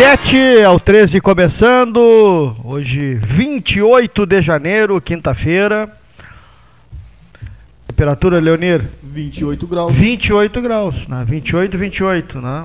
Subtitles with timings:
[0.00, 2.56] 17 ao 13 começando.
[2.64, 5.90] Hoje, 28 de janeiro, quinta-feira.
[7.86, 8.82] Temperatura, Leonir?
[9.02, 9.94] 28 graus.
[9.94, 11.22] 28 graus, né?
[11.28, 12.64] 28, 28, né?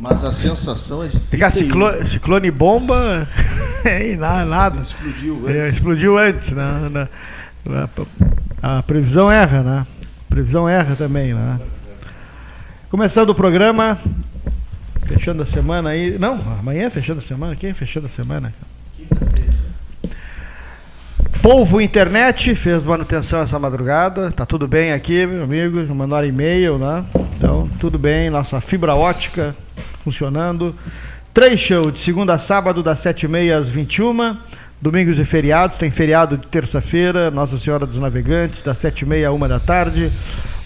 [0.00, 3.28] Mas a sensação é de Ficar ciclone, ciclone bomba
[3.86, 4.82] e nada, nada.
[4.82, 5.74] Explodiu É, antes.
[5.74, 7.08] explodiu antes, né?
[8.60, 9.86] A previsão erra, né?
[10.26, 11.60] A previsão erra também, né?
[12.90, 13.96] Começando o programa,
[15.06, 16.18] fechando a semana aí.
[16.18, 17.56] Não, amanhã é fechando a semana.
[17.56, 18.52] Quem é fechando a semana?
[21.42, 24.30] Polvo Internet fez manutenção essa madrugada.
[24.32, 25.94] Tá tudo bem aqui, meu amigo.
[25.94, 27.04] Mandaram e-mail, né?
[27.36, 28.28] Então, tudo bem.
[28.28, 29.54] Nossa fibra ótica
[30.04, 30.74] funcionando.
[31.32, 34.36] Três show de segunda a sábado, das 7h30 às 21
[34.80, 35.78] Domingos e feriados.
[35.78, 40.12] Tem feriado de terça-feira, Nossa Senhora dos Navegantes, das 7h30 à 1 da tarde.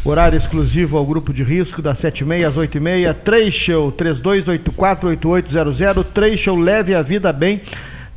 [0.04, 3.14] Horário exclusivo ao grupo de risco, das 7h30 às 8h30.
[3.22, 6.04] Três show 32848800.
[6.12, 7.62] Três show leve a vida bem.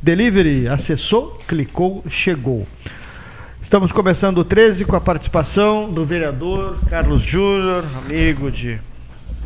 [0.02, 2.66] Delivery, acessou, clicou, chegou.
[3.62, 8.80] Estamos começando o 13 com a participação do vereador Carlos Júnior, amigo de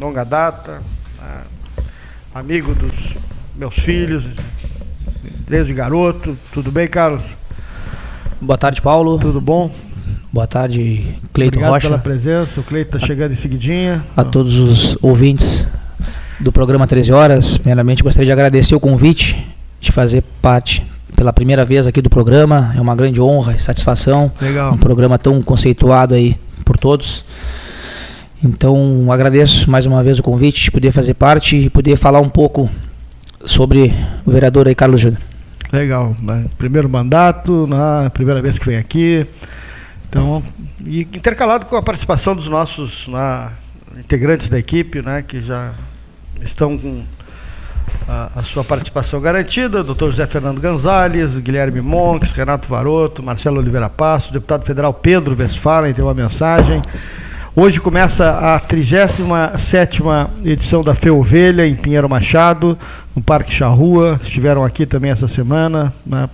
[0.01, 0.81] longa data,
[1.21, 1.43] ah,
[2.35, 2.95] amigo dos
[3.55, 4.25] meus filhos,
[5.47, 6.39] desde garoto.
[6.51, 7.37] Tudo bem, Carlos?
[8.41, 9.19] Boa tarde, Paulo.
[9.19, 9.71] Tudo bom?
[10.33, 11.89] Boa tarde, Cleito Obrigado Rocha.
[11.89, 12.61] pela presença.
[12.61, 14.05] O Cleito está chegando em seguidinha.
[14.17, 15.67] A todos os ouvintes
[16.39, 17.59] do programa 13 Horas.
[17.59, 19.45] Primeiramente, gostaria de agradecer o convite
[19.81, 20.87] de fazer parte
[21.17, 22.73] pela primeira vez aqui do programa.
[22.77, 24.31] É uma grande honra e satisfação.
[24.41, 24.73] Legal.
[24.73, 27.25] Um programa tão conceituado aí por todos.
[28.43, 32.29] Então, agradeço mais uma vez o convite de poder fazer parte e poder falar um
[32.29, 32.71] pouco
[33.45, 33.93] sobre
[34.25, 35.21] o vereador aí, Carlos Júnior.
[35.73, 36.15] Legal.
[36.57, 38.09] Primeiro mandato, né?
[38.11, 39.27] primeira vez que vem aqui.
[40.11, 40.43] Então,
[40.85, 43.53] e intercalado com a participação dos nossos né,
[43.97, 45.73] integrantes da equipe, né, que já
[46.43, 47.05] estão com
[48.09, 53.89] a, a sua participação garantida, doutor José Fernando Gonzalez, Guilherme Monks, Renato Varoto, Marcelo Oliveira
[53.89, 56.83] Passo, deputado federal Pedro Westphalen, tem uma mensagem.
[57.55, 62.77] Hoje começa a 37ª edição da Fê Ovelha em Pinheiro Machado,
[63.15, 64.19] no Parque Charrua.
[64.21, 65.93] Estiveram aqui também essa semana.
[66.05, 66.29] né?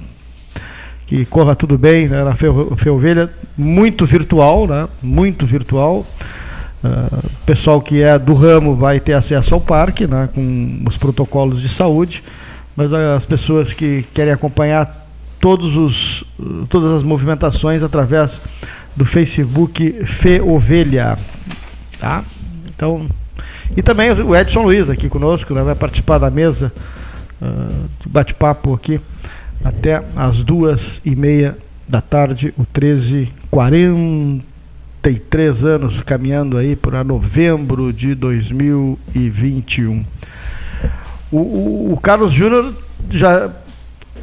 [1.07, 2.25] Que corra tudo bem né?
[2.25, 2.47] na Fê,
[2.77, 3.31] Fê Ovelha.
[3.57, 4.89] Muito virtual, né?
[5.01, 6.05] Muito virtual.
[6.83, 10.29] O pessoal que é do ramo vai ter acesso ao parque, né?
[10.35, 12.23] com os protocolos de saúde.
[12.77, 15.07] Mas as pessoas que querem acompanhar
[15.41, 16.25] todos os,
[16.69, 18.41] todas as movimentações através
[18.95, 21.19] do Facebook Fê Ovelha.
[21.99, 22.25] Tá?
[22.69, 23.07] Então,
[23.77, 26.73] e também o Edson Luiz aqui conosco, né, vai participar da mesa
[27.41, 27.69] ah,
[28.01, 29.01] de bate-papo aqui
[29.67, 37.93] até as duas e meia da tarde, o 13, 43 anos caminhando aí para novembro
[37.93, 40.05] de 2021.
[41.33, 42.73] O, o, o Carlos Júnior
[43.11, 43.51] já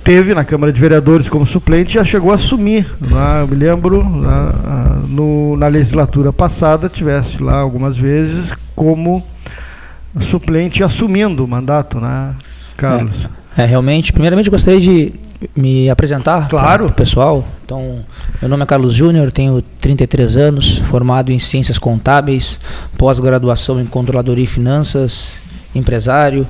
[0.03, 2.85] teve na Câmara de Vereadores como suplente, já chegou a assumir.
[3.01, 9.25] Lá, eu me lembro, lá, no, na legislatura passada, tivesse lá algumas vezes como
[10.19, 12.35] suplente assumindo o mandato, né,
[12.77, 13.27] Carlos?
[13.57, 15.13] É, realmente, primeiramente gostaria de
[15.55, 16.85] me apresentar Claro.
[16.85, 17.45] para o pessoal.
[17.65, 18.03] Então,
[18.41, 22.59] meu nome é Carlos Júnior, tenho 33 anos, formado em Ciências Contábeis,
[22.97, 25.35] pós-graduação em Controladoria e Finanças,
[25.75, 26.45] empresário,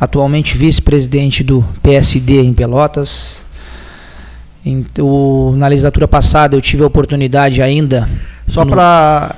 [0.00, 3.40] atualmente vice-presidente do PSD em Pelotas.
[4.64, 8.08] Então, na legislatura passada eu tive a oportunidade ainda
[8.48, 9.34] Só no- para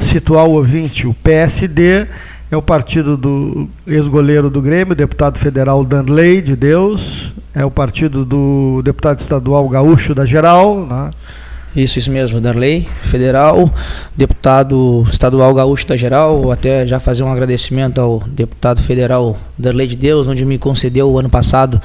[0.00, 2.06] situar o ouvinte, o PSD
[2.50, 8.24] é o partido do ex-goleiro do Grêmio, deputado federal Danley de Deus, é o partido
[8.24, 11.10] do deputado estadual Gaúcho da Geral, né?
[11.74, 13.72] Isso, isso mesmo, Darley, federal,
[14.14, 19.96] deputado estadual gaúcho da geral, até já fazer um agradecimento ao deputado federal Darley de
[19.96, 21.80] Deus, onde me concedeu o ano passado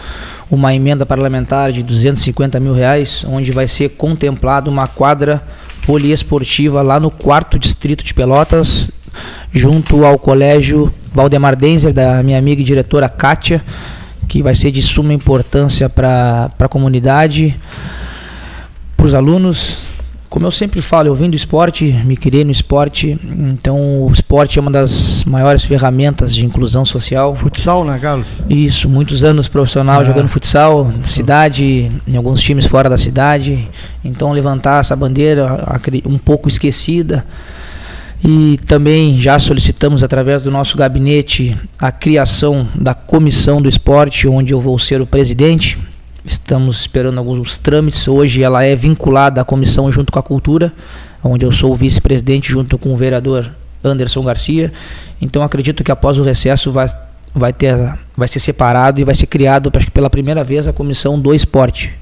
[0.51, 5.41] uma emenda parlamentar de 250 mil reais, onde vai ser contemplado uma quadra
[5.85, 8.91] poliesportiva lá no quarto distrito de Pelotas,
[9.53, 13.63] junto ao colégio Valdemar Denzer, da minha amiga e diretora Kátia,
[14.27, 17.55] que vai ser de suma importância para a comunidade
[18.95, 19.77] para os alunos.
[20.29, 24.59] Como eu sempre falo, eu vim do esporte, me criei no esporte, então o esporte
[24.59, 27.33] é uma das maiores ferramentas de inclusão social.
[27.33, 28.41] Futsal, né, Carlos?
[28.49, 30.03] Isso, muitos anos profissional Ah.
[30.03, 33.69] jogando futsal, cidade, em alguns times fora da cidade.
[34.03, 35.63] Então levantar essa bandeira
[36.05, 37.25] um pouco esquecida.
[38.23, 44.53] E também já solicitamos através do nosso gabinete a criação da comissão do esporte, onde
[44.53, 45.77] eu vou ser o presidente.
[46.25, 48.07] Estamos esperando alguns trâmites.
[48.07, 50.73] Hoje ela é vinculada à comissão junto com a cultura,
[51.23, 53.51] onde eu sou o vice-presidente junto com o vereador
[53.83, 54.73] Anderson Garcia.
[55.21, 56.87] Então acredito que após o recesso vai,
[57.33, 60.73] vai ter vai ser separado e vai ser criado, acho que pela primeira vez, a
[60.73, 61.93] comissão do esporte.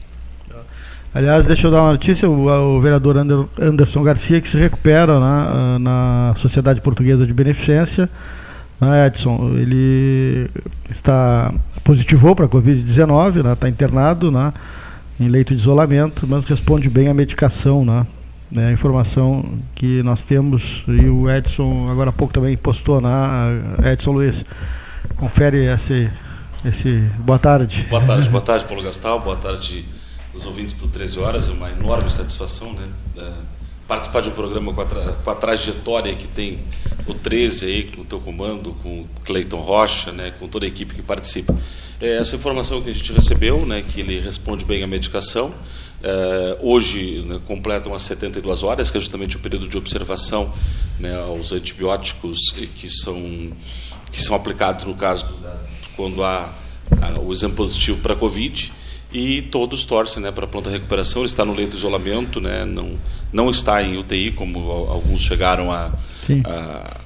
[1.16, 5.80] Aliás, deixa eu dar uma notícia: o, o vereador Anderson Garcia, que se recupera na,
[5.80, 8.10] na Sociedade Portuguesa de Beneficência,
[8.82, 10.50] né, Edson, ele
[10.90, 11.54] está
[11.86, 14.52] positivou para a Covid-19, né, está internado né,
[15.18, 17.86] em leito de isolamento, mas responde bem à medicação.
[17.86, 18.06] Né,
[18.52, 23.10] né, a informação que nós temos, e o Edson agora há pouco também postou, né,
[23.90, 24.44] Edson Luiz.
[25.16, 26.12] Confere esse,
[26.66, 27.10] esse.
[27.20, 27.88] Boa tarde.
[27.90, 29.86] Boa tarde, boa tarde, Paulo Gastal, boa tarde
[30.36, 32.88] os ouvintes do 13 Horas, é uma enorme satisfação, né?
[33.88, 36.60] Participar de um programa com a, tra com a, trajetória que tem
[37.08, 40.34] o 13 aí, com o teu comando, com o Cleiton Rocha, né?
[40.40, 41.56] Com toda a equipe que participa.
[42.02, 43.82] É, essa informação que a gente recebeu, né?
[43.82, 45.54] Que ele responde bem à medicação.
[46.04, 50.52] É, hoje né, completam as 72 horas, que é justamente o período de observação
[51.00, 53.52] né, aos antibióticos que são,
[54.12, 55.26] que são aplicados no caso
[55.96, 56.54] quando há,
[57.02, 58.72] há o exame positivo para a Covid
[59.12, 61.22] e todos torcem né, para a pronta recuperação.
[61.22, 62.92] Ele está no leito de isolamento, né, não,
[63.32, 64.60] não está em UTI, como
[64.90, 65.92] alguns chegaram a,
[66.46, 66.98] a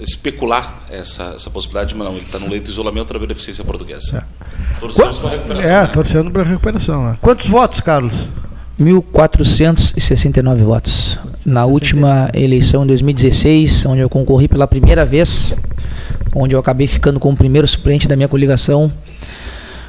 [0.00, 3.64] especular essa, essa possibilidade, mas não, ele está no leito de isolamento para a beneficência
[3.64, 4.24] portuguesa.
[4.34, 4.80] É.
[4.80, 5.70] Torcemos para a recuperação.
[5.70, 5.86] É, né?
[5.88, 7.04] torcendo para a recuperação.
[7.04, 7.18] Né?
[7.20, 8.14] Quantos votos, Carlos?
[8.80, 11.18] 1.469 votos.
[11.44, 15.56] Na última eleição em 2016, onde eu concorri pela primeira vez,
[16.34, 18.92] onde eu acabei ficando como primeiro suplente da minha coligação,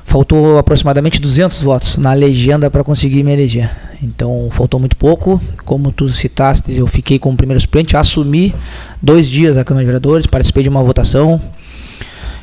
[0.09, 3.69] faltou aproximadamente 200 votos na legenda para conseguir me eleger.
[4.01, 5.39] Então faltou muito pouco.
[5.63, 8.53] Como tu citaste, eu fiquei como primeiro suplente, assumi
[8.99, 11.39] dois dias a Câmara de Vereadores, participei de uma votação.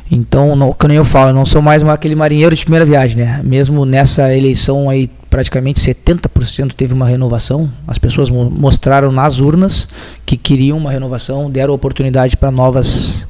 [0.09, 3.41] Então, não, como eu falo, eu não sou mais aquele marinheiro de primeira viagem, né?
[3.43, 7.69] Mesmo nessa eleição aí, praticamente 70% teve uma renovação.
[7.85, 9.89] As pessoas mostraram nas urnas
[10.25, 13.27] que queriam uma renovação, deram oportunidade para novas,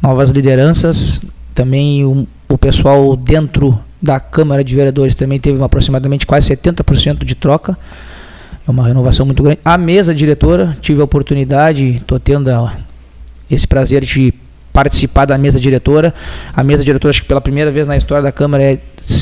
[0.00, 1.20] novas lideranças.
[1.52, 7.24] Também o, o pessoal dentro da Câmara de Vereadores também teve uma, aproximadamente quase 70%
[7.24, 7.76] de troca.
[8.66, 9.58] É uma renovação muito grande.
[9.64, 12.48] A mesa diretora, tive a oportunidade, estou tendo
[13.50, 14.32] esse prazer de
[14.72, 16.14] participar da mesa diretora.
[16.54, 18.78] A mesa diretora, acho que pela primeira vez na história da Câmara, é,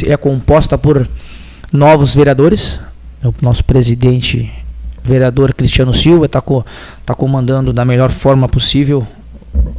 [0.06, 1.08] é composta por
[1.72, 2.80] novos vereadores.
[3.24, 4.52] O nosso presidente,
[5.02, 6.66] vereador Cristiano Silva, está co,
[7.06, 9.06] tá comandando da melhor forma possível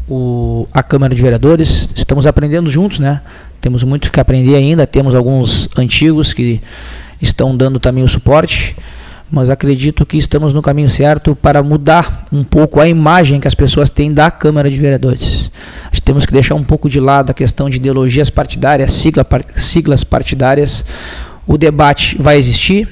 [0.08, 1.90] o, a Câmara de Vereadores.
[1.96, 3.22] Estamos aprendendo juntos, né?
[3.62, 4.86] Temos muito que aprender ainda.
[4.86, 6.62] Temos alguns antigos que
[7.22, 8.76] estão dando também o suporte,
[9.32, 13.56] mas acredito que estamos no caminho certo para mudar um pouco a imagem que as
[13.56, 15.50] pessoas têm da Câmara de Vereadores.
[15.86, 19.26] Acho que temos que deixar um pouco de lado a questão de ideologias partidárias, sigla,
[19.56, 20.86] siglas partidárias.
[21.48, 22.88] O debate vai existir,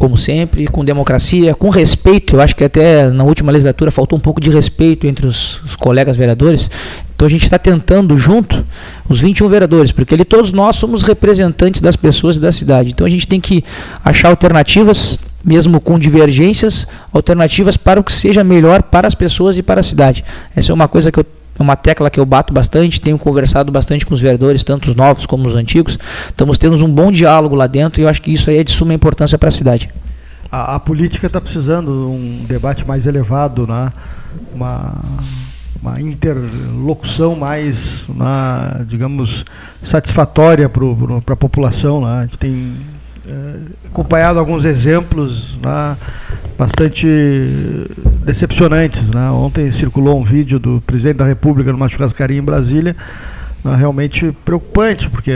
[0.00, 2.36] como sempre, com democracia, com respeito.
[2.36, 5.76] Eu acho que até na última legislatura faltou um pouco de respeito entre os, os
[5.76, 6.70] colegas vereadores.
[7.14, 8.64] Então a gente está tentando junto
[9.06, 12.92] os 21 vereadores, porque ali todos nós somos representantes das pessoas e da cidade.
[12.92, 13.62] Então a gente tem que
[14.02, 19.62] achar alternativas, mesmo com divergências, alternativas para o que seja melhor para as pessoas e
[19.62, 20.24] para a cidade.
[20.56, 21.26] Essa é uma coisa que eu
[21.60, 24.96] é uma tecla que eu bato bastante, tenho conversado bastante com os vereadores, tanto os
[24.96, 25.98] novos como os antigos.
[26.28, 28.72] Estamos tendo um bom diálogo lá dentro e eu acho que isso aí é de
[28.72, 29.90] suma importância para a cidade.
[30.50, 33.92] A, política está precisando de um debate mais elevado, né?
[34.54, 34.94] uma,
[35.80, 39.44] uma interlocução mais, né, digamos,
[39.82, 42.00] satisfatória para a população.
[42.00, 42.20] Né?
[42.20, 42.76] A gente tem
[43.86, 45.96] acompanhado alguns exemplos né,
[46.58, 47.06] bastante
[48.24, 49.02] decepcionantes.
[49.08, 49.30] Né?
[49.30, 52.96] Ontem circulou um vídeo do presidente da República numa churrascaria em Brasília,
[53.64, 55.32] né, realmente preocupante, porque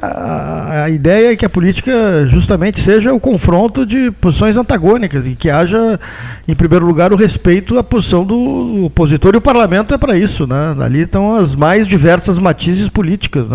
[0.00, 5.26] a, a, a, ideia é que a política justamente seja o confronto de posições antagônicas
[5.26, 5.98] e que haja,
[6.46, 10.46] em primeiro lugar, o respeito à posição do opositor e o parlamento é para isso.
[10.46, 10.76] Né?
[10.80, 13.46] Ali estão as mais diversas matizes políticas.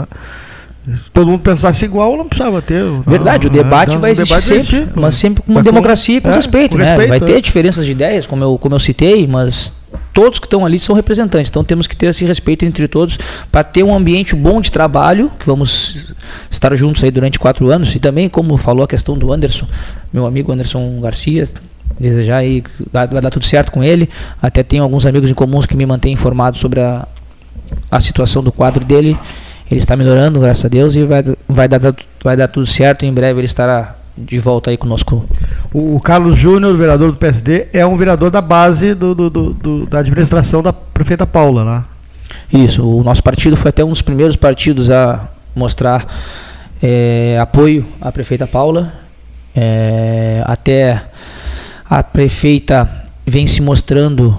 [0.86, 0.96] Né?
[0.96, 2.84] Se todo mundo pensasse igual, não precisava ter.
[3.06, 6.22] Verdade, não, o debate não, vai existir debate sempre, existir, mas sempre com democracia e
[6.22, 6.72] com é, respeito.
[6.72, 6.86] Com né?
[6.86, 7.22] respeito vai é.
[7.22, 9.74] ter diferenças de ideias, como eu, como eu citei, mas
[10.13, 11.50] todos que estão ali são representantes.
[11.50, 13.18] Então temos que ter esse respeito entre todos
[13.52, 16.13] para ter um ambiente bom de trabalho, que vamos
[16.52, 17.96] estar juntos aí durante quatro anos.
[17.96, 19.68] E também, como falou a questão do Anderson,
[20.12, 21.50] meu amigo Anderson Garcia,
[22.00, 24.10] desejar aí vai dar tudo certo com ele.
[24.42, 27.08] Até tenho alguns amigos em comuns que me mantêm informado sobre a,
[27.90, 29.18] a situação do quadro dele.
[29.70, 31.79] Ele está melhorando, graças a Deus, e vai, vai, dar,
[32.24, 33.05] vai dar tudo certo.
[33.05, 35.25] Em breve ele estará de volta aí conosco.
[35.74, 40.00] O, Carlos Júnior, vereador do PSD, é um vereador da base do, do, do, da
[40.00, 41.84] administração da prefeita Paula, né?
[42.51, 46.05] Isso, o nosso partido foi até um dos primeiros partidos a mostrar
[46.82, 48.93] é, apoio à prefeita Paula.
[49.55, 51.03] É, até
[51.89, 54.38] a prefeita vem se mostrando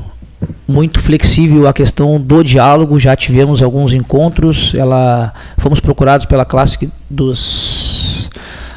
[0.67, 6.91] muito flexível a questão do diálogo, já tivemos alguns encontros, ela fomos procurados pela classe
[7.09, 8.31] dos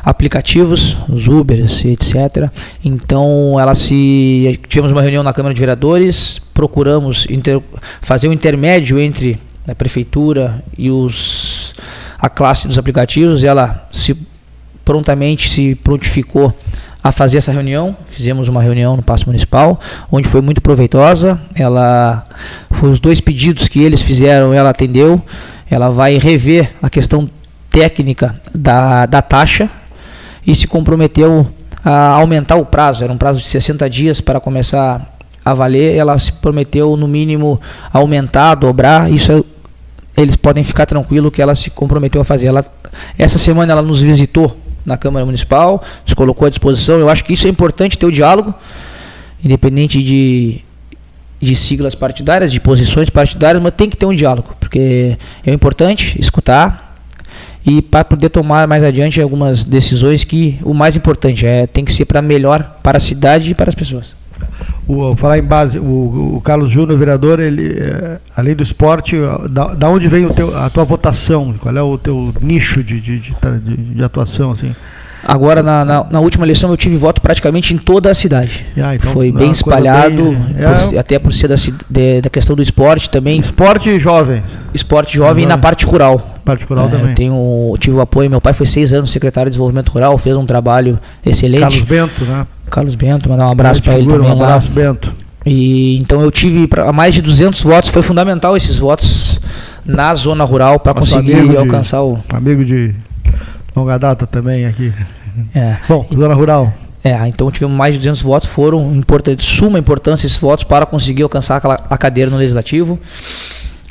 [0.03, 2.49] aplicativos, os Ubers, etc.
[2.83, 7.61] Então, ela se tivemos uma reunião na Câmara de Vereadores, procuramos inter,
[8.01, 11.75] fazer um intermédio entre a prefeitura e os
[12.19, 14.17] a classe dos aplicativos, ela se
[14.83, 16.55] prontamente se prontificou
[17.07, 17.95] a fazer essa reunião.
[18.09, 19.79] Fizemos uma reunião no Paço Municipal,
[20.11, 21.39] onde foi muito proveitosa.
[21.55, 22.25] Ela
[22.81, 25.21] os dois pedidos que eles fizeram, ela atendeu.
[25.69, 27.29] Ela vai rever a questão
[27.69, 29.69] técnica da, da taxa
[30.45, 31.47] e se comprometeu
[31.83, 33.03] a aumentar o prazo.
[33.03, 35.95] Era um prazo de 60 dias para começar a valer.
[35.95, 37.59] Ela se prometeu, no mínimo,
[37.91, 39.11] aumentar, dobrar.
[39.11, 42.47] Isso é, eles podem ficar tranquilo que ela se comprometeu a fazer.
[42.47, 42.65] Ela,
[43.17, 44.55] essa semana ela nos visitou
[44.87, 46.97] na Câmara Municipal, se colocou à disposição.
[46.97, 48.55] Eu acho que isso é importante ter o diálogo,
[49.43, 50.61] independente de,
[51.41, 56.19] de siglas partidárias, de posições partidárias, mas tem que ter um diálogo, porque é importante
[56.19, 56.95] escutar
[57.65, 61.91] e para poder tomar mais adiante algumas decisões que o mais importante é tem que
[61.91, 64.16] ser para melhor para a cidade e para as pessoas.
[64.87, 69.17] O, falar em base, o, o Carlos Júnior, vereador, ele, é, além do esporte,
[69.49, 71.53] da, da onde vem o teu, a tua votação?
[71.59, 73.33] Qual é o teu nicho de, de, de,
[73.77, 74.51] de atuação?
[74.51, 74.73] Assim?
[75.27, 78.65] Agora, na, na, na, última eleição, eu tive voto praticamente em toda a cidade.
[78.77, 81.55] Ah, então, Foi bem espalhado, bem, é, por, até por ser da,
[81.89, 83.39] de, da questão do esporte também.
[83.39, 84.41] Esporte jovem.
[84.73, 86.17] Esporte jovem e na parte rural.
[86.45, 87.15] Parte rural é, também.
[87.15, 90.45] Tenho, tive o apoio, meu pai foi seis anos secretário de desenvolvimento rural, fez um
[90.45, 91.61] trabalho excelente.
[91.61, 92.47] Carlos Bento, né?
[92.69, 94.29] Carlos Bento, mandar um abraço para ele também.
[94.29, 94.75] Um abraço, lá.
[94.75, 95.13] Bento.
[95.45, 99.39] E, então eu tive pra, mais de 200 votos, foi fundamental esses votos
[99.85, 102.19] na zona rural para conseguir alcançar de, o.
[102.33, 102.93] Amigo de
[103.75, 104.91] longa data também aqui.
[105.53, 105.77] É.
[105.87, 106.73] Bom, zona rural.
[107.03, 111.23] É, então tivemos mais de 200 votos, foram importantes, suma importância esses votos para conseguir
[111.23, 112.99] alcançar a cadeira no legislativo.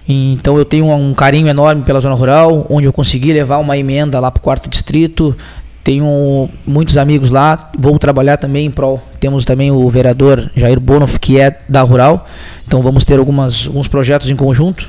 [0.09, 4.21] Então eu tenho um carinho enorme pela zona rural, onde eu consegui levar uma emenda
[4.21, 5.35] lá para o quarto distrito.
[5.86, 9.00] Tenho muitos amigos lá, vou trabalhar também em prol.
[9.20, 12.26] Temos também o vereador Jair Bonoff, que é da Rural.
[12.66, 14.88] Então vamos ter algumas, alguns projetos em conjunto.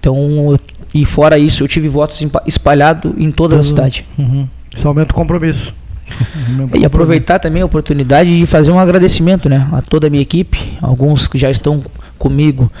[0.00, 0.58] Então,
[0.94, 4.06] e fora isso, eu tive votos espalhados em toda a cidade.
[4.18, 4.48] Uhum.
[4.74, 5.74] Isso aumenta o compromisso.
[6.74, 10.58] e aproveitar também a oportunidade de fazer um agradecimento né, a toda a minha equipe,
[10.80, 11.82] alguns que já estão
[12.18, 12.72] comigo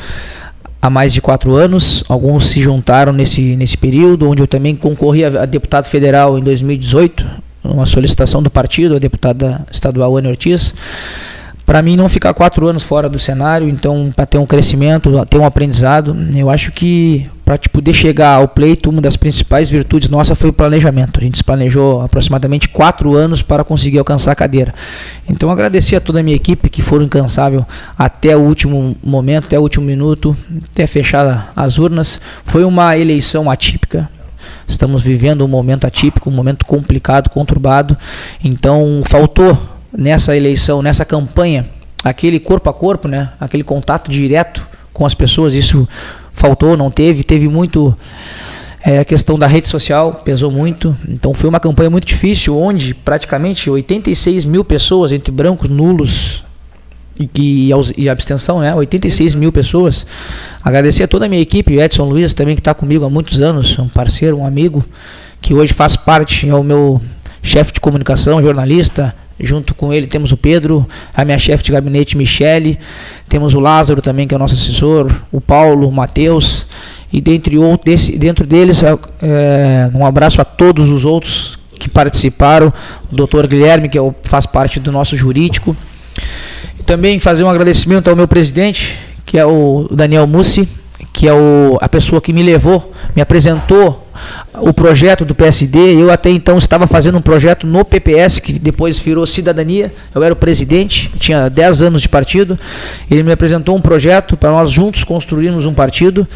[0.82, 5.24] há mais de quatro anos, alguns se juntaram nesse, nesse período, onde eu também concorri
[5.24, 7.24] a, a deputado federal em 2018,
[7.62, 10.74] uma solicitação do partido, a deputada estadual Ana Ortiz
[11.64, 15.38] para mim não ficar quatro anos fora do cenário, então para ter um crescimento, ter
[15.38, 20.08] um aprendizado, eu acho que para te poder chegar ao pleito, uma das principais virtudes
[20.08, 21.20] nossa foi o planejamento.
[21.20, 24.72] A gente se planejou aproximadamente quatro anos para conseguir alcançar a cadeira.
[25.28, 27.66] Então agradecer a toda a minha equipe que foram incansável
[27.98, 30.36] até o último momento, até o último minuto,
[30.72, 32.20] até fechar as urnas.
[32.44, 34.08] Foi uma eleição atípica,
[34.66, 37.96] Estamos vivendo um momento atípico, um momento complicado, conturbado.
[38.42, 39.58] Então, faltou
[39.96, 41.68] nessa eleição, nessa campanha,
[42.04, 43.30] aquele corpo a corpo, né?
[43.38, 45.88] Aquele contato direto com as pessoas, isso
[46.32, 47.96] faltou, não teve, teve muito
[48.84, 52.94] é, a questão da rede social pesou muito, então foi uma campanha muito difícil, onde
[52.94, 56.44] praticamente 86 mil pessoas, entre brancos, nulos
[57.18, 58.74] e, e abstenção, né?
[58.74, 60.04] 86 mil pessoas.
[60.64, 63.78] Agradecer a toda a minha equipe, Edson Luiz também que está comigo há muitos anos,
[63.78, 64.84] um parceiro, um amigo,
[65.40, 67.00] que hoje faz parte, é o meu
[67.40, 72.16] chefe de comunicação, jornalista, Junto com ele temos o Pedro, a minha chefe de gabinete,
[72.16, 72.78] Michele,
[73.28, 76.66] temos o Lázaro também, que é o nosso assessor, o Paulo, o Matheus,
[77.12, 82.72] e dentre outros, dentro deles, é, é, um abraço a todos os outros que participaram,
[83.10, 85.76] o doutor Guilherme, que é faz parte do nosso jurídico.
[86.78, 88.96] E também fazer um agradecimento ao meu presidente,
[89.26, 90.68] que é o Daniel Mussi,
[91.22, 94.08] que é o, a pessoa que me levou, me apresentou
[94.54, 96.02] o projeto do PSD.
[96.02, 99.94] Eu até então estava fazendo um projeto no PPS, que depois virou Cidadania.
[100.12, 102.58] Eu era o presidente, tinha 10 anos de partido.
[103.08, 106.26] Ele me apresentou um projeto para nós juntos construirmos um partido.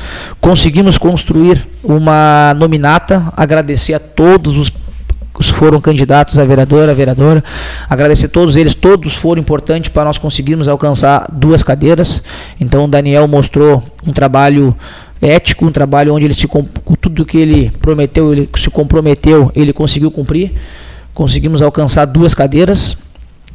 [0.40, 3.24] Conseguimos construir uma nominata.
[3.36, 4.70] Agradecer a todos os
[5.50, 7.44] foram candidatos a vereador, a vereadora.
[7.88, 12.22] Agradecer a todos eles, todos foram importantes para nós conseguirmos alcançar duas cadeiras.
[12.58, 14.74] Então o Daniel mostrou um trabalho
[15.20, 16.64] ético, um trabalho onde ele se com
[17.00, 20.52] tudo que ele prometeu, ele se comprometeu, ele conseguiu cumprir.
[21.14, 22.96] Conseguimos alcançar duas cadeiras.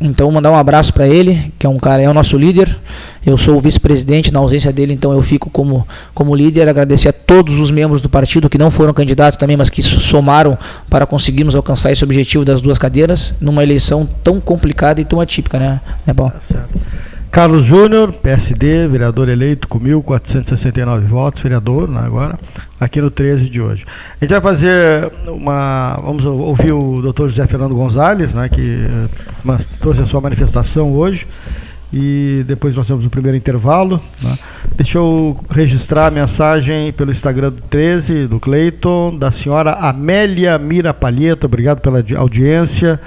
[0.03, 2.75] Então, mandar um abraço para ele, que é um cara, é o nosso líder.
[3.23, 6.67] Eu sou o vice-presidente, na ausência dele, então eu fico como, como líder.
[6.67, 10.57] Agradecer a todos os membros do partido que não foram candidatos também, mas que somaram
[10.89, 15.59] para conseguirmos alcançar esse objetivo das duas cadeiras, numa eleição tão complicada e tão atípica,
[15.59, 16.31] né, né Paulo?
[16.31, 16.79] Tá certo.
[17.31, 22.37] Carlos Júnior, PSD, vereador eleito com 1.469 votos, vereador né, agora,
[22.77, 23.85] aqui no 13 de hoje.
[24.19, 25.97] A gente vai fazer uma.
[26.03, 28.85] Vamos ouvir o doutor José Fernando Gonzalez, né, que
[29.45, 31.25] uma, trouxe a sua manifestação hoje
[31.93, 34.01] e depois nós temos o primeiro intervalo.
[34.21, 34.37] Né?
[34.75, 40.93] Deixa eu registrar a mensagem pelo Instagram do 13, do Cleiton, da senhora Amélia Mira
[40.93, 42.99] Palheta, obrigado pela audiência.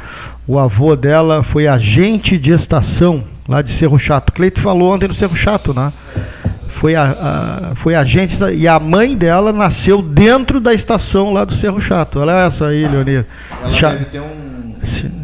[0.47, 4.33] O avô dela foi agente de estação lá de Cerro Chato.
[4.33, 5.93] Cleiton falou ontem no Cerro Chato, né?
[6.69, 11.55] Foi, a, a, foi agente e a mãe dela nasceu dentro da estação lá do
[11.55, 12.19] Cerro Chato.
[12.19, 13.25] Olha essa aí, Leonir.
[13.63, 14.44] Ela Cha deve ter um,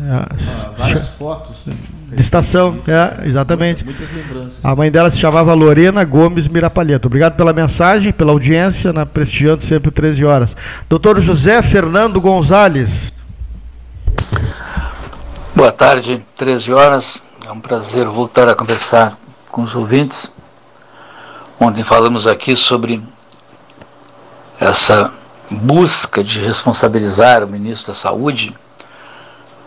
[0.08, 0.28] ah,
[0.76, 1.64] várias fotos.
[1.66, 3.84] de estação, é, exatamente.
[3.84, 4.64] Muitas lembranças.
[4.64, 7.06] A mãe dela se chamava Lorena Gomes Mirapalheta.
[7.06, 10.56] Obrigado pela mensagem, pela audiência, na prestigiando sempre 13 horas.
[10.88, 13.12] Doutor José Fernando Gonzalez.
[15.54, 17.22] Boa tarde, 13 horas.
[17.46, 19.18] É um prazer voltar a conversar
[19.50, 20.32] com os ouvintes.
[21.58, 23.02] Ontem falamos aqui sobre
[24.58, 25.12] essa
[25.50, 28.54] busca de responsabilizar o ministro da Saúde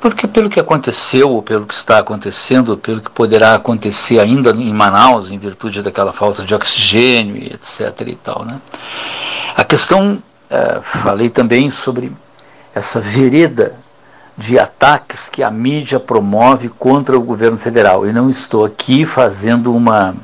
[0.04, 4.50] porque pelo que aconteceu, ou pelo que está acontecendo, ou pelo que poderá acontecer ainda
[4.50, 8.02] em Manaus, em virtude daquela falta de oxigênio etc.
[8.08, 8.60] e tal, né?
[9.56, 12.12] A questão, é, falei também sobre
[12.76, 13.78] essa vereda
[14.38, 18.06] de ataques que a mídia promove contra o governo federal.
[18.06, 20.18] E não estou aqui fazendo uma,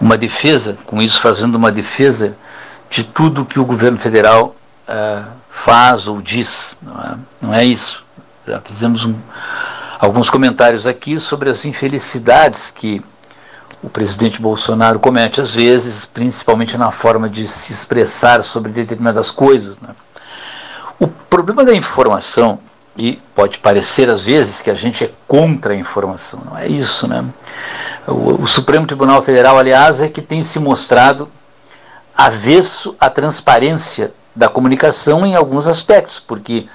[0.00, 2.36] uma defesa, com isso fazendo uma defesa
[2.88, 4.54] de tudo que o governo federal
[4.88, 6.76] uh, faz ou diz.
[6.80, 8.04] Não é, não é isso.
[8.46, 9.14] Já fizemos um,
[9.98, 13.02] alguns comentários aqui sobre as infelicidades que
[13.82, 19.76] o presidente Bolsonaro comete às vezes, principalmente na forma de se expressar sobre determinadas coisas.
[19.78, 19.90] Né?
[20.98, 22.58] O problema da informação,
[22.96, 27.08] e pode parecer às vezes que a gente é contra a informação, não é isso,
[27.08, 27.24] né?
[28.06, 31.28] O, o Supremo Tribunal Federal, aliás, é que tem se mostrado
[32.16, 36.66] avesso à transparência da comunicação em alguns aspectos, porque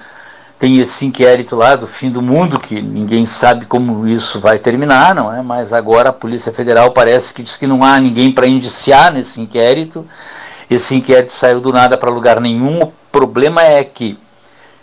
[0.58, 5.14] tem esse inquérito lá do fim do mundo, que ninguém sabe como isso vai terminar,
[5.14, 5.40] não é?
[5.40, 9.40] Mas agora a Polícia Federal parece que diz que não há ninguém para indiciar nesse
[9.40, 10.04] inquérito.
[10.68, 12.82] Esse inquérito saiu do nada para lugar nenhum.
[12.82, 14.18] O problema é que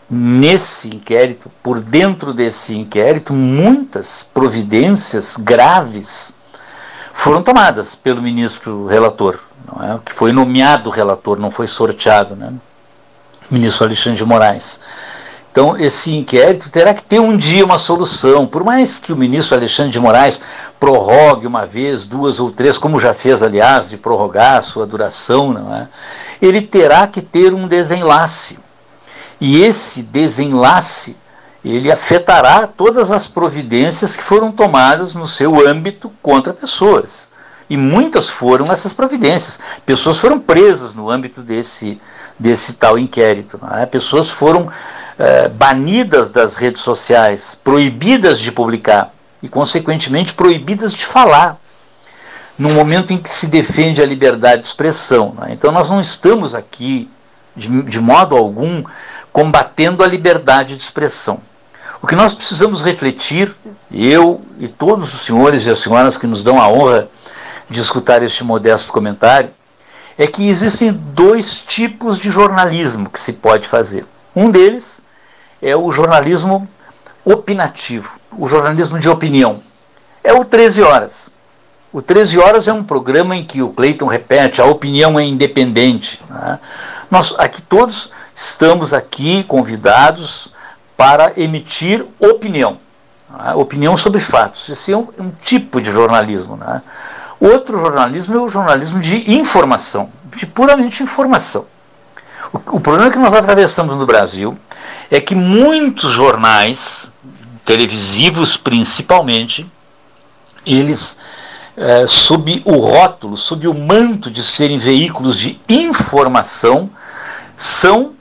[0.09, 6.33] nesse inquérito, por dentro desse inquérito, muitas providências graves
[7.13, 9.99] foram tomadas pelo ministro relator, não é?
[10.03, 12.53] que foi nomeado relator, não foi sorteado, né?
[13.49, 14.79] ministro Alexandre de Moraes.
[15.55, 18.45] Então, esse inquérito terá que ter um dia uma solução.
[18.45, 20.41] Por mais que o ministro Alexandre de Moraes
[20.77, 25.53] prorrogue uma vez, duas ou três, como já fez, aliás, de prorrogar a sua duração,
[25.53, 25.87] não é?
[26.41, 28.59] ele terá que ter um desenlace.
[29.39, 31.15] E esse desenlace
[31.63, 37.29] ele afetará todas as providências que foram tomadas no seu âmbito contra pessoas.
[37.69, 39.57] E muitas foram essas providências.
[39.85, 41.97] Pessoas foram presas no âmbito desse,
[42.37, 43.57] desse tal inquérito.
[43.71, 43.85] É?
[43.85, 44.69] Pessoas foram
[45.17, 51.57] é, banidas das redes sociais, proibidas de publicar e, consequentemente, proibidas de falar,
[52.57, 55.35] no momento em que se defende a liberdade de expressão.
[55.37, 55.47] Né?
[55.51, 57.09] Então, nós não estamos aqui,
[57.55, 58.83] de, de modo algum,
[59.31, 61.39] combatendo a liberdade de expressão.
[62.01, 63.53] O que nós precisamos refletir,
[63.91, 67.09] eu e todos os senhores e as senhoras que nos dão a honra
[67.69, 69.49] de escutar este modesto comentário,
[70.17, 74.05] é que existem dois tipos de jornalismo que se pode fazer.
[74.35, 75.01] Um deles
[75.65, 76.67] é o jornalismo
[77.25, 79.63] opinativo, o jornalismo de opinião.
[80.23, 81.31] É o 13 Horas.
[81.91, 86.21] O 13 Horas é um programa em que o Cleiton repete, a opinião é independente.
[86.29, 86.59] Né?
[87.09, 90.51] Nós aqui todos estamos aqui convidados
[90.95, 92.77] para emitir opinião.
[93.27, 93.55] Né?
[93.55, 94.69] Opinião sobre fatos.
[94.69, 96.57] Esse é um, um tipo de jornalismo.
[96.57, 96.79] Né?
[97.39, 101.65] Outro jornalismo é o jornalismo de informação, de puramente informação.
[102.53, 104.55] O, o problema que nós atravessamos no Brasil
[105.09, 107.11] é que muitos jornais,
[107.63, 109.65] televisivos principalmente,
[110.65, 111.17] eles,
[111.77, 116.89] é, sob o rótulo, sob o manto de serem veículos de informação,
[117.55, 118.13] são,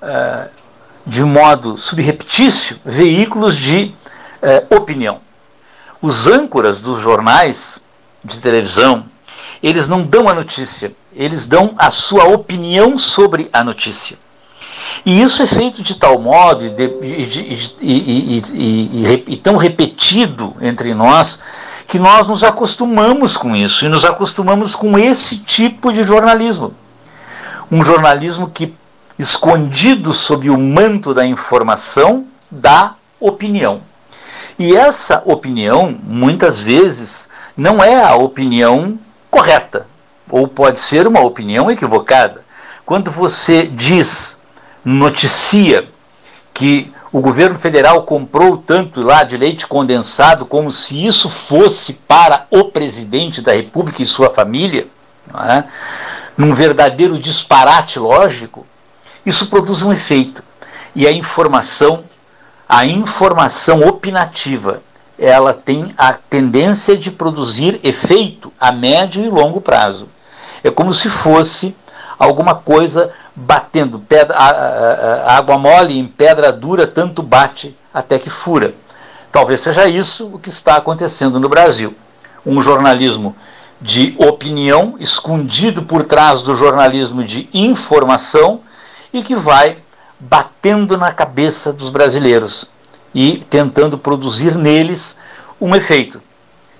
[0.00, 0.48] é,
[1.06, 3.94] de modo subreptício, veículos de
[4.40, 5.20] é, opinião.
[6.00, 7.80] Os âncoras dos jornais
[8.24, 9.04] de televisão,
[9.62, 14.18] eles não dão a notícia, eles dão a sua opinião sobre a notícia.
[15.04, 16.64] E isso é feito de tal modo
[17.80, 21.40] e, tão repetido entre nós
[21.86, 26.74] que nós nos acostumamos com isso e nos acostumamos com esse tipo de jornalismo.
[27.70, 28.74] Um jornalismo que,
[29.18, 33.80] escondido sob o manto da informação, dá opinião.
[34.58, 38.98] E essa opinião, muitas vezes, não é a opinião
[39.30, 39.86] correta,
[40.30, 42.42] ou pode ser uma opinião equivocada.
[42.84, 44.36] Quando você diz,
[44.84, 45.88] noticia
[46.52, 52.46] que o governo federal comprou tanto lá de leite condensado como se isso fosse para
[52.50, 54.86] o presidente da República e sua família,
[55.48, 55.64] é?
[56.36, 58.66] num verdadeiro disparate lógico,
[59.24, 60.42] isso produz um efeito.
[60.94, 62.04] E a informação,
[62.68, 64.82] a informação opinativa,
[65.18, 70.08] ela tem a tendência de produzir efeito a médio e longo prazo.
[70.64, 71.74] É como se fosse
[72.18, 78.18] alguma coisa batendo pedra, a, a, a água mole em pedra dura, tanto bate até
[78.18, 78.74] que fura.
[79.30, 81.94] Talvez seja isso o que está acontecendo no Brasil.
[82.44, 83.34] Um jornalismo
[83.80, 88.60] de opinião, escondido por trás do jornalismo de informação
[89.12, 89.78] e que vai
[90.20, 92.70] batendo na cabeça dos brasileiros
[93.14, 95.16] e tentando produzir neles
[95.60, 96.22] um efeito,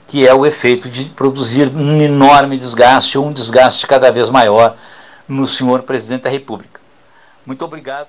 [0.07, 4.77] que é o efeito de produzir um enorme desgaste um desgaste cada vez maior
[5.29, 6.81] no senhor presidente da República.
[7.47, 8.09] Muito obrigado.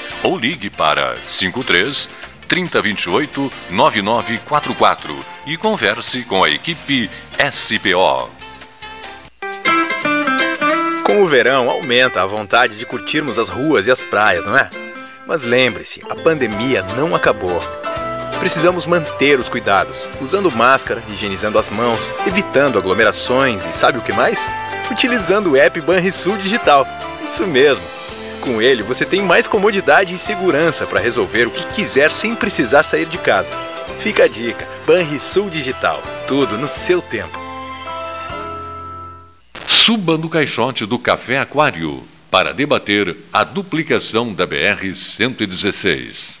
[0.23, 2.09] ou ligue para 53
[2.47, 7.09] 3028 9944 e converse com a equipe
[7.51, 8.29] SPO.
[11.03, 14.69] Com o verão aumenta a vontade de curtirmos as ruas e as praias, não é?
[15.25, 17.61] Mas lembre-se, a pandemia não acabou.
[18.39, 24.11] Precisamos manter os cuidados, usando máscara, higienizando as mãos, evitando aglomerações e sabe o que
[24.11, 24.47] mais?
[24.89, 26.85] Utilizando o app Banrisul Digital.
[27.23, 28.00] Isso mesmo
[28.41, 32.83] com ele, você tem mais comodidade e segurança para resolver o que quiser sem precisar
[32.83, 33.53] sair de casa.
[33.99, 36.01] Fica a dica: Banrisul Digital.
[36.27, 37.39] Tudo no seu tempo.
[39.67, 46.40] Suba no caixote do Café Aquário para debater a duplicação da BR-116.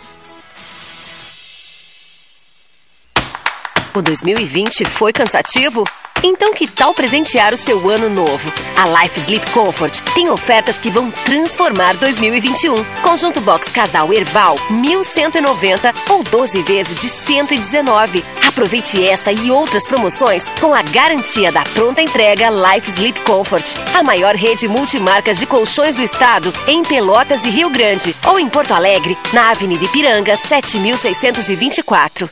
[3.96, 5.84] O 2020 foi cansativo?
[6.24, 8.52] Então que tal presentear o seu ano novo?
[8.76, 12.84] A Life Sleep Comfort tem ofertas que vão transformar 2021.
[13.02, 18.24] Conjunto Box Casal Erval, 1190 ou 12 vezes de 119.
[18.48, 24.02] Aproveite essa e outras promoções com a garantia da pronta entrega Life Sleep Comfort, a
[24.02, 28.74] maior rede multimarcas de colchões do estado em Pelotas e Rio Grande ou em Porto
[28.74, 32.30] Alegre, na Avenida Ipiranga, 7624.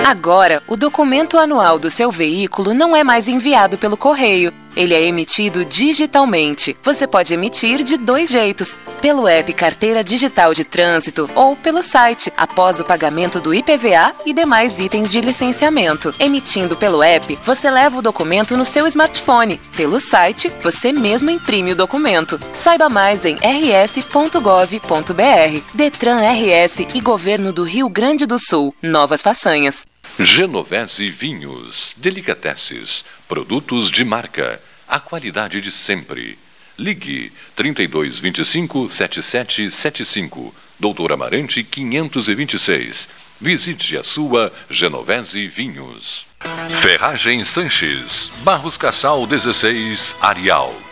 [0.00, 4.52] Agora, o documento anual do seu veículo não é mais enviado pelo correio.
[4.76, 6.76] Ele é emitido digitalmente.
[6.82, 12.32] Você pode emitir de dois jeitos: pelo app Carteira Digital de Trânsito ou pelo site,
[12.36, 16.14] após o pagamento do IPVA e demais itens de licenciamento.
[16.18, 19.60] Emitindo pelo app, você leva o documento no seu smartphone.
[19.76, 22.38] Pelo site, você mesmo imprime o documento.
[22.54, 24.82] Saiba mais em rs.gov.br.
[25.74, 28.74] Detran RS e Governo do Rio Grande do Sul.
[28.82, 29.91] Novas façanhas.
[30.18, 36.38] Genovese Vinhos, Delicateces, produtos de marca, a qualidade de sempre.
[36.78, 43.08] Ligue 3225 7775 Doutor Amarante 526.
[43.40, 46.26] Visite a sua Genovese Vinhos.
[46.80, 50.91] Ferragem Sanches, Barros Cassal 16, Arial.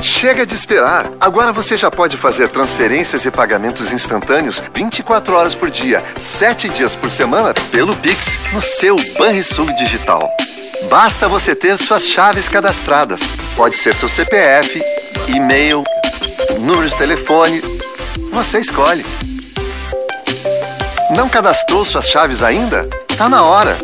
[0.00, 1.10] Chega de esperar!
[1.20, 6.94] Agora você já pode fazer transferências e pagamentos instantâneos 24 horas por dia, 7 dias
[6.94, 10.28] por semana, pelo Pix, no seu Banrisul Digital.
[10.90, 13.32] Basta você ter suas chaves cadastradas.
[13.56, 14.82] Pode ser seu CPF,
[15.28, 15.82] e-mail,
[16.60, 17.62] número de telefone.
[18.32, 19.06] Você escolhe.
[21.10, 22.82] Não cadastrou suas chaves ainda?
[23.16, 23.76] Tá na hora.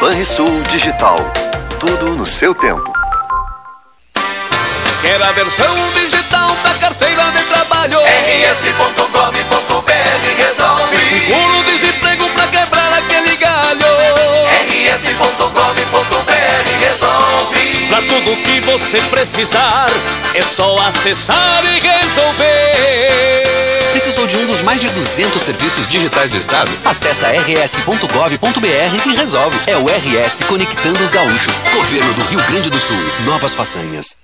[0.00, 1.18] Banrisul Digital.
[1.80, 2.93] Tudo no seu tempo.
[5.04, 7.98] Quer a versão digital da carteira de trabalho?
[8.00, 9.92] rs.gov.br
[10.34, 10.96] resolve.
[10.96, 13.86] Seguro-desemprego pra quebrar aquele galho.
[14.64, 15.84] rs.gov.br
[16.80, 17.86] resolve.
[17.90, 19.90] Pra tudo que você precisar,
[20.32, 22.54] é só acessar e resolver.
[23.90, 26.70] Precisou de um dos mais de 200 serviços digitais do Estado?
[26.82, 29.58] Acesse rs.gov.br e resolve.
[29.66, 31.58] É o RS Conectando os Gaúchos.
[31.74, 32.96] Governo do Rio Grande do Sul.
[33.26, 34.16] Novas façanhas.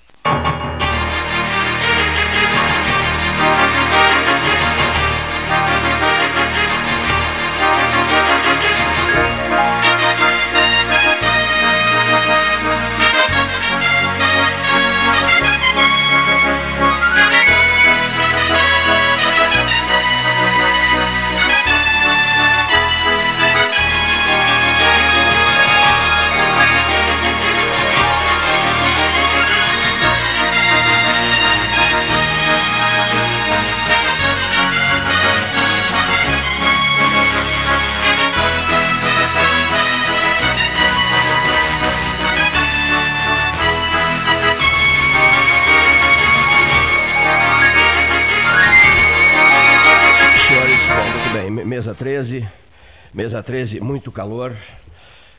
[53.13, 54.53] Mesa 13, muito calor,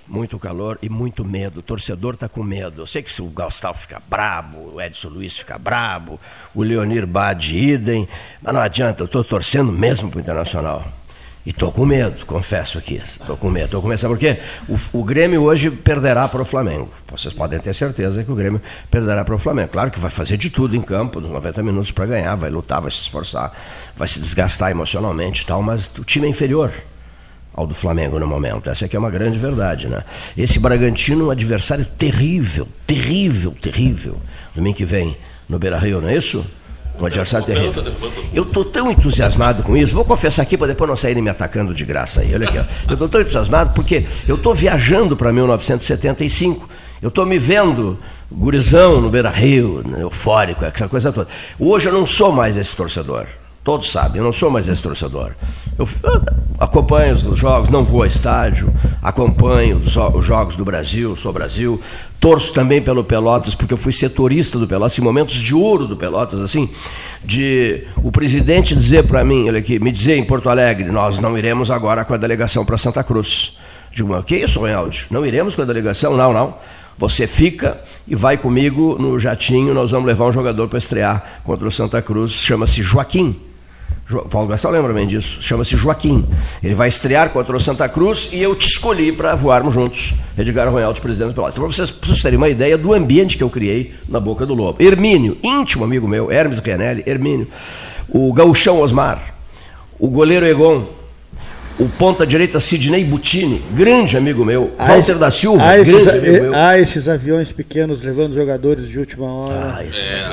[0.08, 1.60] muito calor e muito medo.
[1.60, 2.82] O torcedor tá com medo.
[2.82, 6.20] Eu sei que o Gustavo fica brabo, o Edson Luiz fica brabo,
[6.54, 8.08] o Leonir Bade idem,
[8.42, 10.86] mas não adianta, eu tô torcendo mesmo pro Internacional.
[11.44, 13.02] E tô com medo, confesso aqui.
[13.26, 13.72] Tô com medo.
[13.98, 14.40] Sabe por quê?
[14.70, 16.88] O, o Grêmio hoje perderá para o Flamengo.
[17.10, 19.70] Vocês podem ter certeza que o Grêmio perderá para o Flamengo.
[19.70, 22.80] Claro que vai fazer de tudo em campo, nos 90 minutos para ganhar, vai lutar,
[22.80, 23.52] vai se esforçar,
[23.98, 26.72] vai se desgastar emocionalmente e tal, mas o time é inferior
[27.54, 28.70] ao do Flamengo no momento.
[28.70, 30.04] Essa aqui é uma grande verdade, né?
[30.38, 34.18] Esse Bragantino é um adversário terrível, terrível, terrível.
[34.56, 36.46] Domingo que vem no Beira-Rio, não é isso?
[37.00, 37.84] Um adversário terrível.
[38.34, 39.94] Eu estou tão entusiasmado com isso.
[39.94, 42.34] Vou confessar aqui para depois não saírem me atacando de graça aí.
[42.34, 42.64] Olha aqui, ó.
[42.90, 46.70] Eu estou tão entusiasmado porque eu estou viajando para 1975.
[47.02, 47.98] Eu estou me vendo
[48.32, 51.28] gurizão no Beira Rio, né, eufórico, essa coisa toda.
[51.60, 53.26] Hoje eu não sou mais esse torcedor.
[53.63, 55.32] Todos sabem, eu não sou mais esse torcedor.
[55.78, 55.88] Eu
[56.60, 61.32] acompanho os jogos, não vou ao estádio, acompanho os jo- os jogos do Brasil, sou
[61.32, 61.80] Brasil,
[62.19, 65.95] torço também pelo Pelotas, porque eu fui setorista do Pelotas, em momentos de ouro do
[65.95, 66.69] Pelotas, assim,
[67.24, 71.38] de o presidente dizer para mim, olha aqui, me dizer em Porto Alegre, nós não
[71.38, 73.58] iremos agora com a delegação para Santa Cruz.
[73.93, 74.97] Digo, o que é isso, Ronaldo?
[75.12, 76.17] Não iremos com a delegação?
[76.17, 76.56] Não, não.
[76.97, 81.67] Você fica e vai comigo no jatinho, nós vamos levar um jogador para estrear contra
[81.67, 83.36] o Santa Cruz, chama-se Joaquim.
[84.30, 86.26] Paulo Gastão lembra bem disso, chama-se Joaquim.
[86.63, 90.13] Ele vai estrear contra o Santa Cruz e eu te escolhi para voarmos juntos.
[90.38, 91.56] Edgar Ronaldo, presidente do Pelotas.
[91.56, 94.82] Para vocês, vocês terem uma ideia do ambiente que eu criei na Boca do Lobo.
[94.82, 97.47] Hermínio, íntimo amigo meu, Hermes Rianelli, Hermínio.
[98.10, 99.36] O gauchão Osmar,
[99.97, 100.86] o goleiro Egon,
[101.80, 106.44] o ponta direita Sidney Butini, grande amigo meu, Há Walter da Silva, esses, grande amigo
[106.46, 106.56] meu.
[106.56, 109.76] há esses aviões pequenos levando jogadores de última hora.
[109.78, 110.24] Ah, isso É,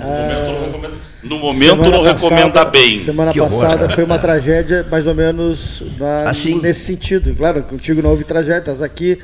[0.00, 0.90] Ah,
[1.22, 3.04] No momento semana não recomenda bem.
[3.04, 3.92] Semana Que horror, passada né?
[3.92, 6.60] foi uma tragédia mais ou menos na- Assim?
[6.60, 7.34] nesse sentido.
[7.34, 9.18] Claro, contigo não houve tragédias aqui.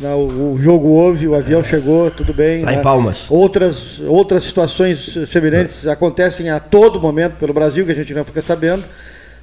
[0.00, 2.64] o, jogo houve, o avião chegou, tudo bem.
[2.64, 2.82] Lá em né?
[2.82, 3.26] Palmas.
[3.30, 8.42] Outras, outras situações semelhantes acontecem a todo momento pelo Brasil, que a gente não fica
[8.42, 8.82] sabendo.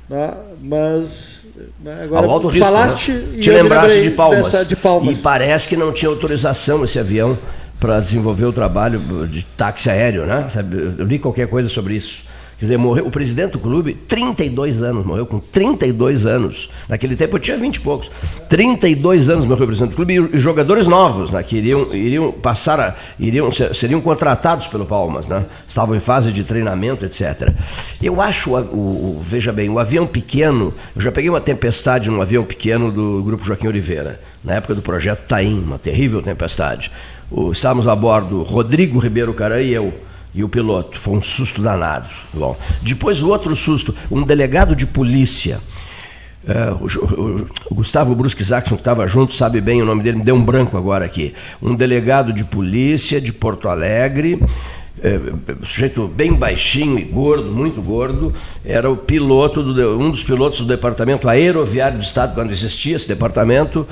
[0.10, 1.39] né, Mas
[2.04, 3.24] agora Ao alto risco, falaste né?
[3.36, 4.52] e Te lembrasse de Palmas.
[4.52, 5.20] dessa de Palmas.
[5.20, 7.38] E parece que não tinha autorização esse avião
[7.80, 10.48] para desenvolver o trabalho de táxi aéreo, né?
[10.50, 12.24] Sabe, Eu li qualquer coisa sobre isso.
[12.60, 16.70] Quer dizer, morreu o presidente do clube, 32 anos, morreu com 32 anos.
[16.90, 18.12] Naquele tempo eu tinha 20 e poucos.
[18.50, 22.78] 32 anos morreu o presidente do clube e, jogadores novos, né, que iriam, iriam passar
[22.78, 25.46] a, iriam, seriam contratados pelo Palmas, né?
[25.70, 27.54] Estavam em fase de treinamento, etc.
[28.04, 32.22] Eu acho, o, o, veja bem, o avião pequeno, eu já peguei uma tempestade num
[32.22, 36.92] avião pequeno do grupo Joaquim Oliveira, na época do projeto Taim, uma terrível tempestade.
[37.32, 39.94] O, estávamos a bordo Rodrigo Ribeiro Caran e eu
[40.34, 40.98] e o piloto.
[40.98, 42.08] Foi um susto danado.
[42.34, 45.60] Bom, depois o outro susto, um delegado de polícia.
[46.44, 50.18] Uh, o, o, o, Gustavo Brusque Jackson, que estava junto, sabe bem o nome dele,
[50.18, 51.34] me deu um branco agora aqui.
[51.62, 58.34] Um delegado de polícia de Porto Alegre, uh, sujeito bem baixinho e gordo, muito gordo,
[58.64, 63.08] era o piloto, do, um dos pilotos do Departamento Aeroviário do Estado, quando existia esse
[63.08, 63.86] departamento,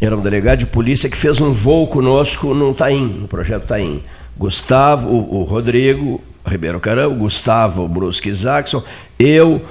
[0.00, 4.02] era um delegado de polícia que fez um voo conosco no Taim, no projeto Taim.
[4.38, 8.82] Gustavo, o, o Rodrigo Ribeiro Carão, Gustavo Brusque Jackson,
[9.18, 9.62] eu,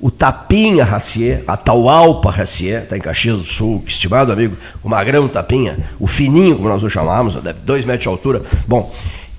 [0.00, 5.28] o Tapinha Racier, a Taualpa Racier, está em Caxias do Sul, estimado amigo, o Magrão
[5.28, 7.34] Tapinha, o Fininho, como nós o chamamos,
[7.64, 8.42] dois metros de altura.
[8.66, 8.92] Bom,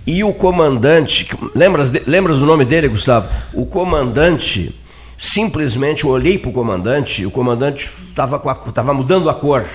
[0.05, 3.29] e o comandante, lembras, lembras do nome dele, Gustavo?
[3.53, 4.73] O comandante,
[5.17, 9.65] simplesmente eu olhei para o comandante, o comandante estava mudando a cor,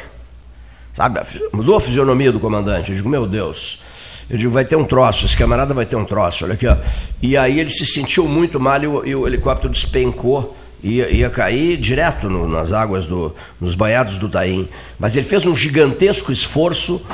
[0.94, 1.20] sabe?
[1.52, 2.90] Mudou a fisionomia do comandante.
[2.90, 3.82] Eu digo, meu Deus
[4.30, 6.76] eu digo, vai ter um troço, esse camarada vai ter um troço, olha aqui, ó.
[7.20, 11.30] E aí ele se sentiu muito mal e o, e o helicóptero despencou, ia, ia
[11.30, 14.68] cair direto no, nas águas, do, nos banhados do Taim.
[14.98, 17.04] Mas ele fez um gigantesco esforço,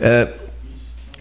[0.00, 0.28] é,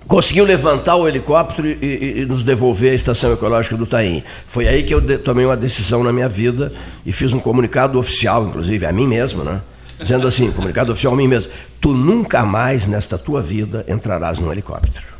[0.07, 4.23] conseguiu levantar o helicóptero e, e, e, nos devolver à estação ecológica do Taim.
[4.47, 6.73] Foi aí que eu de, tomei uma decisão na minha vida
[7.05, 9.61] e fiz um comunicado oficial, inclusive, a mim mesmo, né?
[9.99, 14.51] Dizendo assim, comunicado oficial a mim mesmo, tu nunca mais nesta tua vida entrarás num
[14.51, 15.12] helicóptero.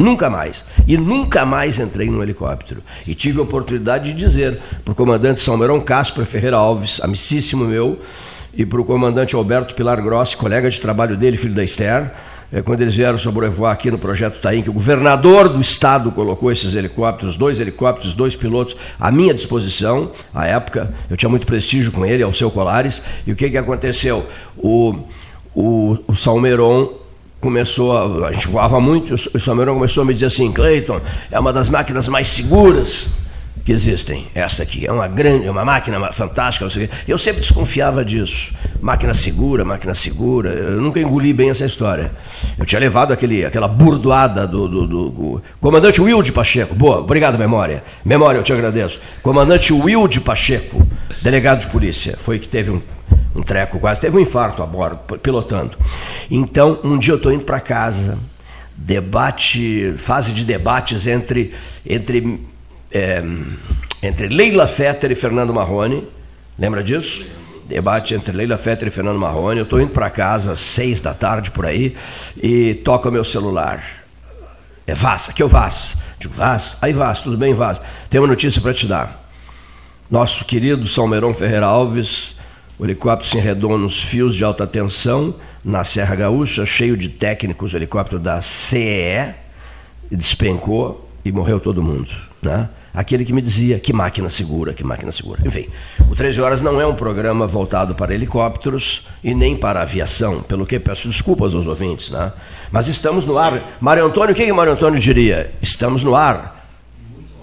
[0.00, 0.64] Nunca mais.
[0.86, 2.82] E nunca mais entrei num helicóptero.
[3.06, 7.98] E tive a oportunidade de dizer para o comandante Salmerão Cáspero Ferreira Alves, amicíssimo meu,
[8.54, 12.10] e para o comandante Alberto Pilar Grossi, colega de trabalho dele, filho da Esther,
[12.50, 16.50] é, quando eles vieram sobrevoar aqui no projeto Taim, que o governador do estado colocou
[16.50, 20.10] esses helicópteros, dois helicópteros, dois pilotos, à minha disposição.
[20.34, 23.02] À época, eu tinha muito prestígio com ele, ao seu Colares.
[23.26, 24.26] E o que, que aconteceu?
[24.56, 24.94] O,
[25.54, 26.99] o, o Salmeron
[27.40, 31.00] começou a, a gente voava muito, o Samuel começou a me dizer assim, Cleiton,
[31.30, 33.20] é uma das máquinas mais seguras
[33.64, 34.26] que existem.
[34.34, 36.66] Essa aqui é uma grande, é uma máquina fantástica.
[37.06, 38.54] Eu sempre desconfiava disso.
[38.80, 40.50] Máquina segura, máquina segura.
[40.50, 42.10] Eu nunca engoli bem essa história.
[42.58, 46.74] Eu tinha levado aquele, aquela burdoada do, do, do, do comandante Wilde Pacheco.
[46.74, 47.84] Boa, obrigado, memória.
[48.04, 49.00] Memória, eu te agradeço.
[49.22, 50.86] Comandante Wilde Pacheco,
[51.22, 52.80] delegado de polícia, foi que teve um
[53.34, 55.76] um treco quase, teve um infarto a bordo, pilotando.
[56.30, 58.18] Então, um dia eu estou indo para casa,
[58.76, 61.54] debate, fase de debates entre,
[61.86, 62.40] entre,
[62.90, 63.22] é,
[64.02, 66.06] entre Leila Fetter e Fernando Marrone,
[66.58, 67.24] lembra disso?
[67.68, 69.58] Debate entre Leila Fetter e Fernando Marrone.
[69.58, 71.96] Eu estou indo para casa às seis da tarde por aí
[72.42, 73.80] e toca o meu celular.
[74.88, 75.96] É Vaz, aqui é o Vaz.
[76.18, 76.76] Digo, Vaz?
[76.82, 77.80] Aí Vaz, tudo bem, Vaz?
[78.10, 79.24] Tem uma notícia para te dar.
[80.10, 82.34] Nosso querido Salmeirão Ferreira Alves
[82.80, 87.74] o helicóptero se enredou nos fios de alta tensão na Serra Gaúcha, cheio de técnicos,
[87.74, 89.34] o helicóptero da CEE,
[90.10, 92.08] despencou e morreu todo mundo.
[92.40, 92.70] Né?
[92.94, 95.42] Aquele que me dizia que máquina segura, que máquina segura.
[95.44, 95.68] Enfim,
[96.10, 100.64] o 13 Horas não é um programa voltado para helicópteros e nem para aviação, pelo
[100.64, 102.10] que peço desculpas aos ouvintes.
[102.10, 102.32] Né?
[102.72, 103.60] Mas estamos no ar.
[103.78, 105.52] Mário Antônio, o que, que Mário Antônio diria?
[105.60, 106.66] Estamos no ar.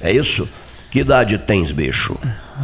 [0.00, 0.48] É isso?
[0.90, 2.16] Que idade tens, bicho?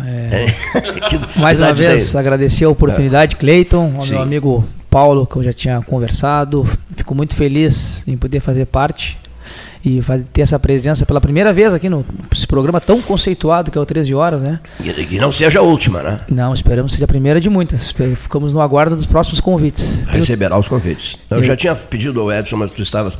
[0.04, 0.46] É.
[1.08, 2.16] que, Mais que uma vez, tens?
[2.16, 4.10] agradecer a oportunidade, Cleiton, ao Sim.
[4.12, 6.68] meu amigo Paulo, que eu já tinha conversado.
[6.96, 9.16] Fico muito feliz em poder fazer parte
[9.84, 13.78] e fazer, ter essa presença pela primeira vez aqui no esse programa tão conceituado que
[13.78, 14.60] é o 13 Horas, né?
[14.78, 16.20] E que não seja a última, né?
[16.28, 17.90] Não, esperamos que seja a primeira de muitas.
[18.16, 20.02] Ficamos no aguardo dos próximos convites.
[20.08, 21.16] Receberá os convites.
[21.30, 23.18] Eu, eu, já tinha pedido ao Edson, mas tu estavas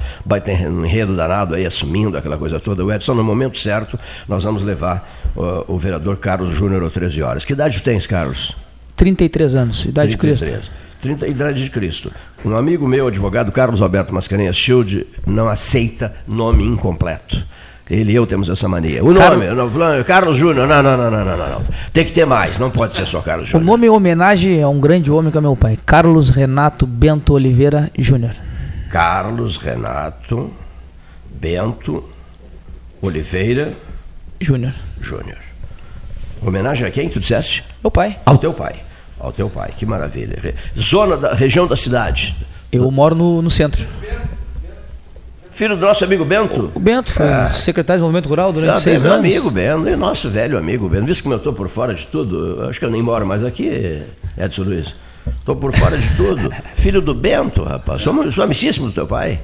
[0.71, 2.85] um enredo danado aí, assumindo aquela coisa toda.
[2.85, 3.99] O Edson, no momento certo,
[4.29, 7.45] nós vamos levar o, o vereador Carlos Júnior ao 13 Horas.
[7.45, 8.55] Que idade tens, Carlos?
[8.97, 10.39] 33 anos, idade 33.
[10.39, 10.90] de Cristo.
[11.01, 12.13] 30 idade de Cristo.
[12.45, 17.43] Um amigo meu, advogado Carlos Alberto Mascarenhas Schild, não aceita nome incompleto.
[17.91, 19.03] Ele e eu temos essa mania.
[19.05, 21.63] O nome, fulano, Carlos Júnior, não, não, não, não, não, não.
[21.93, 23.67] Tem que ter mais, não pode ser só Carlos O Júnior.
[23.67, 27.91] nome em homenagem a um grande homem que é meu pai, Carlos Renato Bento Oliveira
[27.99, 28.35] Júnior.
[28.89, 30.53] Carlos Renato
[31.29, 32.05] Bento
[33.03, 33.73] Oliveira
[34.41, 34.73] Júnior.
[35.01, 35.39] Júnior.
[36.41, 37.65] Homenagem a quem tu disseste?
[37.83, 38.17] Meu pai.
[38.25, 38.77] Ao teu pai.
[39.21, 40.55] Ao teu pai, que maravilha.
[40.79, 42.35] Zona da região da cidade.
[42.73, 43.87] Eu moro no, no centro.
[45.51, 46.71] Filho do nosso amigo Bento?
[46.75, 47.51] O Bento foi Ah.
[47.51, 49.27] secretário de Movimento Rural durante Ah, seis meu anos.
[49.27, 51.05] amigo Bento, e nosso velho amigo Bento.
[51.07, 54.03] Visto como eu estou por fora de tudo, acho que eu nem moro mais aqui,
[54.39, 54.95] Edson Luiz.
[55.39, 56.51] Estou por fora de tudo.
[56.75, 58.01] Filho do Bento, rapaz.
[58.03, 59.39] Sou, sou amicíssimo do teu pai.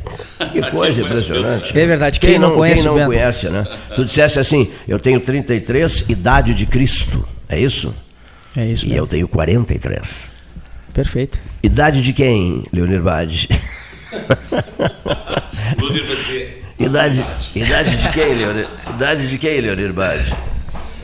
[0.52, 1.78] Que coisa impressionante.
[1.78, 3.08] É verdade, quem não conhece quem o não Bento?
[3.18, 3.66] conhece, né?
[3.94, 7.28] Tu dissesse assim, eu tenho 33, idade de Cristo.
[7.46, 7.92] É isso?
[8.56, 8.86] É isso.
[8.86, 10.30] E eu tenho 43.
[10.92, 11.38] Perfeito.
[11.62, 13.48] Idade de quem, Leonir Bade?
[15.76, 16.64] O Leonir vai dizer.
[16.78, 18.68] idade, idade de quem, Leonir?
[18.94, 20.34] Idade de quem, Leonir Bade?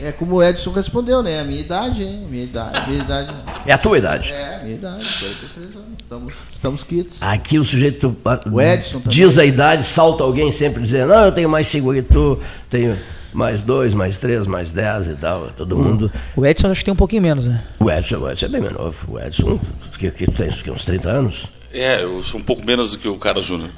[0.01, 1.39] É como o Edson respondeu, né?
[1.39, 2.27] A minha idade, hein?
[2.29, 2.89] Minha idade.
[2.89, 3.33] Minha idade.
[3.65, 4.33] É a tua idade.
[4.33, 5.87] É, a minha idade, 43 anos.
[6.01, 7.21] Estamos, estamos quites.
[7.21, 9.17] Aqui o sujeito ah, O Edson também.
[9.17, 12.37] diz a idade, salta alguém sempre dizendo, não, eu tenho mais cinco que tu,
[12.69, 12.97] tenho
[13.33, 16.11] mais dois, mais três, mais dez e tal, todo mundo.
[16.35, 17.63] O Edson acho que tem um pouquinho menos, né?
[17.79, 19.13] O Edson, o Edson é bem mais novo.
[19.13, 19.59] O Edson,
[19.97, 21.45] que, que tens que, uns 30 anos?
[21.73, 23.71] É, eu sou um pouco menos do que o Carlos Júnior.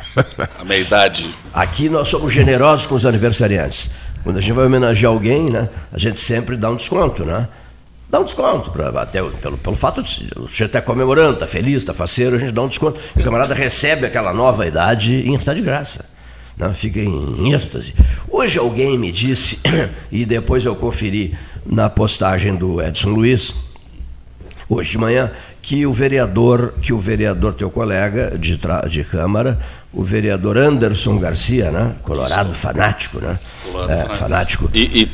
[0.59, 1.29] A minha idade.
[1.53, 3.89] Aqui nós somos generosos com os aniversariantes.
[4.23, 7.47] Quando a gente vai homenagear alguém, né, a gente sempre dá um desconto, né?
[8.09, 11.77] Dá um desconto, pra, até pelo, pelo fato de o sujeito estar comemorando, está feliz,
[11.77, 12.99] está faceiro, a gente dá um desconto.
[13.15, 16.14] E o camarada recebe aquela nova idade em está de graça.
[16.57, 16.73] Né?
[16.73, 17.93] Fica em, êxtase.
[18.29, 19.59] Hoje alguém me disse,
[20.11, 21.35] e depois eu conferi
[21.65, 23.53] na postagem do Edson Luiz,
[24.69, 25.31] hoje de manhã,
[25.61, 28.57] que o vereador, que o vereador, teu colega de,
[28.89, 29.59] de Câmara,
[29.91, 31.95] o vereador Anderson Garcia, né?
[32.03, 33.39] Colorado fanático, né?
[33.63, 34.17] Colorado É, fanático.
[34.19, 34.69] fanático.
[34.73, 35.05] E, e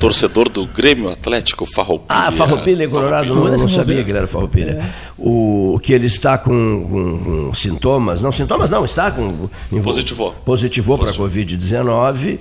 [0.00, 2.06] torcedor do Grêmio Atlético Farroupilha.
[2.08, 3.56] Ah, Farroupilha, Colorado, Farroupilha.
[3.58, 4.82] não sabia que ele era Farroupilha.
[5.18, 6.50] O que ele está com,
[6.90, 10.32] com- com sintomas, não sintomas não, está com envol- Positivou.
[10.44, 12.38] Positivou para a Covid-19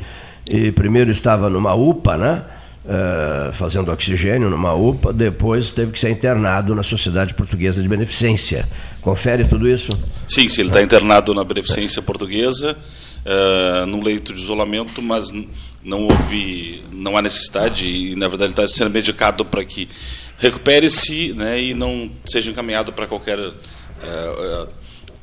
[0.50, 2.44] e primeiro estava numa UPA, né?
[2.88, 8.68] eh, fazendo oxigênio numa UPA, depois teve que ser internado na Sociedade Portuguesa de Beneficência.
[9.02, 9.92] Confere tudo isso?
[10.26, 12.76] Sim, sim, ele está internado na Beneficência Portuguesa,
[13.26, 15.32] eh, num leito de isolamento, mas
[15.84, 19.88] não houve, não há necessidade e, na verdade, está sendo medicado para que
[20.38, 24.68] recupere-se né, e não seja encaminhado para qualquer eh,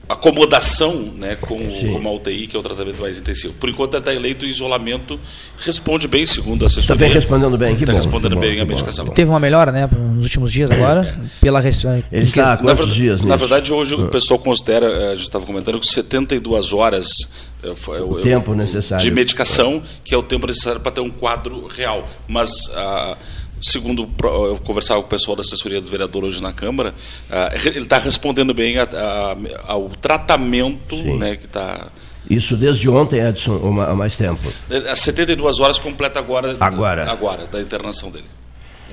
[0.09, 3.55] acomodação né, com uma UTI, que é o tratamento mais intensivo.
[3.55, 5.19] Por enquanto, ele está em leito em isolamento,
[5.59, 7.07] responde bem, segundo a Está assessoria.
[7.07, 7.99] bem respondendo bem, que Está bom.
[7.99, 9.07] respondendo que bom, bem a medicação.
[9.09, 11.83] Teve uma melhora, né, nos últimos dias agora, pela res...
[11.85, 15.15] Ele está há Na quantos verdade- dias Na verdade, hoje o pessoal considera, eh, a
[15.15, 17.29] gente estava comentando, que 72 horas
[17.77, 19.03] foi O tempo necessário.
[19.05, 22.05] de medicação, que é o tempo necessário para ter um quadro real.
[22.29, 23.17] Mas, ah,
[23.61, 26.95] segundo eu conversava com o pessoal da assessoria do vereador hoje na Câmara,
[27.31, 29.37] ah, ele está respondendo bem a- a-
[29.73, 31.89] ao tratamento né, que está.
[32.29, 34.53] Isso desde ontem, Edson, há mais tempo.
[34.91, 37.11] As 72 horas completa agora, Agora.
[37.11, 38.25] agora da internação dele.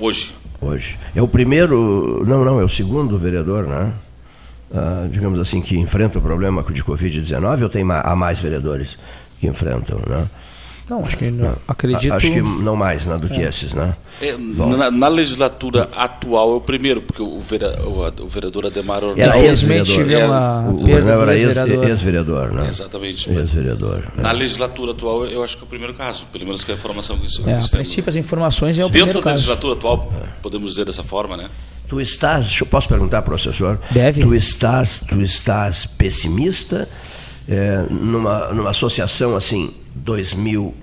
[0.00, 0.34] Hoje.
[0.60, 0.98] hoje.
[1.14, 3.92] É o primeiro, não, não, é o segundo vereador, né?
[4.74, 8.98] Ah, digamos assim, que enfrenta o problema de Covid-19 ou tem há mais vereadores
[9.38, 10.26] que enfrentam, né?
[10.90, 12.12] Não, acho que não, acredito...
[12.12, 13.48] Acho que não mais né, do que É.
[13.48, 13.96] esses, né?
[14.20, 19.02] É, na, na legislatura atual é o primeiro, porque o, vera- o- o vereador Ademar
[19.02, 20.34] Ornella- Era Infelizmente, ex-vereador.
[20.36, 21.88] É, do era ex- ex-vereador.
[21.88, 22.66] ex-vereador, né?
[22.68, 23.30] Exatamente.
[23.32, 24.04] Ex-vereador.
[24.16, 26.76] Na legislatura atual, eu acho que é o primeiro caso, pelo menos que é a
[26.76, 29.34] informação que isso É, a princípio as informações é o Dentro primeiro da caso.
[29.36, 30.00] legislatura atual,
[30.42, 31.48] podemos dizer dessa forma, né?
[31.88, 33.78] Tu estás, eu- posso perguntar assessor?
[33.90, 34.20] Deve.
[34.22, 36.88] Tu estás, tu estás pessimista
[37.48, 40.74] é, numa, numa associação assim, 2000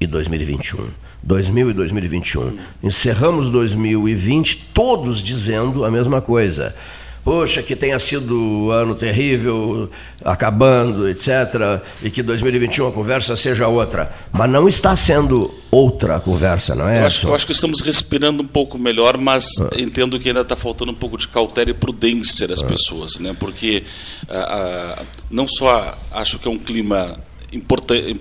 [0.00, 0.86] e 2021.
[1.22, 2.56] 2000 e 2021.
[2.82, 6.74] Encerramos 2020 todos dizendo a mesma coisa.
[7.22, 9.90] Poxa, que tenha sido um ano terrível,
[10.24, 11.82] acabando, etc.
[12.02, 14.10] E que 2021 a conversa seja outra.
[14.32, 17.02] Mas não está sendo outra a conversa, não é?
[17.02, 19.46] Eu acho, eu acho que estamos respirando um pouco melhor, mas
[19.76, 23.36] entendo que ainda está faltando um pouco de cautela e prudência das pessoas, né?
[23.38, 23.84] Porque
[24.28, 27.18] ah, ah, não só acho que é um clima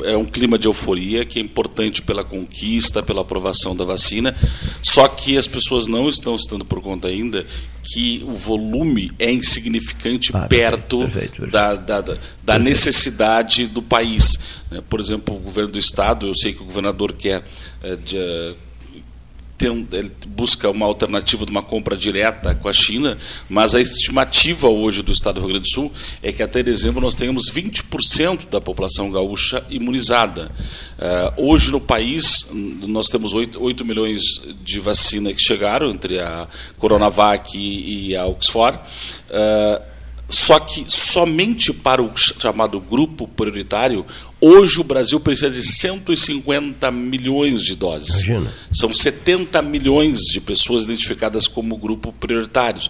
[0.05, 4.35] é um clima de euforia que é importante pela conquista, pela aprovação da vacina,
[4.81, 7.45] só que as pessoas não estão se dando por conta ainda
[7.83, 10.99] que o volume é insignificante perto
[11.51, 14.39] da, da, da- da necessidade do país.
[14.71, 14.81] né?
[14.89, 17.43] Por exemplo, o governo do estado, eu sei que o governador quer
[17.83, 18.55] eh, de,
[19.59, 23.17] tem- ele busca uma alternativa de uma compra direta com a China,
[23.49, 25.91] mas a estimativa hoje do Estado do Rio Grande do Sul
[26.23, 30.49] é que até dezembro nós tenhamos 20% da população gaúcha imunizada.
[30.97, 34.21] Eh, hoje no país nós temos 8, 8 milhões
[34.63, 36.47] de vacina que chegaram entre a
[36.77, 38.79] Coronavac e, e a Oxford.
[39.29, 39.81] Eh,
[40.29, 44.05] só que somente para o ch- chamado grupo prioritário,
[44.39, 48.23] hoje o Brasil precisa de 150 milhões de doses.
[48.23, 48.53] Imagina.
[48.71, 52.89] São 70 milhões de pessoas identificadas como grupo prioritários.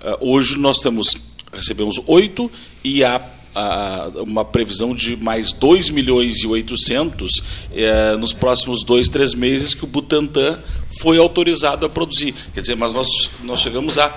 [0.00, 1.16] Ah, hoje nós temos
[1.52, 2.50] recebemos 8
[2.84, 3.20] e há
[3.54, 9.72] ah, uma previsão de mais 2 milhões e 800 eh, nos próximos dois, três meses
[9.74, 10.60] que o Butantan
[11.00, 12.34] foi autorizado a produzir.
[12.52, 13.08] Quer dizer, mas nós,
[13.42, 14.08] nós chegamos a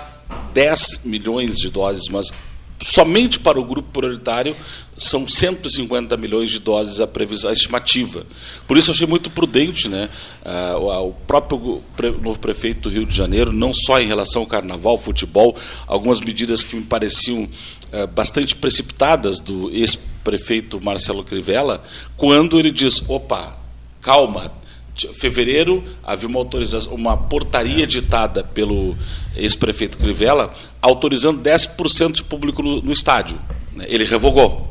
[0.52, 2.30] 10 milhões de doses, mas
[2.80, 4.56] somente para o grupo prioritário
[4.96, 8.26] são 150 milhões de doses a, previsão, estimativa.
[8.66, 10.08] Por isso achei muito prudente né,
[10.78, 11.82] o- próprio
[12.22, 15.56] novo prefeito do Rio de Janeiro, não só em relação ao carnaval, futebol,
[15.86, 17.48] algumas medidas que me pareciam
[17.92, 21.82] ah, bastante precipitadas do ex-prefeito Marcelo Crivella,
[22.16, 23.56] quando ele diz, opa,
[24.02, 24.52] calma,
[25.14, 28.96] fevereiro havia uma autorização, uma portaria ditada pelo
[29.36, 33.38] ex-prefeito Crivella autorizando 10% de público no, no estádio.
[33.72, 33.84] né?
[33.88, 34.69] Ele revogou.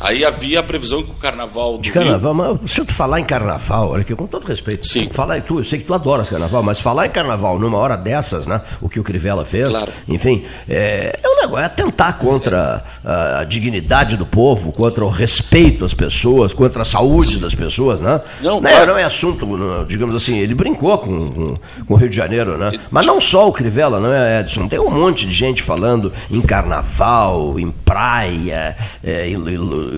[0.00, 3.20] Aí havia a previsão que o carnaval do De Rio- carnaval, mas se tu falar
[3.20, 4.86] em carnaval, olha aqui, com todo respeito.
[4.86, 5.08] Sim.
[5.12, 7.96] Falar em tu, eu sei que tu adoras carnaval, mas falar em carnaval numa hora
[7.96, 8.60] dessas, né?
[8.80, 9.68] O que o Crivella fez,
[10.08, 15.08] enfim, é, é um negócio, é atentar contra a, a dignidade do povo, contra o
[15.10, 18.20] respeito às pessoas, contra a saúde das pessoas, né?
[18.40, 18.86] Não, não, é, claro.
[18.92, 19.46] não é assunto,
[19.86, 21.54] digamos assim, ele brincou com, com,
[21.86, 22.70] com o Rio de Janeiro, né?
[22.90, 24.66] Mas não só o Crivella, não é, Edson?
[24.66, 29.89] Tem um monte de gente falando em carnaval, em praia, é, il- il-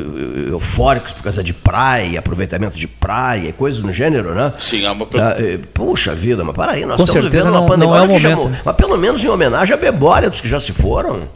[0.51, 4.53] eufóricos por causa de praia, aproveitamento de praia, e coisas do gênero, né?
[4.59, 7.53] Sim, há uma Ah, eh, Puxa vida, mas para aí, nós Com estamos certeza vivendo
[7.55, 7.95] uma não- pandemia.
[7.95, 8.51] não é o que já momento.
[8.57, 11.29] mo- Mas pelo menos em homenagem à memória dos que já se foram.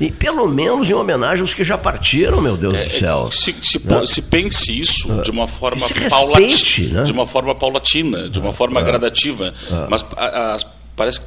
[0.00, 3.30] E pelo menos em homenagem aos que já partiram, meu Deus do céu.
[3.30, 4.04] Se, se, Né?
[4.04, 7.02] se pense isso de uma forma respeite, paulatina, né?
[7.04, 8.82] de uma forma paulatina, de uma forma Ah.
[8.82, 9.86] gradativa, Ah.
[9.88, 10.58] mas a- a-
[10.96, 11.26] parece que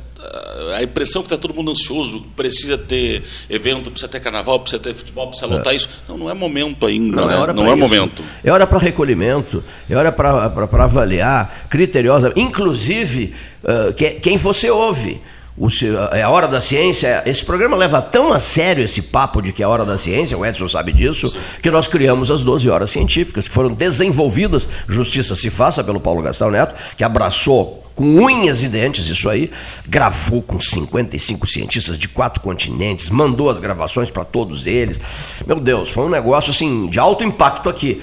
[0.78, 4.94] a- impressão que está todo mundo ansioso, precisa ter evento, precisa ter carnaval, precisa ter
[4.94, 5.90] futebol, precisa lotar isso.
[6.08, 7.34] Não, não é momento ainda, Não, né?
[7.34, 7.78] é hora não é isso.
[7.78, 8.24] momento.
[8.44, 15.22] É hora para recolhimento, é hora para avaliar criteriosa, inclusive ah, que- quem você ouve.
[15.58, 15.70] O
[16.12, 17.24] é a hora da ciência.
[17.26, 20.38] Esse programa leva tão a sério esse papo de que é a hora da ciência,
[20.38, 25.34] o Edson sabe disso, que nós criamos as 12 horas científicas, que foram desenvolvidas, justiça
[25.34, 29.50] se faça, pelo Paulo Gastão Neto, que abraçou com unhas e dentes isso aí,
[29.88, 35.00] gravou com 55 cientistas de quatro continentes, mandou as gravações para todos eles.
[35.48, 38.02] Meu Deus, foi um negócio assim de alto impacto aqui.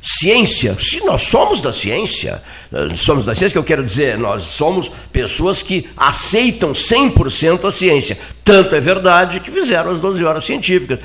[0.00, 4.42] Ciência, se nós somos da ciência, eh, somos da ciência, que eu quero dizer, nós
[4.42, 8.18] somos pessoas que aceitam 100% a ciência.
[8.42, 10.98] Tanto é verdade que fizeram as 12 horas científicas.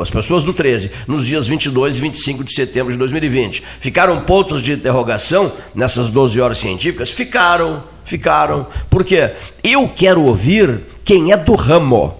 [0.00, 3.62] As pessoas do 13, nos dias 22 e 25 de setembro de 2020.
[3.80, 7.10] Ficaram pontos de interrogação nessas 12 horas científicas?
[7.10, 8.66] Ficaram, ficaram.
[8.88, 9.32] Por quê?
[9.64, 12.16] Eu quero ouvir quem é do ramo.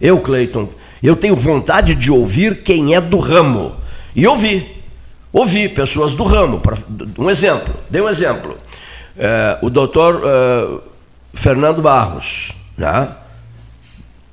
[0.00, 0.68] Eu, Cleiton,
[1.00, 3.76] eu tenho vontade de ouvir quem é do ramo.
[4.14, 4.66] E ouvi.
[5.32, 6.60] Ouvi pessoas do ramo.
[7.16, 8.56] Um exemplo, dei um exemplo.
[9.16, 10.80] É, o doutor é,
[11.32, 13.08] Fernando Barros, né?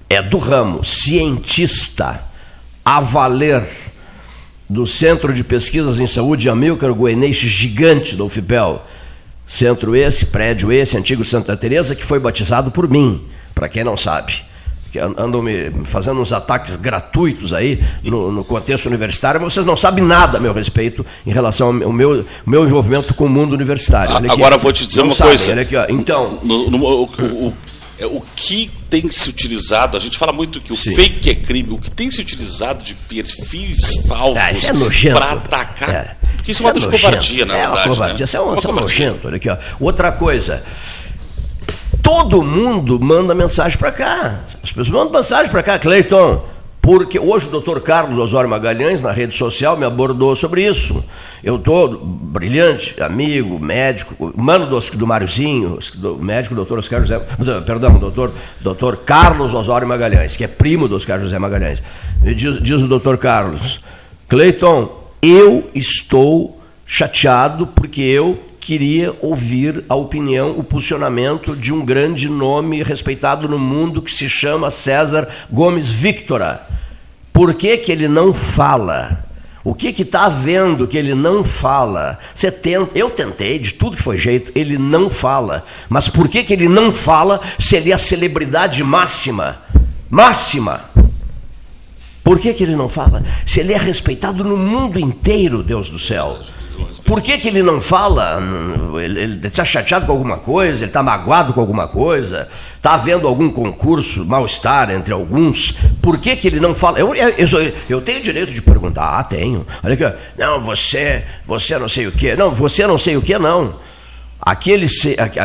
[0.09, 2.23] é do ramo, cientista,
[2.89, 3.63] a valer
[4.67, 8.83] do Centro de Pesquisas em Saúde Amílcar Goeneixe Gigante da UFPEL.
[9.45, 13.23] Centro esse, prédio esse, antigo Santa Teresa, que foi batizado por mim,
[13.53, 14.33] para quem não sabe.
[14.91, 19.67] Que an- andam me fazendo uns ataques gratuitos aí no, no contexto universitário, mas vocês
[19.67, 23.53] não sabem nada a meu respeito em relação ao meu, meu, envolvimento com o mundo
[23.53, 24.17] universitário.
[24.17, 24.31] Aqui.
[24.31, 25.61] Agora vou te dizer uma sabem, coisa.
[25.61, 25.75] aqui.
[25.93, 27.53] Então, No- no- o, o-
[27.99, 31.73] é, o que tem se utilizado, a gente fala muito que o fake é crime,
[31.73, 35.89] o que tem se utilizado de perfis falsos Ah, isso é para atacar.
[35.89, 36.15] É.
[36.37, 37.03] Porque isso é uma ato de nojento.
[37.05, 37.79] covardia, na é verdade.
[37.79, 38.17] Uma covardia.
[38.17, 38.23] né?
[38.23, 39.05] Isso é, um, Uma isso é covardia.
[39.09, 39.27] nojento.
[39.27, 39.57] Olha aqui, ó.
[39.79, 40.63] Outra coisa.
[42.01, 44.39] Todo mundo manda mensagem para cá.
[44.63, 46.43] As pessoas mandam mensagem para cá, Cleiton.
[46.89, 51.05] Porque hoje o doutor Carlos Osório Magalhães, na rede social, me abordou sobre isso.
[51.43, 55.77] Eu estou brilhante, amigo, médico, mano do, do Máriozinho,
[56.19, 57.19] médico doutor Oscar José,
[57.63, 61.79] perdão, doutor, doutor Carlos Osório Magalhães, que é primo do Oscar José Magalhães.
[62.35, 63.81] Diz, diz o doutor Carlos,
[64.27, 64.89] Cleiton,
[65.21, 72.83] eu estou chateado porque eu queria ouvir a opinião, o posicionamento de um grande nome
[72.83, 76.67] respeitado no mundo que se chama César Gomes Victora.
[77.31, 79.25] Por que, que ele não fala?
[79.63, 82.17] O que que está havendo que ele não fala?
[82.33, 85.65] Você tenta, eu tentei, de tudo que foi jeito, ele não fala.
[85.87, 89.57] Mas por que, que ele não fala se ele é a celebridade máxima?
[90.09, 90.85] Máxima!
[92.23, 93.23] Por que, que ele não fala?
[93.45, 96.39] Se ele é respeitado no mundo inteiro, Deus do céu.
[97.05, 98.41] Por que, que ele não fala?
[99.03, 100.83] Ele está chateado com alguma coisa?
[100.83, 102.47] Ele está magoado com alguma coisa?
[102.75, 105.71] Está havendo algum concurso, mal-estar entre alguns?
[106.01, 106.99] Por que, que ele não fala?
[106.99, 109.19] Eu, eu, eu, eu tenho direito de perguntar.
[109.19, 109.65] Ah, tenho.
[109.83, 112.35] Olha aqui, não, você, você não sei o quê.
[112.35, 113.75] Não, você não sei o quê, não.
[114.41, 114.87] Aquele,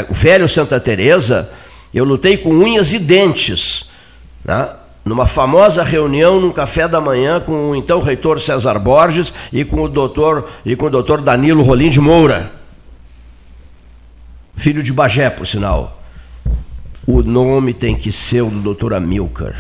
[0.09, 1.51] o velho Santa Teresa,
[1.93, 3.91] eu lutei com unhas e dentes.
[4.45, 4.69] Né?
[5.05, 9.83] Numa famosa reunião num café da manhã com o então reitor César Borges e com
[9.83, 12.51] o doutor e com o doutor Danilo Rolim de Moura,
[14.57, 16.01] filho de Bagé, por sinal.
[17.07, 19.55] O nome tem que ser o do doutor Amilcar.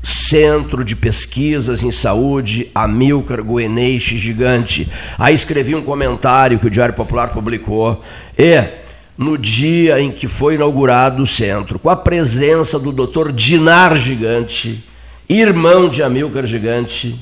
[0.00, 4.88] Centro de Pesquisas em Saúde, Amilcar Goeneixe Gigante.
[5.18, 8.04] Aí escrevi um comentário que o Diário Popular publicou.
[8.38, 8.83] E
[9.16, 13.30] no dia em que foi inaugurado o centro, com a presença do Dr.
[13.32, 14.84] Dinar Gigante,
[15.28, 17.18] irmão de Amilcar Gigante,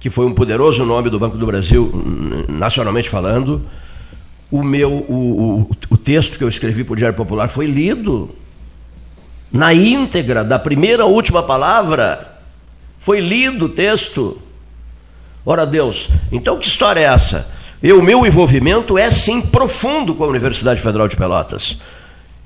[0.00, 1.90] que foi um poderoso nome do Banco do Brasil,
[2.48, 3.62] nacionalmente falando,
[4.50, 8.30] o meu o, o, o texto que eu escrevi para o Diário Popular foi lido
[9.50, 12.38] na íntegra, da primeira à última palavra.
[12.98, 14.40] Foi lido o texto.
[15.46, 17.52] Ora Deus, então que história é essa?
[17.82, 21.78] E o meu envolvimento é sim profundo com a Universidade Federal de Pelotas.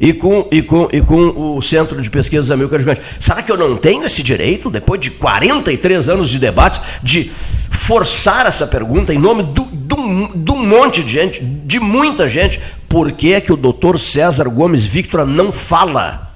[0.01, 3.01] E com, e, com, e com o Centro de Pesquisas Amilcar Gigante.
[3.19, 7.31] Será que eu não tenho esse direito, depois de 43 anos de debates, de
[7.71, 12.61] forçar essa pergunta em nome do, do, do monte de gente, de muita gente?
[12.89, 16.33] Por que, é que o doutor César Gomes Victor não fala?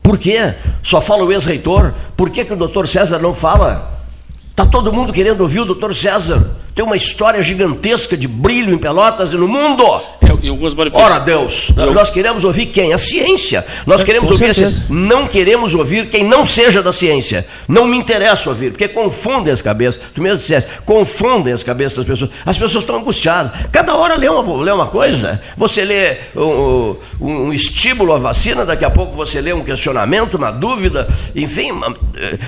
[0.00, 0.54] Por quê?
[0.82, 1.92] Só fala o ex-reitor?
[2.16, 4.04] Por que, que o doutor César não fala?
[4.50, 8.78] Está todo mundo querendo ouvir o doutor César tem uma história gigantesca de brilho em
[8.78, 9.82] Pelotas e no mundo.
[10.22, 11.92] É, em algumas Ora, Deus, eu...
[11.92, 12.92] nós queremos ouvir quem?
[12.92, 13.66] A ciência.
[13.84, 14.84] Nós queremos ouvir a ciência.
[14.88, 17.44] Não queremos ouvir quem não seja da ciência.
[17.66, 20.00] Não me interessa ouvir, porque confundem as cabeças.
[20.14, 22.30] Tu mesmo disseste, confundem as cabeças das pessoas.
[22.46, 23.50] As pessoas estão angustiadas.
[23.72, 25.42] Cada hora lê uma, lê uma coisa.
[25.56, 30.52] Você lê um, um, estímulo à vacina, daqui a pouco você lê um questionamento, uma
[30.52, 31.08] dúvida.
[31.34, 31.72] Enfim,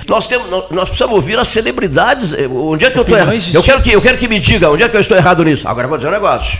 [0.07, 2.33] nós, temos, nós precisamos ouvir as celebridades.
[2.49, 3.35] Onde é que eu estou errado?
[3.53, 5.67] Eu quero que eu quero que me diga onde é que eu estou errado nisso.
[5.67, 6.59] Agora eu vou dizer um negócio.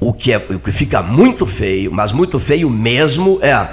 [0.00, 3.66] O que, é, o que fica muito feio, mas muito feio mesmo, é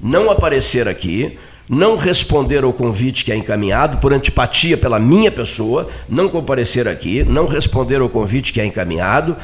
[0.00, 5.88] não aparecer aqui, não responder ao convite que é encaminhado, por antipatia pela minha pessoa,
[6.08, 9.36] não comparecer aqui, não responder ao convite que é encaminhado,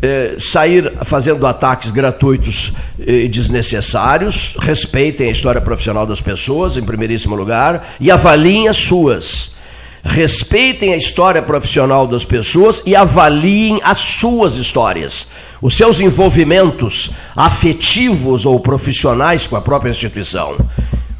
[0.00, 7.34] é, sair fazendo ataques gratuitos e desnecessários, respeitem a história profissional das pessoas, em primeiríssimo
[7.34, 9.59] lugar, e avaliem as suas
[10.04, 15.26] respeitem a história profissional das pessoas e avaliem as suas histórias,
[15.60, 20.56] os seus envolvimentos afetivos ou profissionais com a própria instituição,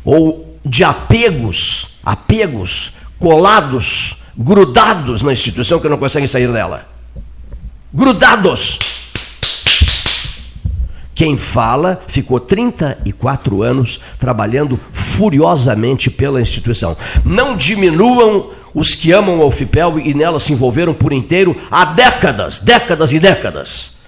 [0.04, 6.86] ou de apegos, apegos colados, grudados na instituição que não conseguem sair dela.
[7.92, 8.78] Grudados.
[11.14, 16.96] Quem fala ficou 34 anos trabalhando furiosamente pela instituição.
[17.22, 22.60] Não diminuam os que amam a UFPEL e nela se envolveram por inteiro há décadas,
[22.60, 23.98] décadas e décadas.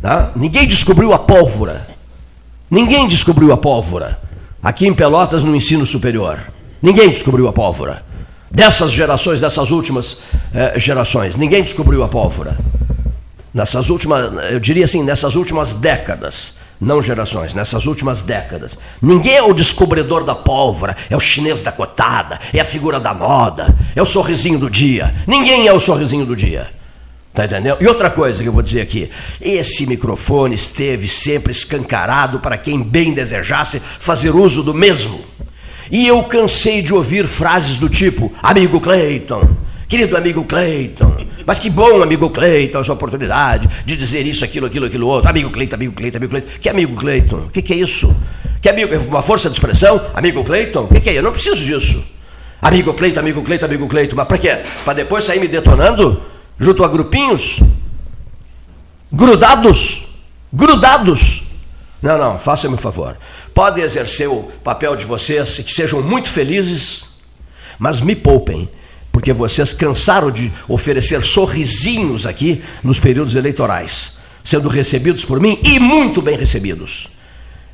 [0.00, 0.32] Tá?
[0.34, 1.86] Ninguém descobriu a pólvora.
[2.70, 4.18] Ninguém descobriu a pólvora.
[4.62, 6.38] Aqui em Pelotas, no ensino superior.
[6.80, 8.02] Ninguém descobriu a pólvora.
[8.50, 10.18] Dessas gerações, dessas últimas
[10.54, 12.56] eh, gerações, ninguém descobriu a pólvora.
[13.52, 18.78] Nessas últimas, eu diria assim, nessas últimas décadas não gerações, nessas últimas décadas.
[19.02, 23.12] Ninguém é o descobridor da pólvora, é o chinês da cotada, é a figura da
[23.12, 25.14] moda, é o sorrisinho do dia.
[25.26, 26.70] Ninguém é o sorrisinho do dia.
[27.32, 27.76] Tá entendendo?
[27.80, 29.10] E outra coisa que eu vou dizer aqui:
[29.40, 35.20] esse microfone esteve sempre escancarado para quem bem desejasse fazer uso do mesmo.
[35.90, 39.48] E eu cansei de ouvir frases do tipo: amigo Cleiton,
[39.86, 41.16] querido amigo Cleiton,
[41.50, 45.28] mas que bom, amigo Cleiton, essa oportunidade de dizer isso, aquilo, aquilo, aquilo outro.
[45.28, 46.48] Amigo Cleiton, amigo Cleiton, amigo Cleiton.
[46.60, 47.38] Que amigo Cleiton?
[47.38, 48.14] O que, que, é isso?
[48.62, 50.00] Que amigo, uma força de expressão?
[50.14, 50.84] Amigo Cleiton?
[50.84, 51.18] O que, que é?
[51.18, 52.04] Eu não preciso disso.
[52.62, 54.14] Amigo Cleiton, amigo Cleiton, amigo Cleiton.
[54.14, 54.60] Mas para quê?
[54.84, 56.22] Para depois sair me detonando
[56.56, 57.58] junto a grupinhos?
[59.12, 60.04] Grudados?
[60.52, 61.42] Grudados?
[62.00, 63.16] Não, não, façam-me um favor.
[63.52, 67.06] Podem exercer o papel de vocês e que sejam muito felizes,
[67.76, 68.68] mas me poupem
[69.12, 75.78] porque vocês cansaram de oferecer sorrisinhos aqui nos períodos eleitorais, sendo recebidos por mim e
[75.78, 77.08] muito bem recebidos.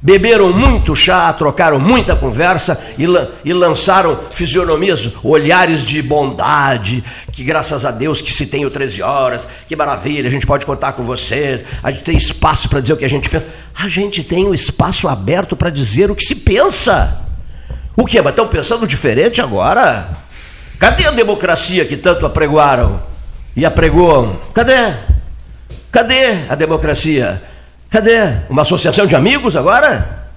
[0.01, 7.43] Beberam muito chá, trocaram muita conversa e, lan e, lançaram fisionomias, olhares de bondade, que
[7.43, 10.93] graças a Deus que se tem o 13 horas, que maravilha, a gente pode contar
[10.93, 13.47] com vocês, a gente tem espaço para dizer o que a gente pensa.
[13.75, 17.23] A gente tem o um espaço aberto para dizer o que se pensa.
[17.97, 18.21] O que?
[18.21, 20.26] Mas estão pensando diferente agora?
[20.79, 22.99] Cadê a democracia que tanto apregoaram
[23.55, 24.41] e apregoam?
[24.53, 24.95] Cadê?
[25.91, 27.43] Cadê a democracia?
[27.89, 28.43] Cadê?
[28.51, 30.29] Uma associação de amigos agora?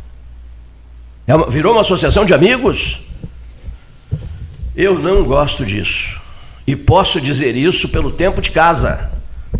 [1.28, 3.02] É uma, virou uma associação de amigos?
[4.76, 6.20] Eu não gosto disso.
[6.66, 9.12] E posso dizer isso pelo tempo de casa,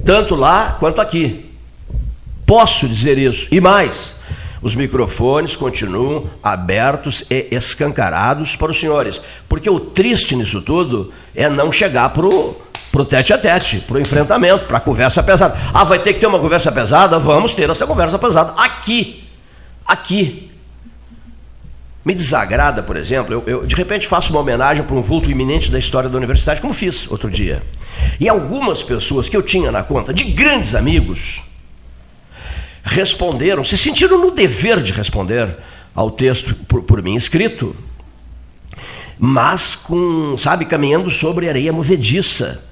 [0.06, 1.52] tanto lá quanto aqui.
[2.46, 3.48] Posso dizer isso.
[3.52, 4.16] E mais,
[4.62, 9.22] os microfones continuam abertos e escancarados para os senhores.
[9.48, 14.00] Porque o triste nisso tudo é não chegar para o tete a tete, para o
[14.00, 15.58] enfrentamento, para a conversa pesada.
[15.74, 17.18] Ah, vai ter que ter uma conversa pesada?
[17.18, 18.54] Vamos ter essa conversa pesada.
[18.58, 19.24] Aqui.
[19.86, 20.50] Aqui.
[22.04, 25.70] Me desagrada, por exemplo, eu, eu de repente faço uma homenagem para um vulto iminente
[25.70, 27.62] da história da universidade, como fiz outro dia.
[28.20, 31.42] E algumas pessoas que eu tinha na conta, de grandes amigos,
[32.90, 35.56] responderam, se sentiram no dever de responder
[35.96, 37.76] ao texto por, por mim escrito,
[39.18, 42.64] mas com, sabe, caminhando sobre areia movediça,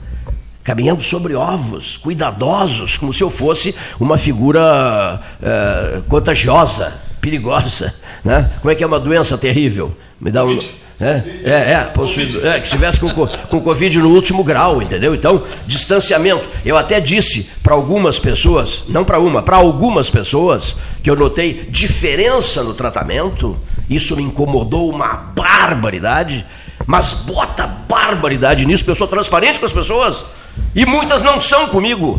[0.63, 7.93] caminhando sobre ovos, cuidadosos, como se eu fosse uma figura uh, contagiosa, perigosa.
[8.23, 8.49] Né?
[8.59, 9.95] Como é que é uma doença terrível?
[10.19, 10.57] Me dá um.
[10.99, 15.13] É, é, é, possuído, é, que estivesse com, com Covid no último grau, entendeu?
[15.13, 16.43] Então, distanciamento.
[16.65, 21.67] Eu até disse para algumas pessoas, não para uma, para algumas pessoas, que eu notei
[21.69, 23.55] diferença no tratamento,
[23.87, 26.43] isso me incomodou uma barbaridade,
[26.87, 30.25] mas bota barbaridade nisso, pessoa transparente com as pessoas,
[30.73, 32.17] e muitas não são comigo.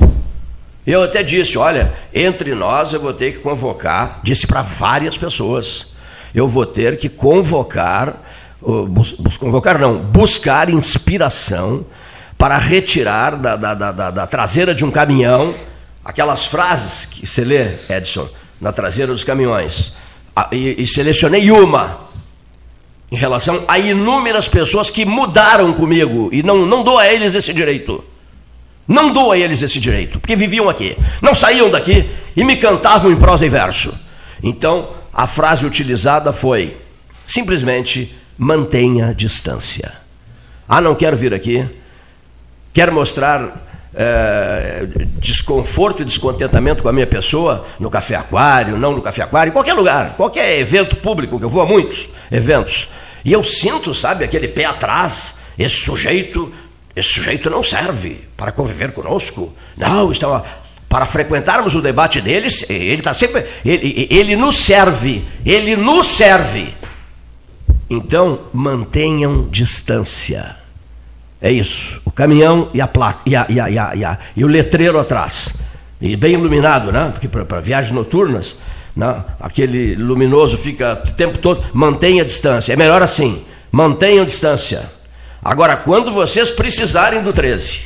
[0.86, 5.88] Eu até disse: olha, entre nós eu vou ter que convocar, disse para várias pessoas,
[6.32, 8.22] eu vou ter que convocar
[8.60, 11.84] bus, bus, convocar não, buscar inspiração
[12.36, 15.54] para retirar da, da, da, da, traseira de um caminhão
[16.04, 18.28] aquelas frases que você lê, Edson,
[18.60, 19.94] na traseira dos caminhões.
[20.52, 21.98] E, e selecionei uma
[23.10, 27.52] em relação a inúmeras pessoas que mudaram comigo e não, não dou a eles esse
[27.52, 28.04] direito.
[28.86, 33.12] Não dou a eles esse direito, porque viviam aqui, não saíam daqui e me cantavam
[33.12, 33.92] em prosa e verso.
[34.42, 36.74] Então, a frase utilizada foi
[37.26, 39.92] simplesmente mantenha distância.
[40.68, 41.68] Ah, não quero vir aqui,
[42.72, 44.86] quero mostrar é,
[45.18, 49.52] desconforto e descontentamento com a minha pessoa no Café Aquário, não no Café Aquário, em
[49.52, 52.88] qualquer lugar, qualquer evento público, que eu vou a muitos eventos.
[53.24, 56.52] E eu sinto, sabe, aquele pé atrás, esse sujeito,
[56.94, 59.52] esse sujeito não serve para conviver conosco.
[59.76, 60.44] Não, está
[60.88, 66.72] para frequentarmos o debate deles, ele está sempre, ele, ele nos serve, ele nos serve
[67.88, 70.56] então, mantenham distância.
[71.40, 72.00] É isso.
[72.04, 74.98] O caminhão e a placa, e, a, e, a, e, a, e, e o letreiro
[74.98, 75.60] atrás.
[76.00, 77.10] E bem iluminado, né?
[77.12, 78.56] Porque para viagens noturnas,
[78.94, 79.24] né?
[79.40, 81.64] aquele luminoso fica o tempo todo.
[81.72, 82.72] Mantenha a distância.
[82.72, 83.42] É melhor assim.
[83.72, 84.90] Mantenham distância.
[85.42, 87.80] Agora, quando vocês precisarem do 13,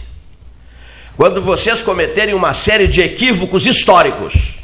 [1.17, 4.63] quando vocês cometerem uma série de equívocos históricos,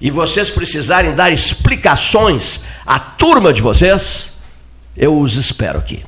[0.00, 4.38] e vocês precisarem dar explicações à turma de vocês,
[4.96, 6.04] eu os espero aqui.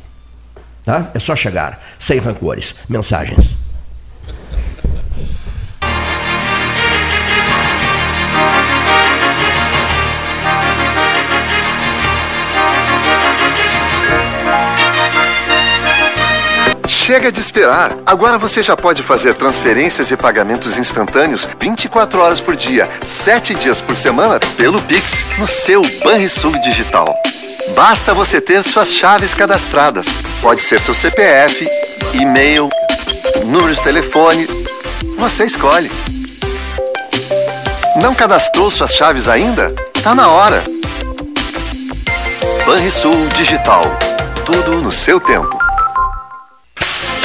[0.84, 1.10] Tá?
[1.14, 2.76] É só chegar, sem rancores.
[2.88, 3.56] Mensagens.
[17.06, 17.96] Chega de esperar.
[18.04, 23.80] Agora você já pode fazer transferências e pagamentos instantâneos 24 horas por dia, 7 dias
[23.80, 27.14] por semana pelo Pix no seu Banrisul Digital.
[27.76, 30.18] Basta você ter suas chaves cadastradas.
[30.42, 31.68] Pode ser seu CPF,
[32.12, 32.68] e-mail,
[33.44, 34.48] número de telefone.
[35.16, 35.92] Você escolhe.
[38.02, 39.68] Não cadastrou suas chaves ainda?
[40.02, 40.60] Tá na hora.
[42.66, 43.84] Banrisul Digital.
[44.44, 45.55] Tudo no seu tempo.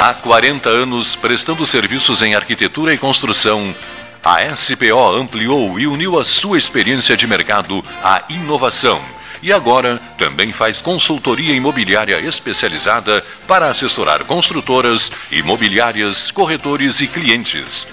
[0.01, 3.71] Há 40 anos prestando serviços em arquitetura e construção,
[4.25, 8.99] a SPO ampliou e uniu a sua experiência de mercado à inovação.
[9.43, 17.85] E agora também faz consultoria imobiliária especializada para assessorar construtoras, imobiliárias, corretores e clientes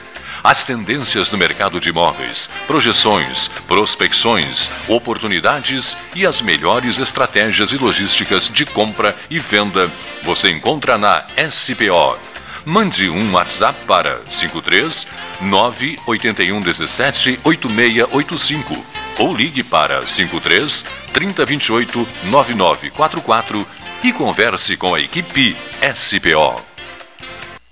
[0.42, 8.48] as tendências no mercado de imóveis, projeções, prospecções, oportunidades e as melhores estratégias e logísticas
[8.48, 9.90] de compra e venda
[10.22, 12.18] você encontra na SPO.
[12.64, 15.06] Mande um WhatsApp para 53
[15.40, 18.86] 981 17 8685
[19.18, 23.66] ou ligue para 53 3028 9944
[24.04, 25.56] e converse com a equipe
[25.94, 26.67] SPO.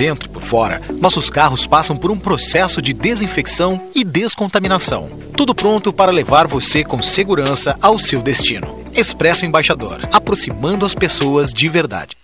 [0.00, 5.10] Dentro e por fora, nossos carros passam por um processo de desinfecção e descontaminação.
[5.36, 8.80] Tudo pronto para levar você com segurança ao seu destino.
[8.94, 12.16] Expresso Embaixador, aproximando as pessoas de verdade.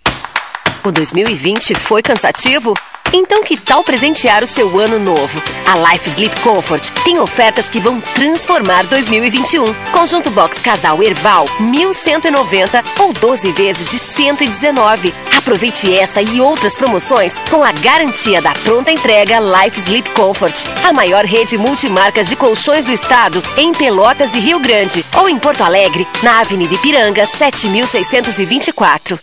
[0.83, 2.73] O 2020 foi cansativo?
[3.13, 5.41] Então que tal presentear o seu ano novo?
[5.65, 9.73] A Life Sleep Comfort tem ofertas que vão transformar 2021.
[9.91, 15.13] Conjunto Box Casal Erval, 1190 ou 12 vezes de 119.
[15.37, 20.91] Aproveite essa e outras promoções com a garantia da pronta entrega Life Sleep Comfort, a
[20.91, 25.63] maior rede multimarcas de colchões do estado em Pelotas e Rio Grande ou em Porto
[25.63, 29.17] Alegre, na Avenida Ipiranga, 7624.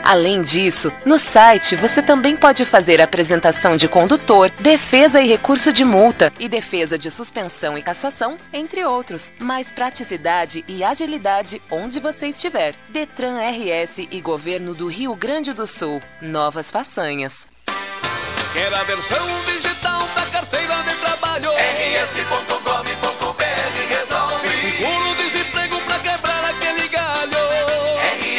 [0.05, 5.85] Além disso, no site você também pode fazer apresentação de condutor, defesa e recurso de
[5.85, 9.33] multa e defesa de suspensão e cassação, entre outros.
[9.41, 12.75] Mais praticidade e agilidade onde você estiver.
[12.89, 16.01] Detran RS e Governo do Rio Grande do Sul.
[16.21, 17.50] Novas façanhas.
[18.53, 21.51] Quer a versão digital da carteira de trabalho?
[22.03, 23.45] rs.gov.br
[23.89, 24.49] resolve.
[24.49, 27.39] Seguro-desemprego pra quebrar aquele galho.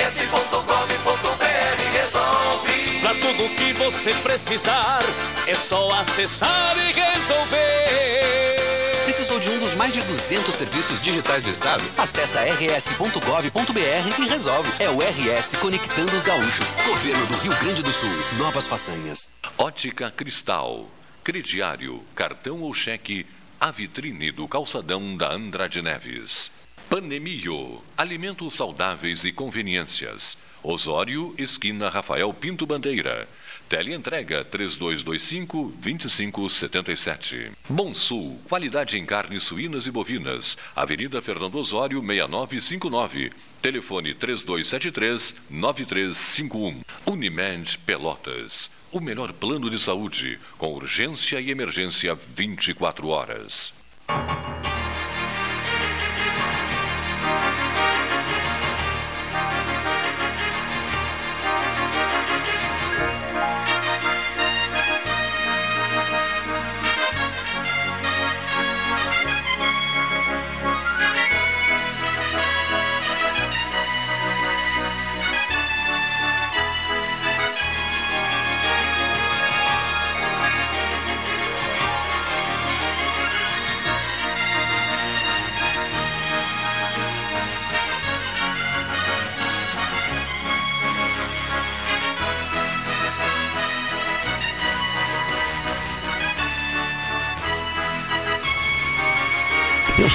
[0.09, 1.45] rs.gov.br
[1.93, 2.99] resolve.
[2.99, 5.01] Pra tudo que você precisar,
[5.47, 8.90] é só acessar e resolver.
[9.11, 11.83] Precisou de um dos mais de 200 serviços digitais do Estado?
[11.97, 14.71] Acesse rs.gov.br e resolve.
[14.79, 16.71] É o RS Conectando os Gaúchos.
[16.87, 18.09] Governo do Rio Grande do Sul.
[18.37, 19.29] Novas façanhas.
[19.57, 20.89] Ótica Cristal.
[21.25, 23.27] Crediário, cartão ou cheque,
[23.59, 26.49] a vitrine do calçadão da Andrade Neves.
[26.89, 27.83] Panemio.
[27.97, 30.37] Alimentos saudáveis e conveniências.
[30.63, 33.27] Osório, esquina Rafael Pinto Bandeira.
[33.71, 37.51] Teleentrega 3225-2577.
[37.69, 40.57] Bom Sul, qualidade em carnes suínas e bovinas.
[40.75, 43.31] Avenida Fernando Osório, 6959.
[43.61, 46.81] Telefone 3273-9351.
[47.05, 48.69] Unimed Pelotas.
[48.91, 53.71] O melhor plano de saúde, com urgência e emergência 24 horas.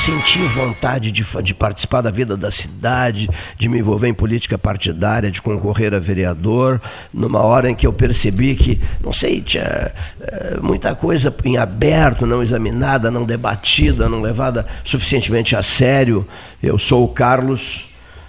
[0.06, 3.28] Senti vontade de, de participar da vida da cidade,
[3.58, 6.80] de me envolver em política partidária, de concorrer a vereador,
[7.12, 12.24] numa hora em que eu percebi que, não sei, tinha eh, muita coisa em aberto,
[12.24, 16.24] não examinada, não debatida, não levada suficientemente a sério.
[16.62, 17.88] Eu sou o Carlos,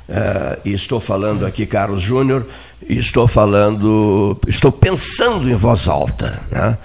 [0.09, 2.47] eh, e estou falando aqui, Carlos Júnior,
[2.89, 6.41] e estou falando, estou pensando em voz alta.
[6.49, 6.75] Né?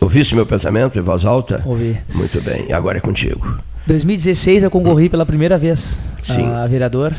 [0.00, 1.62] Ouviste meu pensamento em voz alta?
[1.66, 2.00] Ouvi.
[2.14, 3.65] Muito bem, agora é contigo.
[3.86, 6.46] 2016 eu concorri pela primeira vez Sim.
[6.46, 7.14] a vereador.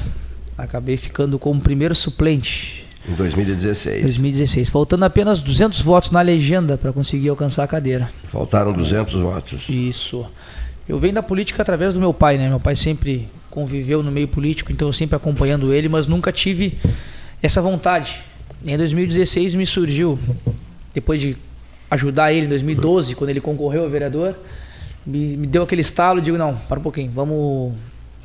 [0.57, 2.86] Acabei ficando como primeiro suplente.
[3.07, 4.01] Em 2016.
[4.01, 4.70] 2016.
[4.70, 8.09] Faltando apenas 200 votos na legenda para conseguir alcançar a cadeira.
[8.26, 9.70] Faltaram 200 votos.
[9.70, 10.26] Isso.
[10.89, 12.49] Eu venho da política através do meu pai, né?
[12.49, 16.78] Meu pai sempre conviveu no meio político, então eu sempre acompanhando ele, mas nunca tive
[17.41, 18.22] essa vontade.
[18.65, 20.20] Em 2016 me surgiu,
[20.93, 21.38] depois de
[21.89, 24.36] ajudar ele em 2012, quando ele concorreu a vereador,
[25.08, 27.74] me, me deu aquele estalo, digo, não, para um pouquinho, vamos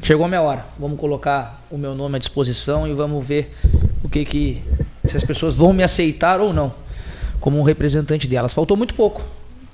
[0.03, 0.66] chegou a minha hora.
[0.78, 3.55] Vamos colocar o meu nome à disposição e vamos ver
[4.03, 4.62] o que que
[5.05, 6.74] se as pessoas vão me aceitar ou não
[7.41, 8.53] como um representante delas.
[8.53, 9.22] Faltou muito pouco.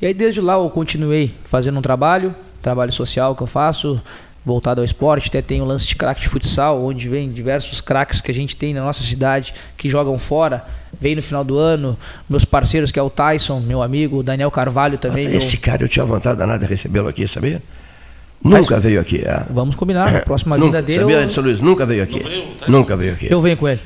[0.01, 4.01] E aí desde lá eu continuei fazendo um trabalho, trabalho social que eu faço,
[4.49, 8.21] voltado ao esporte, até tem o lance de craque de futsal, onde vem diversos craques
[8.21, 10.65] que a gente tem na nossa cidade que jogam fora,
[11.01, 11.97] vem no final do ano,
[12.29, 15.33] meus parceiros que é o Tyson, meu amigo, o Daniel Carvalho também.
[15.35, 15.63] Esse meu...
[15.63, 17.63] cara eu tinha vontade danada de recebê-lo aqui, sabia?
[18.43, 19.23] Nunca veio aqui.
[19.25, 19.45] É.
[19.51, 21.01] Vamos combinar, a próxima Nunca, vinda dele.
[21.01, 21.61] Sabia, eu- Edson Luiz?
[21.61, 22.23] Nunca veio aqui.
[22.69, 23.27] Nunca veio aqui.
[23.31, 23.81] Eu venho com ele.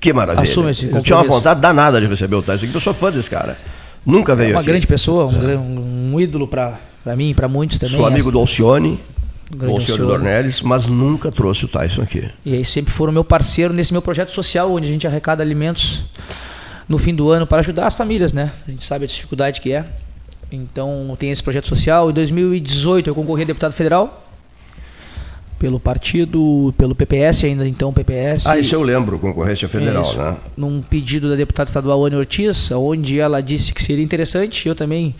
[0.00, 0.48] Que maravilha.
[0.48, 3.10] Assume esse eu tinha uma vontade danada de receber o Tyson, porque eu sou fã
[3.10, 3.56] desse cara.
[4.04, 4.68] Nunca É veio uma aqui.
[4.68, 6.78] grande pessoa, um, gran- um ídolo para
[7.16, 7.96] mim e para muitos também.
[7.96, 9.00] Sou amigo do Alcione,
[9.52, 10.06] Alcione Alcione.
[10.06, 12.28] Dornelles, mas nunca trouxe o Tyson aqui.
[12.44, 16.02] E aí sempre foram meu parceiro nesse meu projeto social, onde a gente arrecada alimentos
[16.88, 18.52] no fim do ano para ajudar as famílias, né?
[18.66, 19.84] A gente sabe a dificuldade que é.
[20.50, 22.10] Então tem esse projeto social.
[22.10, 24.24] Em 2018 eu concorri a deputado federal
[25.58, 28.46] pelo partido, pelo PPS ainda então PPS.
[28.46, 30.16] Ah, isso eu lembro, concorrência federal, Isso.
[30.16, 30.36] né?
[30.56, 35.14] Num pedido da deputada estadual Anne Ortiz, onde ela disse que seria interessante, eu também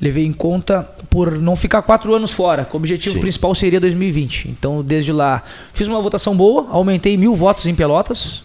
[0.00, 3.20] levei em conta por não ficar quatro anos fora, o objetivo Sim.
[3.20, 4.48] principal seria 2020.
[4.48, 5.42] Então, desde lá,
[5.72, 8.42] fiz uma votação boa, aumentei mil votos em Pelotas,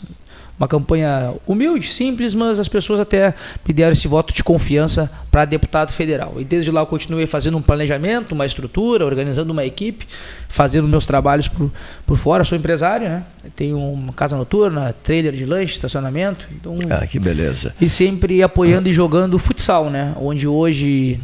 [0.60, 3.34] uma campanha humilde, simples, mas as pessoas até
[3.66, 6.34] me deram esse voto de confiança para deputado federal.
[6.38, 10.06] E desde lá eu continuei fazendo um planejamento, uma estrutura, organizando uma equipe,
[10.50, 11.72] fazendo meus trabalhos por,
[12.06, 12.44] por fora.
[12.44, 13.24] Sou empresário, né?
[13.56, 16.46] Tenho uma casa noturna, trailer de lanche, estacionamento.
[16.52, 17.74] Então, Ah, que beleza.
[17.80, 20.14] e sempre apoiando e jogando futsal, né?
[20.20, 21.22] Onde hoje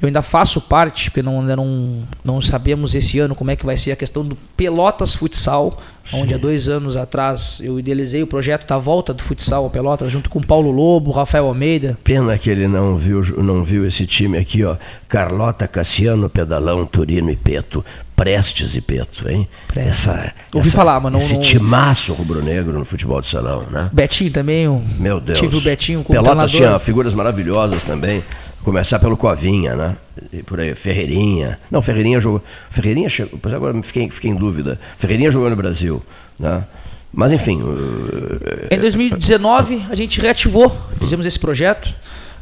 [0.00, 3.64] eu ainda faço parte, porque não, ainda não, não sabemos esse ano como é que
[3.64, 5.80] vai ser a questão do Pelotas Futsal,
[6.12, 10.12] onde há dois anos atrás eu idealizei o projeto da volta do futsal ao Pelotas,
[10.12, 11.98] junto com Paulo Lobo, Rafael Almeida.
[12.04, 14.76] Pena que ele não viu, não viu esse time aqui, ó.
[15.08, 17.84] Carlota, Cassiano, Pedalão, Turino e Peto.
[18.16, 19.46] Prestes e Peto, hein?
[19.76, 23.90] Essa, Ouvi essa- falar, mas não- Esse não- timaço rubro-negro no futebol de salão, né?
[23.92, 25.38] Betinho também, o, Meu Deus.
[25.38, 28.24] tive o Betinho como Pelotas tinha figuras maravilhosas também.
[28.64, 29.96] Começar pelo Covinha, né?
[30.32, 31.58] E por aí, Ferreirinha.
[31.70, 32.42] Não, Ferreirinha jogou.
[32.70, 33.38] Ferreirinha chegou.
[33.40, 34.80] Pois agora me fiquei, fiquei em dúvida.
[34.98, 36.02] Ferreirinha jogou no Brasil,
[36.38, 36.64] né?
[37.12, 37.60] Mas enfim.
[37.62, 41.94] uh, Em 2019 a gente reativou, fizemos esse projeto,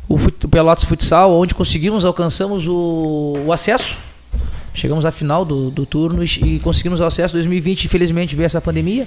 [0.09, 0.19] o
[0.49, 3.95] Pelotas Futsal, onde conseguimos, alcançamos o, o acesso.
[4.75, 7.33] Chegamos à final do, do turno e, e conseguimos o acesso.
[7.35, 9.07] 2020, infelizmente, veio essa pandemia.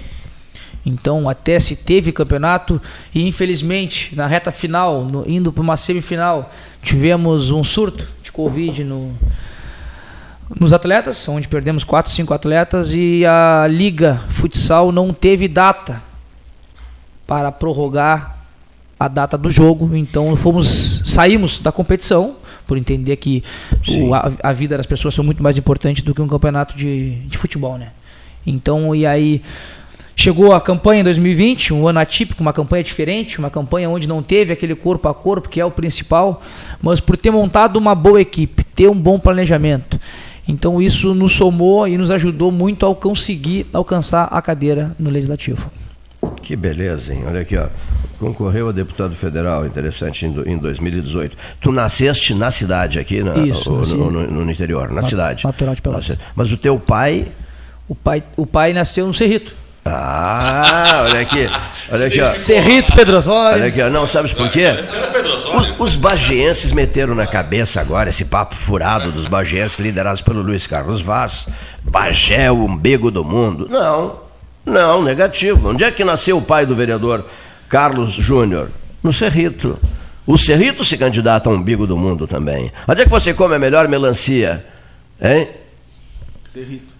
[0.86, 2.82] Então, até se teve campeonato
[3.13, 6.49] e, infelizmente, na reta final, no- indo para uma semifinal,
[6.82, 9.13] tivemos um surto de Covid no,
[10.57, 16.01] nos atletas, onde perdemos 4, 5 atletas e a Liga Futsal não teve data
[17.26, 18.38] para prorrogar
[18.97, 19.93] a data do jogo.
[19.93, 22.38] Então fomos saímos da competição
[22.68, 23.43] por entender que
[23.89, 27.15] o- a, a vida das pessoas são muito mais importante do que um campeonato de,
[27.22, 27.89] de futebol, né?
[28.45, 29.41] Então e aí
[30.15, 34.22] chegou a campanha em 2020, um ano atípico, uma campanha diferente, uma campanha onde não
[34.24, 36.41] teve aquele corpo a corpo que é o principal,
[36.82, 39.99] mas por ter montado uma boa equipe, ter um bom planejamento.
[40.47, 45.70] Então isso nos somou e nos ajudou muito a conseguir alcançar a cadeira no legislativo.
[46.41, 47.24] Que beleza, hein?
[47.28, 47.68] Olha aqui, ó.
[48.20, 51.38] Concorreu a deputado federal, interessante, em, do- em 2018.
[51.61, 55.45] Tu nasceste na cidade aqui, na- Isso, ou no, no- no interior, na Nat- cidade.
[55.45, 56.18] natural de Pelotas.
[56.36, 57.28] Mas o teu pai.
[57.88, 59.53] O pai, o pai nasceu no Cerrito.
[59.86, 61.49] Ah, olha aqui.
[61.89, 62.26] Olha aqui, ó.
[62.26, 63.57] Cerrito, Pedro Osório.
[63.59, 63.89] Olha aqui, ó.
[63.89, 64.65] Não, sabes por quê?
[65.80, 70.68] O- Os bagienses meteram na cabeça agora esse papo furado dos bagienses liderados pelo Luiz
[70.68, 71.47] Carlos Vaz.
[71.84, 73.68] Bagé, o umbigo do mundo.
[73.70, 74.15] Não,
[74.65, 75.70] não, negativo.
[75.70, 77.24] Onde é que nasceu o pai do vereador
[77.70, 78.70] Carlos Júnior?
[79.03, 79.80] No Cerrito.
[80.26, 82.72] O Cerrito se candidata a umbigo do mundo também.
[82.88, 84.65] Onde é que você come a melhor melancia?
[85.22, 85.47] Hein?
[86.53, 86.97] Cerrito.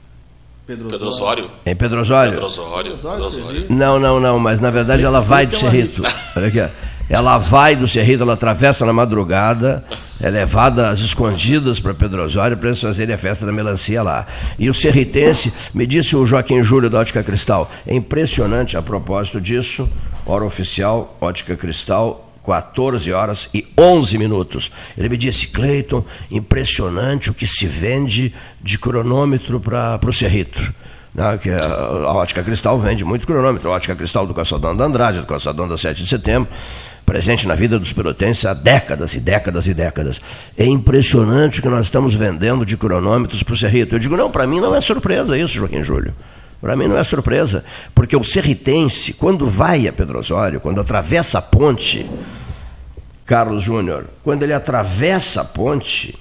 [0.65, 1.49] Pedro, Pedro Osório.
[1.65, 2.32] Em Pedro Osório?
[2.32, 2.97] Pedro Osório.
[2.97, 3.65] Pedro Osório.
[3.70, 6.01] Não, não, não, mas na verdade ela vai do Cerrito.
[6.36, 6.68] Olha aqui, ó.
[7.09, 9.82] Ela vai do Cerrito, ela atravessa na madrugada,
[10.20, 14.28] é levada às escondidas para Pedro Osório para eles fazerem a festa da melancia lá.
[14.59, 19.39] E o serritense, me disse o Joaquim Júlio da Ótica Cristal, é impressionante a propósito
[19.39, 19.88] disso,
[20.28, 24.71] hora oficial, Ótica Cristal, 14 horas e 11 minutos.
[24.97, 30.73] Ele me disse, Cleiton, impressionante o que se vende de cronômetro para o Cerrito.
[31.13, 33.69] Né, que a, a ótica cristal vende muito cronômetro.
[33.69, 36.47] A ótica cristal do calçadão da Andrade, do calçadão da 7 de setembro,
[37.05, 40.21] presente na vida dos pelotenses há décadas e décadas e décadas.
[40.55, 43.95] É impressionante o que nós estamos vendendo de cronômetros para o Cerrito.
[43.95, 46.13] Eu digo, não, para mim não é surpresa isso, Joaquim Júlio.
[46.59, 51.37] Para mim não é surpresa, porque o serritense, quando vai a Pedro Osório, quando atravessa
[51.39, 52.09] a ponte,
[53.25, 56.17] Carlos Júnior, quando ele atravessa a ponte,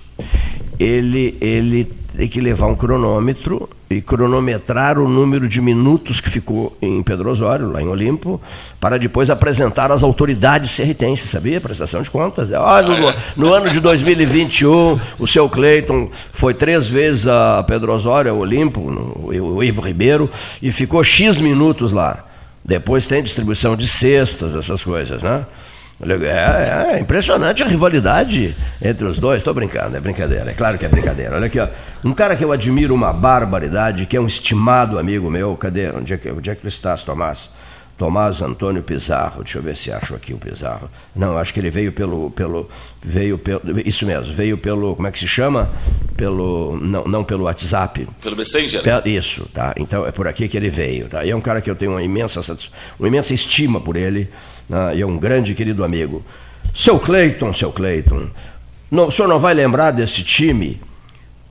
[0.79, 6.77] ele, ele tem que levar um cronômetro e cronometrar o número de minutos que ficou
[6.81, 8.41] em Pedro Osório, lá em Olimpo,
[8.81, 11.61] para depois apresentar às autoridades serritenses, sabia?
[11.61, 12.51] Prestação de contas.
[12.51, 18.31] Olha, no, no ano de 2021, o seu Cleiton foi três vezes a Pedro Osório,
[18.31, 20.31] ao Olimpo, no, o Ivo Ribeiro,
[20.63, 22.25] e ficou X minutos lá.
[22.65, 25.45] Depois tem distribuição de cestas, essas coisas, né?
[25.99, 29.39] É, é, impressionante a rivalidade entre os dois.
[29.39, 30.51] Estou brincando, é brincadeira.
[30.51, 31.37] É claro que é brincadeira.
[31.37, 31.69] Olha aqui, ó.
[32.05, 35.57] Um cara que eu admiro uma barbaridade, que é um estimado amigo meu.
[35.57, 35.91] Cadê?
[35.91, 37.49] Onde é que, onde é que tu estás, Tomás?
[37.97, 39.43] Tomás Antônio Pizarro.
[39.43, 40.91] Deixa eu ver se acho aqui o Pizarro.
[41.15, 42.69] Não, acho que ele veio pelo, pelo,
[43.03, 45.71] veio pelo, isso mesmo, veio pelo, como é que se chama?
[46.15, 48.07] Pelo, não, não pelo WhatsApp.
[48.21, 48.83] Pelo Messenger?
[49.07, 49.73] Isso, tá.
[49.79, 51.25] Então é por aqui que ele veio, tá.
[51.25, 52.43] E é um cara que eu tenho uma imensa,
[52.99, 54.29] uma imensa estima por ele
[54.69, 56.25] né, e é um grande querido amigo.
[56.75, 58.29] Seu Cleiton, seu Cleiton,
[58.91, 60.81] não, o senhor não vai lembrar desse time?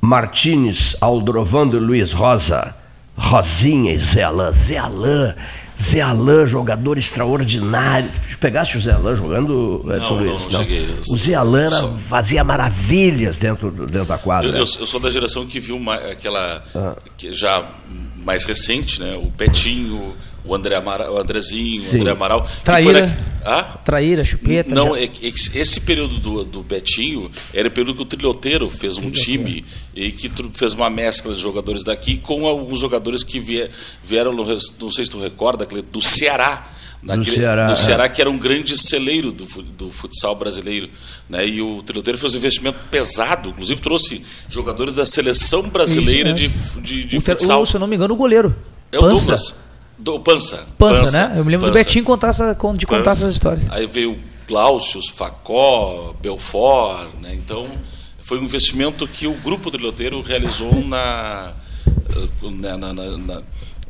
[0.01, 2.75] Martins, Aldrovando e Luiz Rosa,
[3.17, 4.51] Rosinha e Zé Alain.
[4.51, 5.33] Zé Alain,
[5.81, 8.09] Zé Alain, jogador extraordinário.
[8.39, 10.41] Pegaste o Zé Alain jogando, Edson não, Luiz?
[10.43, 10.99] Não, não, cheguei.
[11.09, 14.49] O Zé Alain era, fazia maravilhas dentro, dentro da quadra.
[14.49, 16.95] Eu, eu, eu, sou da geração que viu uma, aquela, ah.
[17.17, 17.65] que já
[18.23, 19.15] mais recente, né?
[19.15, 20.15] O Petinho,
[20.45, 21.97] o André Amara, o Andrezinho, Sim.
[21.97, 22.47] o André Amaral.
[22.63, 23.07] Traíra,
[23.43, 23.51] na...
[23.51, 23.63] ah?
[23.83, 24.73] traíra, chupeta.
[24.73, 29.09] Não, é, esse período do, do Betinho era o período que o Trilhoteiro fez um
[29.09, 29.65] time
[29.95, 33.39] e que fez uma mescla de jogadores daqui com alguns jogadores que
[34.03, 36.71] vieram, não sei se tu recorda, do Ceará.
[37.01, 38.09] Naquele, do Ceará, do Ceará é.
[38.09, 40.89] que era um grande celeiro do, do futsal brasileiro.
[41.29, 41.47] Né?
[41.47, 46.81] E o Trilhoteiro fez um investimento pesado, inclusive trouxe jogadores da seleção brasileira Isso, é.
[46.81, 47.61] de, de, de futsal.
[47.61, 48.55] O, se eu não me engano, o goleiro.
[48.91, 49.15] É o Pança.
[49.17, 49.64] Douglas.
[49.97, 50.67] Do Pança.
[50.77, 51.39] Pança, Pança né?
[51.39, 51.79] Eu me lembro Pança.
[51.79, 53.17] do Betinho contar essa, de contar Pança.
[53.17, 53.65] essas histórias.
[53.69, 57.33] Aí veio Glaucius, Facó, Belfort, né?
[57.33, 57.67] Então,
[58.19, 61.53] foi um investimento que o grupo triloteiro realizou na,
[62.41, 63.43] na, na, na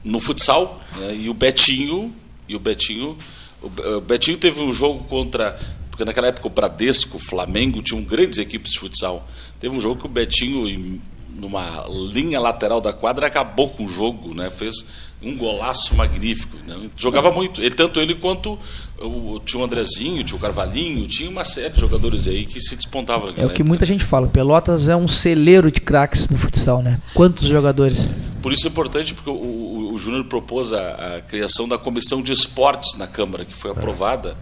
[0.03, 1.15] no futsal, né?
[1.15, 2.13] e o Betinho,
[2.47, 3.17] e o Betinho,
[3.61, 5.57] o Betinho teve um jogo contra
[5.95, 9.25] porque naquela época o Bradesco, o Flamengo tinham grandes equipes de futsal.
[9.61, 10.99] Teve um jogo que o Betinho
[11.29, 14.49] numa linha lateral da quadra acabou com o jogo, né?
[14.49, 14.85] Fez
[15.21, 16.57] um golaço magnífico.
[16.65, 16.89] Né?
[16.95, 17.61] Jogava muito.
[17.61, 18.59] Ele, tanto ele quanto
[18.99, 23.33] o, tinha o Andrezinho, o Carvalhinho, tinha uma série de jogadores aí que se despontavam.
[23.37, 24.27] É o que muita gente fala.
[24.27, 26.99] Pelotas é um celeiro de craques no futsal, né?
[27.13, 27.99] Quantos jogadores?
[28.41, 32.21] Por isso é importante, porque o, o, o Júnior propôs a, a, criação da comissão
[32.21, 34.37] de esportes na Câmara, que foi aprovada.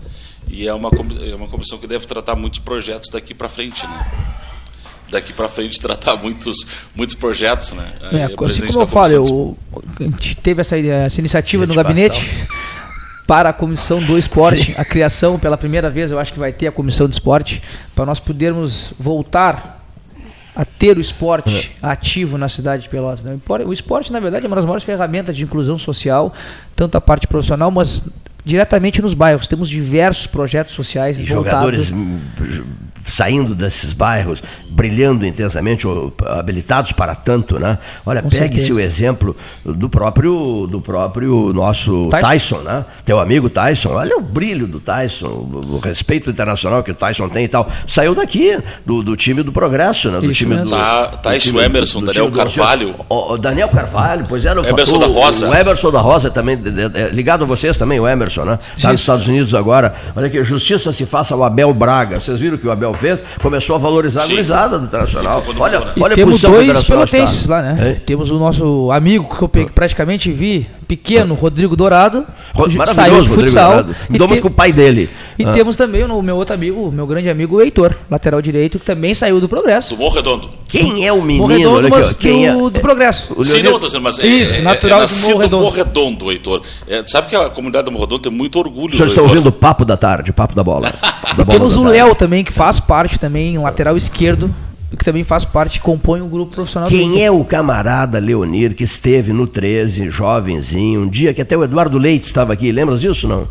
[0.50, 0.90] E é uma,
[1.26, 4.34] é uma comissão que deve tratar muitos projetos daqui para frente, né?
[5.14, 7.86] Daqui para frente tratar muitos, muitos projetos, né?
[8.12, 9.58] É, assim como eu falo, eu,
[10.00, 12.22] a gente teve essa, essa iniciativa no gabinete
[13.26, 14.74] para a comissão do esporte, Sim.
[14.78, 17.62] a criação pela primeira vez, eu acho que vai ter a comissão do esporte
[17.96, 19.82] para nós podermos voltar
[20.56, 21.88] a ter o esporte é.
[21.88, 23.24] ativo na cidade de Pelotas.
[23.24, 23.40] Né?
[23.66, 26.34] O esporte, na verdade, é uma das maiores ferramentas de inclusão social,
[26.76, 28.08] tanto a parte profissional, mas
[28.46, 29.48] diretamente nos bairros.
[29.48, 31.92] Temos diversos projetos sociais e jogadores
[33.06, 35.86] saindo desses bairros, brilhando intensamente,
[36.26, 37.78] habilitados para tanto, né?
[38.06, 42.28] Olha, pegue-se o exemplo do próprio do próprio nosso Tyson.
[42.28, 42.86] Tyson, né?
[43.06, 47.46] Teu amigo Tyson, olha o brilho do Tyson, o respeito internacional que o Tyson tem
[47.46, 47.70] e tal.
[47.88, 50.20] Saiu daqui, do, do time do Progresso, né?
[50.20, 50.70] Do Isso time mesmo.
[50.70, 50.76] do.
[50.76, 52.96] Tá, Tyson, time, Emerson, do, do Daniel Carvalho.
[53.10, 55.50] O, o, Daniel Carvalho, pois era o Emerson da Rosa.
[55.50, 56.58] O Emerson da Rosa também,
[57.12, 58.60] ligado a vocês também, o Emerson, né?
[58.76, 59.94] Está nos Estados Unidos agora.
[60.16, 62.20] Olha que justiça se faça ao Abel Braga.
[62.20, 63.24] Vocês viram que o Abel fez?
[63.42, 64.26] Começou a valorizar Sim.
[64.26, 65.44] a gurizada do Internacional.
[65.58, 67.92] Olha, olha e temos dois pelotenses lá, né?
[67.92, 67.94] É.
[68.00, 70.68] Temos o nosso amigo que eu praticamente vi
[70.98, 72.26] pequeno, Rodrigo Dourado,
[72.56, 73.76] Maravilhoso, saiu de futsal.
[73.78, 74.42] Rodrigo e te...
[74.42, 75.10] com o pai dele.
[75.38, 75.52] E ah.
[75.52, 79.42] temos também o meu outro amigo, meu grande amigo Heitor, lateral direito, que também saiu
[79.42, 79.90] do Progresso.
[79.90, 80.50] Do Morro Redondo.
[80.68, 81.48] Quem é o menino?
[81.48, 82.54] Morro Redondo, mas quem é?
[82.54, 83.34] do, do Progresso.
[83.36, 86.32] O Sim, não, dizendo, mas é, Isso, é, natural é, é nascido do Morro Redondo,
[86.32, 86.62] Heitor.
[86.88, 88.92] É, sabe que a comunidade do Morro Redondo tem muito orgulho.
[88.92, 90.92] Os senhores estão ouvindo o papo da tarde, o papo da bola.
[91.36, 94.54] da bola temos da o Léo também, que faz parte também, lateral esquerdo
[94.98, 96.90] que também faz parte, compõe um grupo profissional.
[96.90, 101.64] Quem é o camarada Leonir que esteve no 13, jovenzinho, um dia que até o
[101.64, 103.48] Eduardo Leite estava aqui, lembras disso não?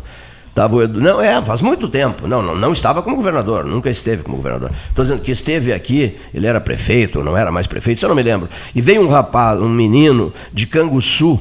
[0.53, 1.01] Tava o Edu...
[1.01, 2.27] Não, é, faz muito tempo.
[2.27, 4.71] Não, não, não estava como governador, nunca esteve como governador.
[4.89, 8.15] Estou dizendo que esteve aqui, ele era prefeito, não era mais prefeito, isso eu não
[8.15, 8.47] me lembro.
[8.75, 11.39] E veio um rapaz, um menino de Canguçu,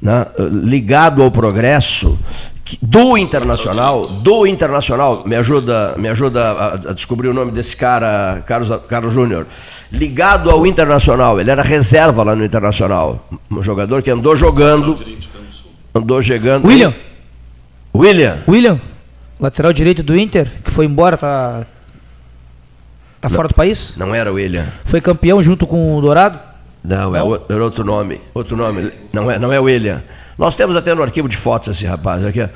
[0.00, 2.16] né, ligado ao progresso,
[2.82, 8.42] do Internacional, do Internacional, me ajuda, me ajuda a, a descobrir o nome desse cara,
[8.46, 9.46] Carlos, Carlos Júnior,
[9.92, 14.94] ligado ao Internacional, ele era reserva lá no Internacional, um jogador que andou jogando,
[15.94, 16.66] andou jogando.
[16.66, 16.92] William.
[17.94, 18.38] William.
[18.48, 18.80] William,
[19.40, 21.64] lateral direito do Inter, que foi embora, tá.
[23.20, 23.94] Tá fora do país?
[23.96, 24.66] Não era William.
[24.84, 26.38] Foi campeão junto com o Dourado?
[26.84, 28.20] Não, é o- era outro nome.
[28.34, 28.92] Outro nome.
[29.12, 30.02] Não é, não é William.
[30.38, 32.42] Nós temos até no arquivo de fotos esse rapaz aqui.
[32.42, 32.48] ó.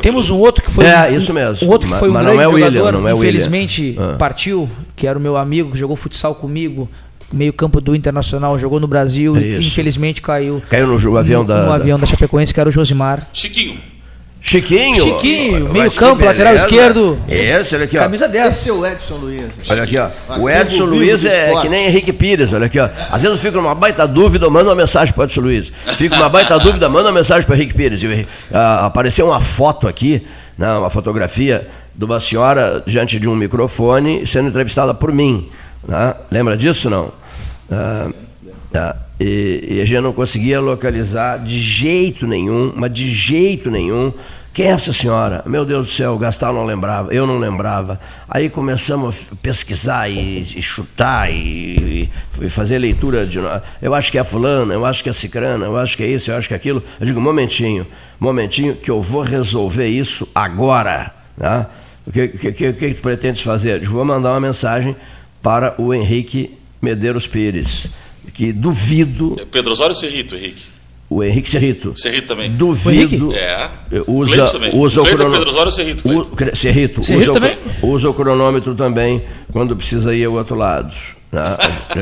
[0.00, 1.66] Temos um outro que foi É, um, isso mesmo.
[1.66, 3.12] um outro que Mas- foi um mas grande não é o William, jogador, não é
[3.14, 3.30] o William.
[3.30, 4.14] infelizmente Ah.
[4.16, 6.88] partiu, que era o meu amigo que jogou futsal comigo,
[7.32, 9.68] meio campo do Internacional, jogou no Brasil e Isso.
[9.68, 10.62] infelizmente caiu.
[10.70, 13.26] Caiu no avião no, da- no da- avião da Chapecoense, que era o Josimar.
[13.32, 13.76] Chiquinho.
[14.40, 14.94] Chiquinho.
[15.02, 17.18] Chiquinho, meio campo, lateral esquerdo.
[17.28, 18.00] Esse, olha aqui, ó.
[18.02, 18.46] Camisa 10.
[18.46, 19.42] Esse é o Edson Luiz.
[19.68, 20.08] Olha aqui, ó.
[20.38, 22.88] O Edson vivo Luiz é que nem Henrique Pires, olha aqui, ó.
[23.10, 25.70] Às vezes eu fico numa baita dúvida, eu mando uma mensagem para o Edson Luiz.
[25.96, 28.02] Fico numa baita dúvida, manda uma mensagem para Henrique Pires.
[28.02, 30.26] E o Henrique- ah, apareceu uma foto aqui,
[30.56, 35.48] né, uma fotografia de uma senhora diante de um microfone sendo entrevistada por mim.
[35.86, 36.14] né?
[36.30, 37.12] Lembra disso, não?
[37.70, 38.08] Ah,
[38.74, 44.12] ah, e, e a gente não conseguia localizar de jeito nenhum, mas de jeito nenhum,
[44.52, 45.44] quem é essa senhora?
[45.46, 48.00] Meu Deus do céu, o Gastal não lembrava, eu não lembrava.
[48.28, 52.08] Aí começamos a pesquisar e, e chutar e,
[52.40, 53.38] e fazer leitura de.
[53.80, 56.30] Eu acho que é fulana, eu acho que é cicrana, eu acho que é isso,
[56.30, 56.82] eu acho que é aquilo.
[56.98, 57.86] Eu digo, momentinho,
[58.18, 61.14] momentinho, que eu vou resolver isso agora.
[61.36, 61.66] Né?
[62.06, 63.82] O que, que, que, que tu pretendes fazer?
[63.82, 64.96] Eu vou mandar uma mensagem
[65.42, 67.90] para o Henrique Medeiros Pires,
[68.32, 70.62] que duvido, Pedro Osório ou Serrito, Henrique?
[71.08, 72.50] o Henrique Serrito, Serrito também.
[72.52, 73.68] duvido, É.
[74.06, 74.70] usa, Cleiton também.
[74.74, 76.08] usa o Cleiton, crono- Pedro Osório ou Serrito?
[76.08, 76.56] o- Cleiton?
[76.56, 77.56] Serrito, Serrito usa, também?
[77.82, 80.94] O, usa o cronômetro também quando precisa ir ao outro lado.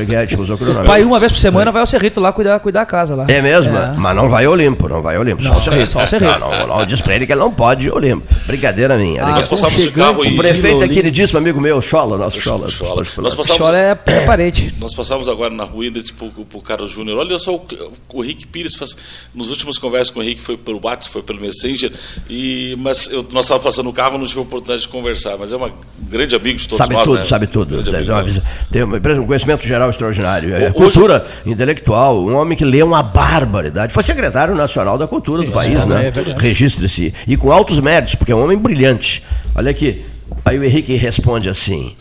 [0.07, 0.87] Guedes usa o O cronômetro.
[0.87, 3.27] pai, uma vez por semana, vai ao Cerrito lá cuidar, cuidar da casa lá.
[3.29, 3.77] É mesmo?
[3.77, 3.93] É.
[3.97, 5.43] Mas não vai ao Olimpo, não vai ao Olimpo.
[5.43, 5.93] Só Não, o Cerrito.
[5.93, 6.39] só o Cerrito.
[6.41, 8.27] Não, não, não, diz pra ele que ele não pode ir ao Olimpo.
[8.47, 9.23] Brincadeira minha.
[9.25, 12.69] Ah, nós passamos de carro e- O prefeito é queridíssimo amigo meu, Chola, nosso Chola.
[12.69, 13.03] Chola.
[13.19, 14.75] Nós passamos, Chola é, é parente.
[14.81, 17.67] nós passamos agora na rua ainda disse pro, pro Carlos Júnior, olha só o,
[18.15, 18.97] o Henrique Pires, faz,
[19.35, 21.93] nos últimos conversas com o Henrique foi pelo WhatsApp, foi pelo Messenger,
[22.31, 25.53] e, mas eu, nós estávamos passando no carro não tive a oportunidade de conversar, mas
[25.53, 25.73] é uma, um
[26.09, 27.05] grande amigo de todos Sabe nós.
[27.05, 27.25] tudo, né?
[27.25, 27.83] sabe tudo.
[27.83, 28.25] Todos.
[28.25, 28.43] visa-
[28.73, 30.55] tem uma empresa, um conhecimento geral extraordinário.
[30.55, 33.93] É, cultura intelectual, um homem que lê uma barbaridade.
[33.93, 36.13] Foi secretário nacional da cultura do país, né?
[36.15, 36.41] é.
[36.41, 37.15] Registre-se.
[37.27, 39.23] E com altos méritos, porque é um homem brilhante.
[39.55, 40.05] Olha aqui.
[40.45, 41.95] Aí o Henrique responde assim.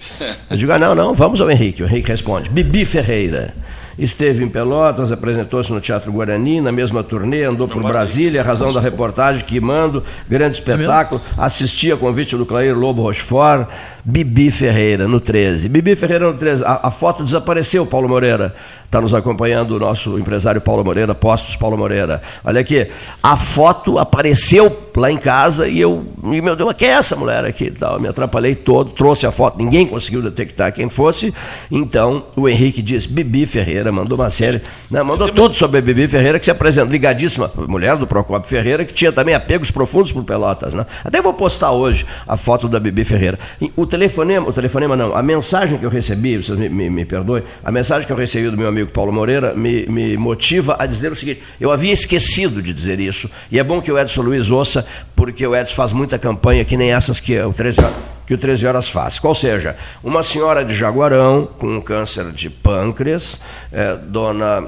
[0.49, 1.83] Eu digo, ah, não, não, vamos ao Henrique.
[1.83, 2.49] O Henrique responde.
[2.49, 3.53] Bibi Ferreira.
[3.97, 8.71] Esteve em Pelotas, apresentou-se no Teatro Guarani, na mesma turnê, andou por Brasília, a razão
[8.71, 13.67] da reportagem que mando, grande espetáculo, assisti a convite do Clair Lobo Rochefort,
[14.05, 15.67] Bibi Ferreira, no 13.
[15.67, 16.63] Bibi Ferreira no 13.
[16.63, 18.53] A, a foto desapareceu, Paulo Moreira.
[18.85, 22.21] Está nos acompanhando o nosso empresário Paulo Moreira, Postos Paulo Moreira.
[22.45, 22.87] Olha aqui,
[23.21, 27.45] a foto apareceu lá em casa e eu, e meu Deus, quem é essa mulher
[27.45, 27.65] aqui?
[27.65, 31.33] e Tal, me atrapalhei todo, trouxe a foto, ninguém conseguiu detectar quem fosse.
[31.71, 36.07] Então o Henrique disse, Bibi Ferreira, mandou uma série, né, mandou tudo sobre a Bibi
[36.07, 40.23] Ferreira, que se apresentou, ligadíssima, mulher do Procópio Ferreira, que tinha também apegos profundos por
[40.23, 40.73] Pelotas.
[40.73, 40.85] Né?
[41.03, 43.37] Até vou postar hoje a foto da Bibi Ferreira.
[43.61, 47.05] E o telefonema, o telefonema não, a mensagem que eu recebi, vocês me, me, me
[47.05, 50.85] perdoem, a mensagem que eu recebi do meu amigo Paulo Moreira me, me motiva a
[50.85, 54.21] dizer o seguinte: eu havia esquecido de dizer isso, e é bom que o Edson
[54.21, 57.95] Luiz ouça, porque o Edson faz muita campanha que nem essas que o 13 horas,
[58.25, 59.19] que o 13 horas faz.
[59.19, 63.39] Qual seja, uma senhora de Jaguarão com câncer de pâncreas,
[63.71, 64.65] é, dona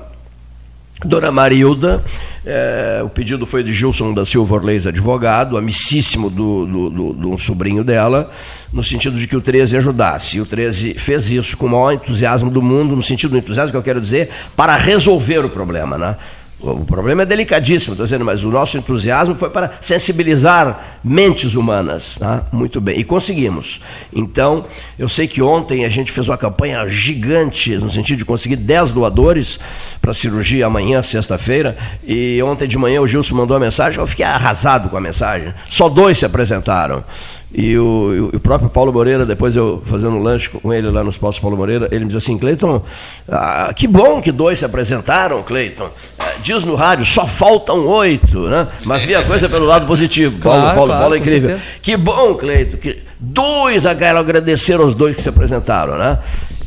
[1.01, 2.03] Dona Marilda,
[2.45, 7.37] eh, o pedido foi de Gilson da Silva Orleis, advogado, amicíssimo do, do, do- do
[7.37, 8.29] sobrinho dela,
[8.73, 10.35] no sentido de que o 13 ajudasse.
[10.35, 13.71] E o 13 fez isso com o maior entusiasmo do mundo, no sentido do entusiasmo
[13.71, 15.97] que eu quero dizer, para resolver o problema.
[15.97, 16.17] Né?
[16.61, 22.18] O problema é delicadíssimo, estou dizendo, mas o nosso entusiasmo foi para sensibilizar mentes humanas.
[22.19, 22.44] Tá?
[22.52, 23.80] Muito bem, e conseguimos.
[24.14, 24.65] Então,
[24.98, 28.91] eu sei que ontem a gente fez uma campanha gigante, no sentido de conseguir 10
[28.91, 29.57] doadores
[30.02, 34.26] para cirurgia amanhã, sexta-feira, e ontem de manhã o Gilson mandou uma mensagem, eu fiquei
[34.26, 35.53] arrasado com a mensagem.
[35.69, 37.06] Só dois se apresentaram.
[37.51, 41.17] E o, o próprio Paulo Moreira, depois eu fazendo um lanche com ele lá nos
[41.17, 42.81] Postos Paulo Moreira, ele me disse assim, Cleiton,
[43.27, 45.89] ah, que bom que dois se apresentaram, Cleiton.
[46.19, 48.67] Ah, Diz no rádio, só faltam oito, né?
[48.85, 50.39] Mas vi a coisa pelo lado positivo.
[50.39, 51.59] Paulo, Claro, Paulo, claro, Paulo é incrível.
[51.81, 56.19] Que bom, Cleiton, que dois eu quero agradecer aos dois que se apresentaram, né?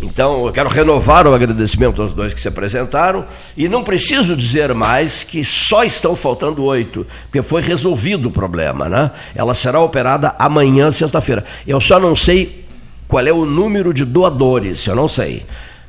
[0.03, 3.25] Então, eu quero renovar o agradecimento aos dois que se apresentaram
[3.57, 8.89] e não preciso dizer mais que só estão faltando oito, porque foi resolvido o problema,
[8.89, 9.13] né?
[9.35, 11.45] Ela será operada amanhã, sexta-feira.
[11.67, 12.65] Eu só não sei
[13.07, 15.47] qual é o número de doadores, eu não sei.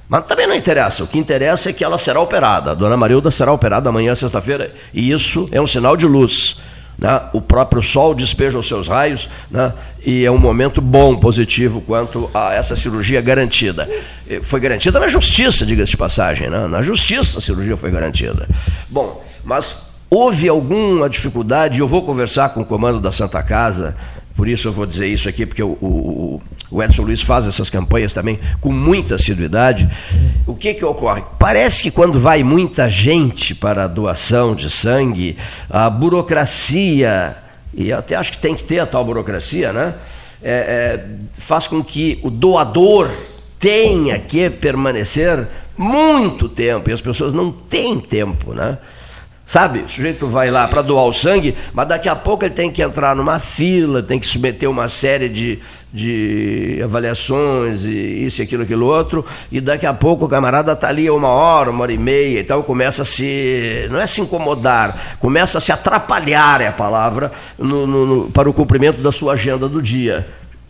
[0.08, 1.04] Mas também não interessa.
[1.04, 2.72] O que interessa é que ela será operada.
[2.72, 6.62] A dona Marilda será operada amanhã, sexta-feira, e isso é um sinal de luz.
[7.04, 7.22] Né?
[7.34, 9.74] o próprio sol despeja os seus raios, né?
[10.06, 13.88] e é um momento bom, positivo, quanto a essa cirurgia garantida.
[14.42, 16.66] Foi garantida na justiça, diga-se de passagem, né?
[16.68, 18.48] na justiça a cirurgia foi garantida.
[18.90, 23.96] Bom, mas houve alguma dificuldade, eu vou conversar com o comando da Santa Casa,
[24.36, 26.42] por isso eu vou dizer isso aqui, porque o, o,
[26.72, 29.88] o Edson Luiz faz essas campanhas também com muita assiduidade.
[30.48, 31.22] O que, que ocorre?
[31.38, 35.38] Parece que quando vai muita gente para a doação de sangue,
[35.70, 37.38] a burocracia,
[37.74, 39.94] e até acho que tem que ter a tal burocracia, né?
[40.42, 41.06] É, é,
[41.38, 43.10] faz com que o doador
[43.60, 45.48] tenha que permanecer
[45.78, 48.78] muito tempo, e as pessoas não têm tempo, né?
[49.46, 52.72] Sabe, o sujeito vai lá para doar o sangue, mas daqui a pouco ele tem
[52.72, 55.60] que entrar numa fila, tem que submeter uma série de,
[55.92, 61.10] de avaliações, e isso, aquilo, aquilo outro, e daqui a pouco o camarada está ali
[61.10, 65.18] uma hora, uma hora e meia e tal, começa a se, não é se incomodar,
[65.20, 67.30] começa a se atrapalhar, é a palavra,
[67.60, 70.26] no, no, no, para o cumprimento da sua agenda do dia.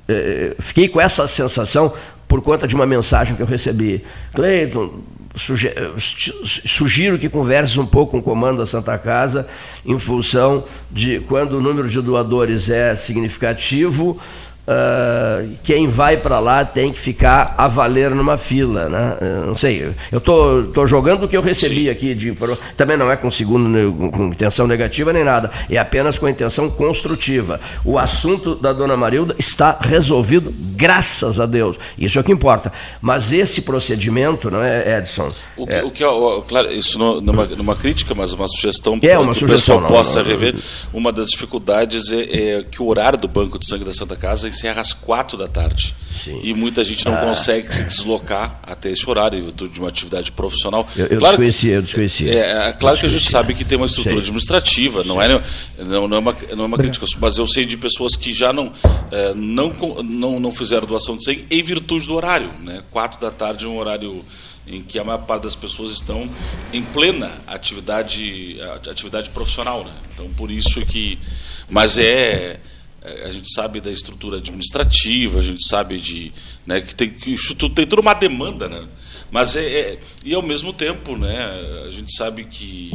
[0.08, 1.94] É, fiquei com essa sensação
[2.28, 4.04] por conta de uma mensagem que eu recebi.
[4.34, 5.00] Cleiton,
[5.36, 9.48] sugiro que converses um pouco com o comando da Santa Casa
[9.86, 14.20] em função de quando o número de doadores é significativo,
[14.66, 19.18] Uh, quem vai para lá tem que ficar a valer numa fila, né?
[19.20, 21.90] Eu não sei, eu tô, tô jogando o que eu recebi Sim.
[21.90, 22.34] aqui de
[22.78, 27.60] também não é com segundo com intenção negativa nem nada, é apenas com intenção construtiva.
[27.84, 31.78] O assunto da dona Marilda está resolvido, graças a Deus.
[31.98, 32.72] Isso é o que importa.
[33.02, 35.30] Mas esse procedimento, não é, Edson?
[35.58, 36.04] O que, é, o que
[36.48, 39.88] claro, isso numa, numa crítica, mas uma sugestão é uma que sugestão, o pessoal não,
[39.90, 40.56] possa não, não, rever.
[40.94, 44.53] Uma das dificuldades é, é que o horário do banco de sangue da Santa Casa
[44.54, 45.96] encerra às quatro da tarde.
[46.24, 46.40] Sim.
[46.44, 47.18] E muita gente não ah.
[47.18, 50.88] consegue se deslocar até esse horário, em virtude de uma atividade profissional.
[50.96, 52.34] Eu, eu claro, desconhecia, eu desconhecia.
[52.34, 54.22] É, é claro que a gente sabe que tem uma estrutura sei.
[54.22, 55.28] administrativa, não é,
[55.80, 58.54] não, não é uma, não é uma crítica, mas eu sei de pessoas que já
[58.54, 58.72] não,
[59.12, 59.74] é, não,
[60.04, 62.52] não, não fizeram doação de sangue em virtude do horário.
[62.62, 62.84] Né?
[62.90, 64.24] Quatro da tarde é um horário
[64.66, 66.30] em que a maior parte das pessoas estão
[66.72, 68.58] em plena atividade,
[68.90, 69.84] atividade profissional.
[69.84, 69.92] Né?
[70.14, 71.20] Então, por isso que.
[71.70, 72.60] Mas é
[73.26, 76.32] a gente sabe da estrutura administrativa, a gente sabe de
[76.66, 77.36] né, que tem que
[77.70, 78.88] tem toda uma demanda, né?
[79.30, 81.38] Mas é, é, e ao mesmo tempo, né,
[81.86, 82.94] a gente sabe que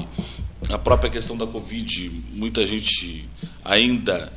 [0.71, 3.25] a própria questão da Covid, muita gente
[3.65, 4.33] ainda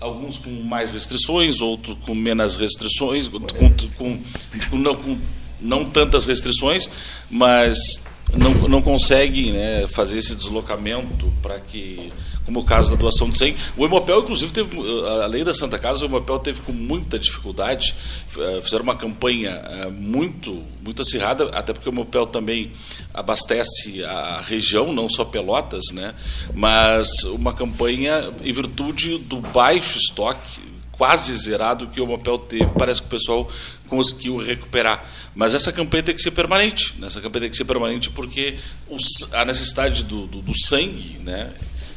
[0.00, 4.22] alguns com mais restrições, outros com menos restrições, com, com,
[4.70, 5.18] com, não, com
[5.60, 6.90] não tantas restrições,
[7.30, 12.12] mas não, não conseguem né, fazer esse deslocamento para que
[12.46, 13.56] como o caso da doação de sangue.
[13.76, 17.94] O Hemopel, inclusive, teve, eh, além da Santa Casa, o Hemopel teve com muita dificuldade,
[18.38, 22.70] eh, fizeram uma campanha eh, muito, muito acirrada, até porque o Hemopel também
[23.12, 26.14] abastece a região, não só Pelotas, né?
[26.54, 30.60] mas uma campanha em virtude do baixo estoque,
[30.92, 33.48] quase zerado que o Hemopel teve, parece que o pessoal
[33.88, 35.04] conseguiu recuperar.
[35.34, 36.94] Mas essa campanha tem que ser permanente.
[36.98, 37.06] Né?
[37.06, 38.56] Essa campanha tem que ser permanente porque
[38.88, 41.52] os, a necessidade do, do, do sangue, né?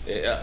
[0.10, 0.40] É,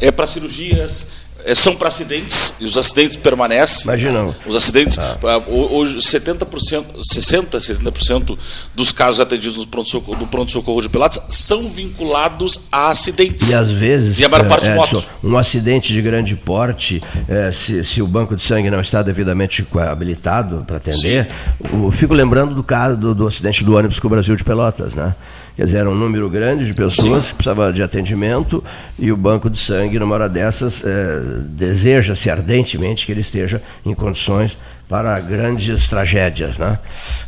[0.00, 1.08] é para cirurgias,
[1.44, 3.84] é, são para acidentes, e os acidentes permanecem.
[3.84, 4.34] Imagina.
[4.46, 5.16] Os acidentes, ah.
[5.46, 8.38] hoje 70%, 60%, 70%
[8.74, 13.52] dos casos atendidos no pronto-socorro do pronto-socorro de Pilates são vinculados a acidentes.
[13.52, 15.06] E às vezes, e a maior parte é, motos.
[15.22, 19.64] um acidente de grande porte, é, se, se, o banco de sangue não está devidamente
[19.88, 21.28] habilitado para atender,
[21.72, 24.94] eu fico lembrando do caso do, do acidente do ônibus com o Brasil de Pelotas,
[24.94, 25.14] né?
[25.56, 27.30] Quer dizer, era um número grande de pessoas Sim.
[27.30, 28.62] que precisavam de atendimento
[28.98, 33.94] e o banco de sangue, numa hora dessas, é, deseja-se ardentemente que ele esteja em
[33.94, 34.56] condições
[34.88, 36.78] para grandes tragédias, né?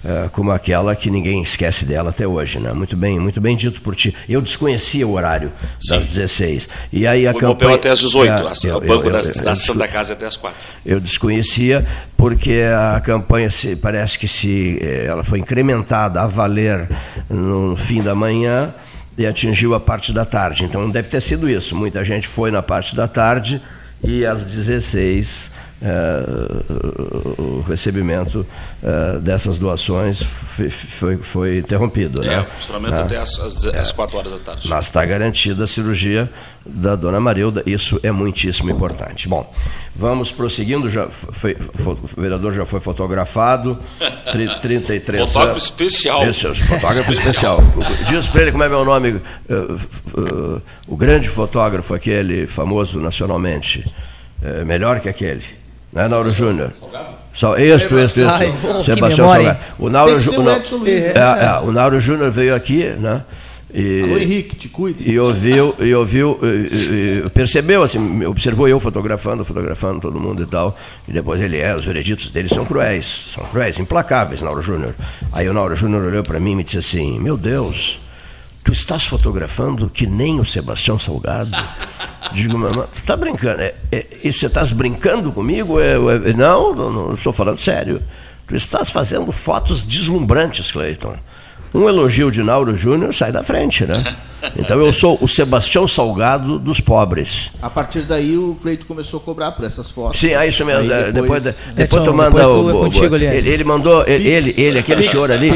[0.05, 2.73] É, como aquela que ninguém esquece dela até hoje, né?
[2.73, 4.15] Muito bem, muito bem dito por ti.
[4.29, 5.97] Eu desconhecia o horário Sim.
[5.97, 6.69] das 16.
[6.93, 8.33] E aí a o campanha até às 18,
[8.67, 10.57] é, o banco eu, eu, da, da Santa Casa até às 4.
[10.87, 11.85] Eu desconhecia
[12.17, 12.63] porque
[12.95, 16.89] a campanha se, parece que se eh, ela foi incrementada a valer
[17.29, 18.73] no fim da manhã
[19.17, 20.65] e atingiu a parte da tarde.
[20.65, 21.75] Então deve ter sido isso.
[21.75, 23.61] Muita gente foi na parte da tarde
[24.03, 28.45] e às 16 é, o recebimento
[28.83, 32.23] é, dessas doações foi, foi, foi interrompido.
[32.25, 32.43] É, né?
[32.45, 33.01] funcionamento é.
[33.03, 34.69] até às, às, 4 horas da tarde.
[34.69, 36.29] Mas está garantida a cirurgia
[36.67, 39.29] da dona Marilda, isso é muitíssimo importante.
[39.29, 39.51] Bom,
[39.95, 43.79] vamos prosseguindo, já foi, foi, o vereador já foi fotografado,
[44.61, 45.63] 33 Fotógrafo anos.
[45.63, 46.29] especial.
[46.29, 47.63] Esse, fotógrafo especial.
[47.63, 48.05] especial.
[48.09, 53.85] Diz para ele como é meu nome, uh, uh, o grande fotógrafo, aquele famoso nacionalmente,
[54.43, 55.68] uh, melhor que aquele.
[55.99, 56.71] Né, Nauro Júnior?
[57.35, 58.29] Só, isso, isso, isso.
[58.29, 58.55] Ai,
[58.85, 59.59] Sebastião Salgado.
[59.81, 63.25] O Nauro, o, é, é, o Nauro Júnior veio aqui, né?
[63.75, 65.03] E, Alô, Henrique, te cuide.
[65.11, 70.47] E ouviu, e ouviu, e- e- percebeu, assim, observou eu fotografando, fotografando todo mundo e
[70.47, 70.77] tal.
[71.09, 74.95] E depois ele é, os vereditos dele são cruéis, são cruéis, implacáveis, Nauro Júnior.
[75.33, 77.99] Aí o Nauro Júnior olhou para mim e me disse assim: Meu Deus,
[78.69, 81.51] tu estás fotografando que nem o Sebastião Salgado?
[82.35, 83.63] Digo, mamãe, tu tá brincando?
[83.63, 85.81] É, é, e você estás brincando comigo?
[85.81, 88.03] É, é, não, não, não estou falando sério.
[88.47, 91.17] Tu estás fazendo fotos deslumbrantes, Cleiton.
[91.73, 94.05] Um elogio de Nauro Júnior sai da frente, né?
[94.57, 97.51] Então eu sou o Sebastião Salgado dos pobres.
[97.61, 100.21] A partir daí o Cleito começou a cobrar por essas fotos.
[100.21, 100.93] Sim, é isso mesmo.
[100.93, 102.89] Aí é, depois, depois, depois, tu manda o.
[102.89, 105.53] o- ele, ele mandou, ele, ele, ele, aquele senhor ali.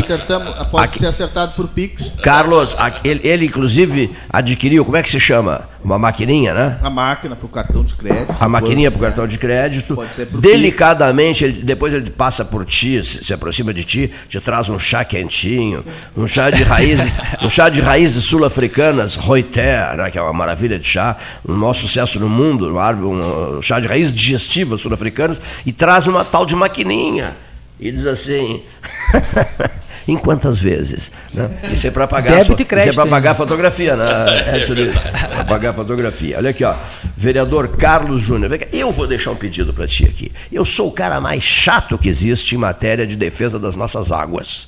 [0.70, 2.16] Pode Aqui- ser acertado por Pix.
[2.22, 5.70] Carlos, ele, ele inclusive adquiriu, como é que se chama?
[5.84, 6.78] Uma maquininha, né?
[6.80, 8.32] A máquina para o cartão de crédito.
[8.38, 9.96] A maquininha para o cartão de crédito.
[9.96, 14.10] Pode ser pro Delicadamente, ele- depois ele passa por ti, se, se aproxima de ti,
[14.28, 15.84] te traz um chá quentinho,
[16.16, 18.71] um chá de raízes, um chá de raízes sul-africanas,
[19.16, 21.16] Reuter, né, que é uma maravilha de chá,
[21.48, 26.24] um maior sucesso no mundo, árvore- um, chá de raízes digestivas sul-africanas, e traz uma
[26.24, 27.36] tal de maquininha.
[27.80, 28.62] E diz assim.
[30.06, 31.12] Em quantas vezes?
[31.32, 31.48] Né?
[31.72, 34.04] Isso é para pagar, Débito sua- e crédito isso é para pagar a fotografia, né?
[34.68, 34.98] Luiz?
[34.98, 36.38] Para pagar a fotografia.
[36.38, 36.74] Olha aqui, ó.
[37.16, 38.50] Vereador Carlos Júnior.
[38.72, 40.32] Eu vou deixar um pedido para ti aqui.
[40.50, 44.66] Eu sou o cara mais chato que existe em matéria de defesa das nossas águas.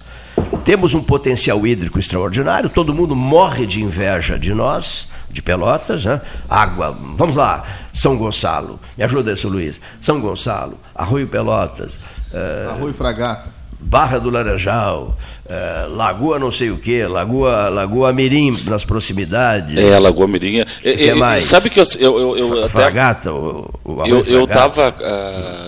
[0.65, 6.21] Temos um potencial hídrico extraordinário, todo mundo morre de inveja de nós, de Pelotas, né?
[6.49, 7.63] Água, vamos lá,
[7.93, 9.81] São Gonçalo, me ajuda, seu Luiz.
[10.01, 11.99] São Gonçalo, Arroio Pelotas,
[12.33, 13.53] eh, Arroio Fragata.
[13.79, 15.15] Barra do Laranjal,
[15.47, 19.77] eh, Lagoa não sei o que, Lagoa, Lagoa Mirim nas proximidades.
[19.77, 20.65] É, Lagoa Mirinha.
[20.65, 21.45] O que mais?
[21.45, 22.69] Sabe que eu, eu, eu, eu até.
[22.71, 24.95] Fragata, o, o Eu, eu estava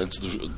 [0.00, 0.50] antes do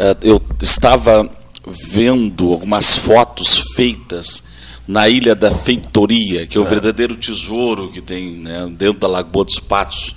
[0.00, 1.28] ah, eu estava
[1.66, 4.44] vendo algumas fotos feitas
[4.86, 9.44] na Ilha da Feitoria, que é o verdadeiro tesouro que tem né, dentro da Lagoa
[9.44, 10.14] dos Patos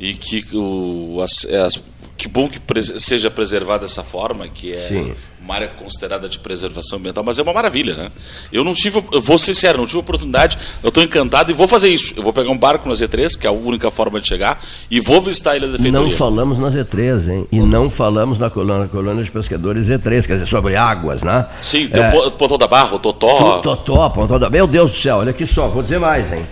[0.00, 1.80] e que o as- é as-
[2.16, 2.60] que bom que
[2.98, 5.14] seja preservada dessa forma, que é Sim.
[5.42, 8.12] uma área considerada de preservação ambiental, mas é uma maravilha, né?
[8.52, 11.66] Eu não tive, eu vou ser sincero, não tive oportunidade, eu estou encantado e vou
[11.68, 12.14] fazer isso.
[12.16, 14.58] Eu vou pegar um barco na Z3, que é a única forma de chegar,
[14.90, 16.08] e vou visitar a Ilha da Feitoria.
[16.08, 17.46] Não falamos na Z3, hein?
[17.50, 21.46] E não falamos na colônia, colônia de pescadores Z3, quer dizer, sobre águas, né?
[21.62, 23.58] Sim, tem É, o Po- Pontão da Barra, o Totó.
[23.58, 24.48] Totó, Pontão da...
[24.48, 26.46] Meu Deus do céu, olha aqui só, vou dizer mais, hein?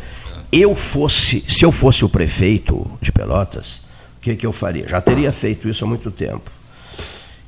[0.51, 3.81] Eu fosse, se eu fosse o prefeito de Pelotas,
[4.23, 4.87] que, que eu faria?
[4.89, 6.51] Já teria feito isso há muito tempo.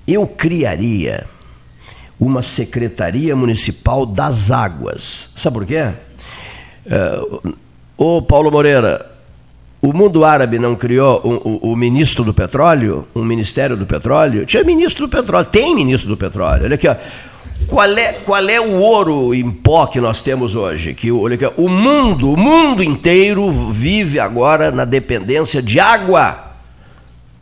[0.07, 1.25] Eu criaria
[2.21, 5.31] uma Secretaria Municipal das Águas.
[5.37, 5.89] Sabe por quê?
[6.87, 7.21] É,
[7.97, 9.11] ô Paulo Moreira,
[9.81, 14.45] o mundo árabe não criou o, o- o ministro do petróleo, um ministério do petróleo?
[14.47, 16.65] Tinha ministro do petróleo, tem ministro do petróleo.
[16.65, 16.97] Olha aqui, ó.
[17.67, 20.93] Qual é, qual é o ouro em pó que nós temos hoje?
[20.93, 26.44] Que, olha aqui, o mundo, o mundo inteiro vive agora na dependência de água.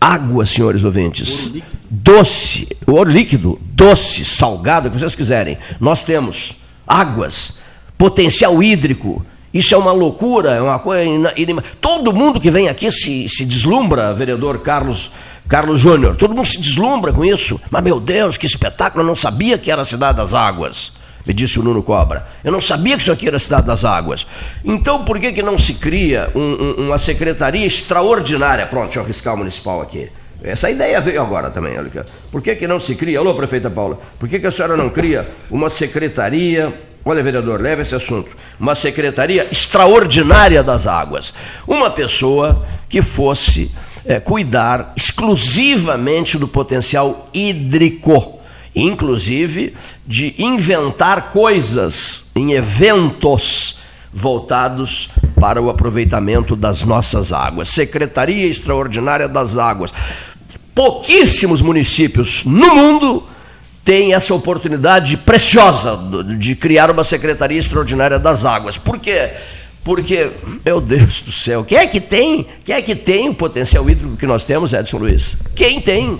[0.06, 1.52] Água, senhores ouvintes.
[1.88, 5.56] Doce, ouro líquido, doce, salgado, o que vocês quiserem.
[5.78, 6.54] Nós temos
[6.84, 7.58] águas,
[7.96, 9.24] potencial hídrico.
[9.54, 11.04] Isso é uma loucura, é uma coisa.
[11.36, 15.12] inima- Todo mundo que vem aqui se, se deslumbra, vereador Carlos,
[15.46, 16.16] Carlos Júnior.
[16.16, 17.60] Todo mundo se deslumbra com isso.
[17.70, 19.04] Mas, meu Deus, que espetáculo!
[19.04, 20.94] Eu não sabia que era a Cidade das Águas.
[21.26, 22.26] Me disse o Nuno Cobra.
[22.42, 24.26] Eu não sabia que isso aqui era a Cidade das Águas.
[24.64, 28.66] Então, por que, que não se cria um- um- uma secretaria extraordinária?
[28.66, 30.08] Pronto, deixa eu riscar o municipal aqui.
[30.42, 31.78] Essa ideia veio agora também.
[31.78, 32.04] Olha.
[32.30, 33.20] Por que, que não se cria?
[33.20, 34.00] Alô, prefeita Paula.
[34.18, 36.72] Por que, que a senhora não cria uma secretaria?
[37.04, 38.30] Olha, vereador, leva esse assunto.
[38.58, 41.32] Uma secretaria extraordinária das águas.
[41.66, 43.70] Uma pessoa que fosse
[44.04, 48.40] eh, cuidar exclusivamente do potencial hídrico
[48.74, 49.74] inclusive
[50.06, 53.80] de inventar coisas em eventos
[54.12, 57.68] voltados para o aproveitamento das nossas águas.
[57.68, 59.92] Secretaria Extraordinária das Águas.
[60.74, 63.26] Pouquíssimos municípios no mundo
[63.84, 65.98] têm essa oportunidade preciosa
[66.38, 68.78] de criar uma Secretaria Extraordinária das Águas.
[68.78, 69.30] Por quê?
[69.84, 70.30] Porque,
[70.64, 72.46] meu Deus do céu, quem é que tem?
[72.64, 75.36] Quem é que tem o potencial hídrico que nós temos, Edson Luiz?
[75.56, 76.18] Quem tem?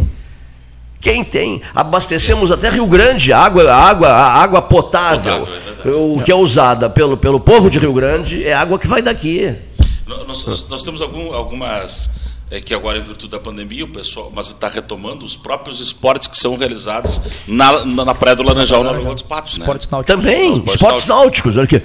[1.03, 1.61] Quem tem?
[1.75, 5.47] Abastecemos até Rio Grande, a água, a água, água potável,
[5.85, 9.53] o que é usada pelo, pelo povo de Rio Grande é água que vai daqui.
[10.07, 12.09] Nós, nós- nós temos algum- algumas
[12.53, 16.29] é, que agora em virtude da pandemia o pessoal, mas está retomando os próprios esportes
[16.29, 19.65] que são realizados na, na, na praia do Laranjal, na Lagoa dos Patos, né?
[20.07, 21.57] Também, Esportes esportes náuticos.
[21.57, 21.83] Olha aqui.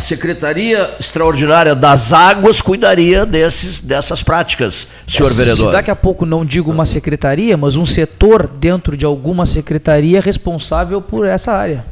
[0.00, 5.72] A Secretaria Extraordinária das Águas cuidaria desses, dessas práticas, senhor Se vereador.
[5.72, 11.02] daqui a pouco não digo uma secretaria, mas um setor dentro de alguma secretaria responsável
[11.02, 11.84] por essa área.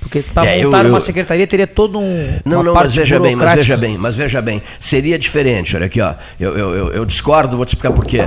[0.00, 2.32] Porque para É, eu- montar uma eu- secretaria teria todo um.
[2.46, 4.62] Não, uma não, mas veja bem, mas veja bem, mas veja bem.
[4.80, 6.14] Seria diferente, olha aqui, ó.
[6.40, 8.24] Eu, eu, eu- eu discordo, vou te explicar por quê.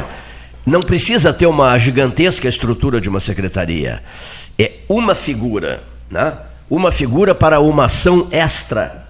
[0.64, 4.00] Não precisa ter uma gigantesca estrutura de uma secretaria.
[4.60, 6.34] É uma figura, né?
[6.70, 9.07] Uma figura para uma ação extra.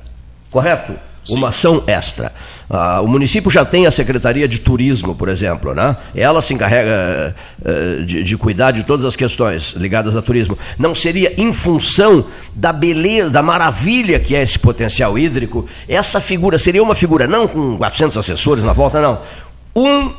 [0.51, 0.93] Correto?
[1.29, 2.31] Uma ação extra.
[2.69, 5.95] Ah, o município já tem a Secretaria de Turismo, por exemplo, né?
[6.15, 10.57] Ela se encarrega eh, de, de cuidar de todas as questões ligadas a turismo.
[10.77, 16.57] Não seria em função da beleza, da maravilha que é esse potencial hídrico, essa figura
[16.57, 19.19] seria uma figura não com 400 assessores na volta, não.
[19.75, 20.13] Um,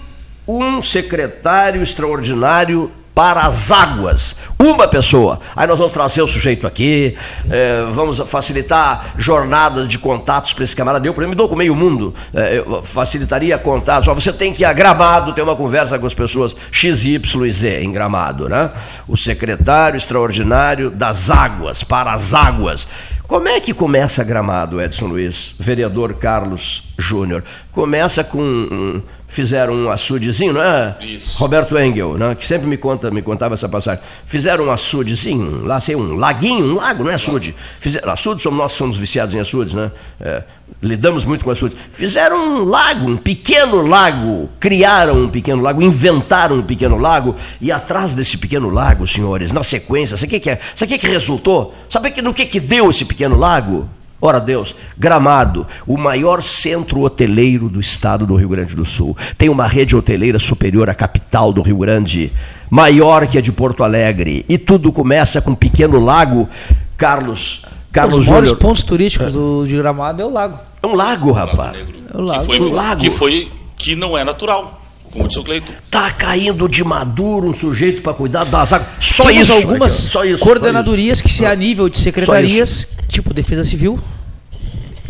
[0.47, 4.37] um secretário extraordinário para as águas.
[4.57, 5.41] Uma pessoa.
[5.57, 7.17] Aí nós vamos trazer o sujeito aqui,
[7.51, 11.05] eh, vamos facilitar jornadas de contatos para esse camarada.
[11.05, 12.15] Eu, por exemplo, me dou com meio mundo.
[12.33, 14.07] eu facilitaria contatos.
[14.07, 17.45] Ó, Você tem que ir a Gramado, ter uma conversa com as pessoas X, Y
[17.45, 18.49] e Z em Gramado.
[18.49, 18.71] Né?
[19.09, 22.87] O secretário extraordinário das águas, para as águas.
[23.27, 25.57] Como é que começa Gramado, Edson Luiz?
[25.59, 27.43] Vereador Carlos Júnior.
[27.73, 29.03] Começa com.
[29.29, 30.97] Fizeram um açudezinho, não é?
[31.03, 31.39] Isso.
[31.39, 34.03] Roberto Engel, né, que sempre me, conta, me contava essa passagem.
[34.25, 37.55] Fizeram um açudezinho, lá sei, um laguinho, um lago, não é açude.
[37.79, 39.93] Fizeram, açude somos nós somos viciados em açudes, né?
[40.19, 40.43] É,
[40.83, 41.77] lidamos muito com açudes.
[41.93, 47.71] Fizeram um lago, um pequeno lago, criaram um pequeno lago, inventaram um pequeno lago, e
[47.71, 50.61] atrás desse pequeno lago, senhores, na sequência, sabe o que, que é?
[50.75, 51.75] Sabe o que, que resultou?
[51.91, 53.89] Sabe que, no que, que deu esse pequeno lago?
[54.21, 59.17] Ora Deus, Gramado, o maior centro hoteleiro do estado do Rio Grande do Sul.
[59.37, 62.33] Tem uma rede hoteleira superior à capital do Rio Grande,
[62.69, 64.45] maior que a de Porto Alegre.
[64.49, 66.49] E tudo começa com um pequeno lago.
[66.97, 68.61] Carlos, Carlos Os maiores Júnior.
[68.67, 70.59] pontos turísticos do, de Gramado é o lago.
[70.83, 71.77] É um lago, rapaz.
[72.13, 72.41] É o lago.
[72.41, 73.01] Que foi, Um lago.
[73.01, 74.78] que foi que não é natural,
[75.13, 75.73] como disse o Cleiton.
[75.91, 78.89] Tá caindo de maduro um sujeito para cuidar das águas.
[79.01, 79.53] Só Temos isso.
[79.59, 80.45] algumas só isso.
[80.45, 83.99] coordenadorias que se a nível de secretarias, tipo Defesa Civil.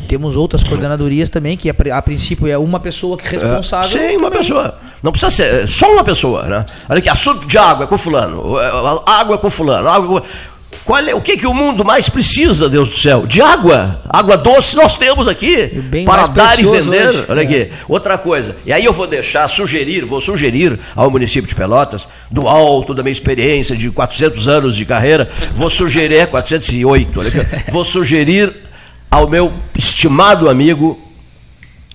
[0.06, 3.88] Temos outras coordenadorias também, que a, pri- a princípio é uma pessoa que é responsável.
[3.90, 4.38] Sim, uma também.
[4.38, 4.78] pessoa.
[5.02, 6.64] Não precisa ser, é só uma pessoa, né?
[6.88, 8.66] Olha aqui, assunto de água é com fulano, é,
[9.06, 10.26] água é com fulano, água com...
[10.89, 13.27] Qual é, o que, que o mundo mais precisa, Deus do céu?
[13.27, 14.01] De água.
[14.09, 17.09] Água doce nós temos aqui bem para dar e vender.
[17.10, 17.24] hoje.
[17.28, 17.56] Olha aqui.
[17.56, 17.70] É.
[17.86, 18.56] Outra coisa.
[18.65, 23.02] E aí eu vou deixar, sugerir, vou sugerir ao município de Pelotas, do alto da
[23.02, 28.51] minha experiência de 400 anos de carreira, vou sugerir, é 408, olha aqui, vou sugerir
[29.10, 30.98] ao meu estimado amigo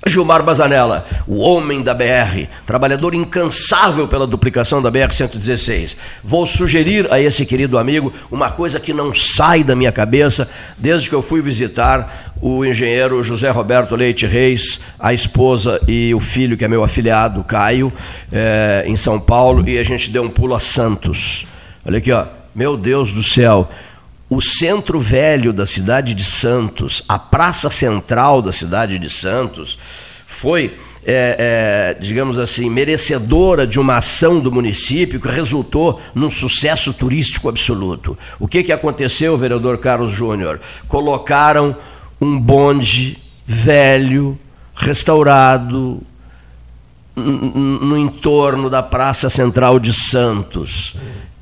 [0.05, 5.95] Gilmar Bazanella, o homem da BR, trabalhador incansável pela duplicação da BR-116.
[6.23, 11.07] Vou sugerir a esse querido amigo uma coisa que não sai da minha cabeça desde
[11.09, 16.57] que eu fui visitar o engenheiro José Roberto Leite Reis, a esposa e o filho,
[16.57, 17.91] que é meu afilhado, Caio,
[18.30, 21.47] eh, em São Paulo, e a gente deu um pulo a Santos.
[21.85, 22.25] Olha aqui, ó.
[22.53, 23.69] Meu Deus do céu.
[24.35, 29.77] O centro velho da cidade de Santos, a praça central da cidade de Santos,
[30.26, 36.91] foi, é, é, digamos assim, merecedora de uma ação do município que resultou num sucesso
[36.93, 38.18] turístico absoluto.
[38.39, 40.60] O que, que aconteceu, vereador Carlos Júnior?
[40.88, 41.76] Colocaram
[42.19, 44.35] um bonde velho,
[44.73, 46.01] restaurado,
[47.15, 50.95] no entorno da Praça Central de Santos.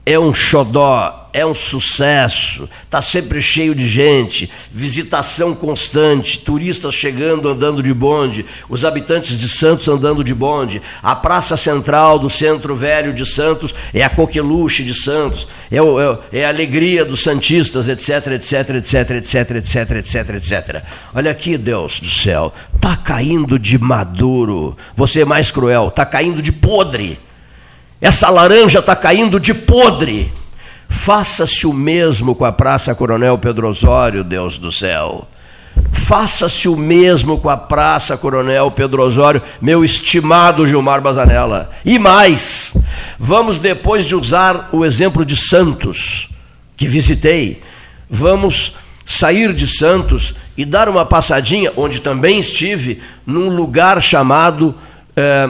[0.05, 7.47] É um xodó, é um sucesso, está sempre cheio de gente, visitação constante, turistas chegando
[7.47, 12.75] andando de bonde, os habitantes de Santos andando de bonde, a Praça Central do Centro
[12.75, 17.87] Velho de Santos é a coqueluche de Santos, é, é é a alegria dos Santistas,
[17.87, 20.83] etc, etc, etc, etc, etc, etc, etc.
[21.13, 26.41] Olha aqui, Deus do céu, está caindo de maduro, você é mais cruel, está caindo
[26.41, 27.19] de podre.
[28.01, 30.33] Essa laranja está caindo de podre.
[30.91, 35.25] Faça-se o mesmo com a Praça Coronel Pedro Osório, Deus do céu.
[35.93, 41.71] Faça-se o mesmo com a Praça Coronel Pedro Osório, meu estimado Gilmar Bazanella.
[41.85, 42.73] E mais,
[43.17, 46.29] vamos depois de usar o exemplo de Santos,
[46.75, 47.63] que visitei,
[48.09, 54.75] vamos sair de Santos e dar uma passadinha, onde também estive, num lugar chamado
[55.15, 55.49] eh,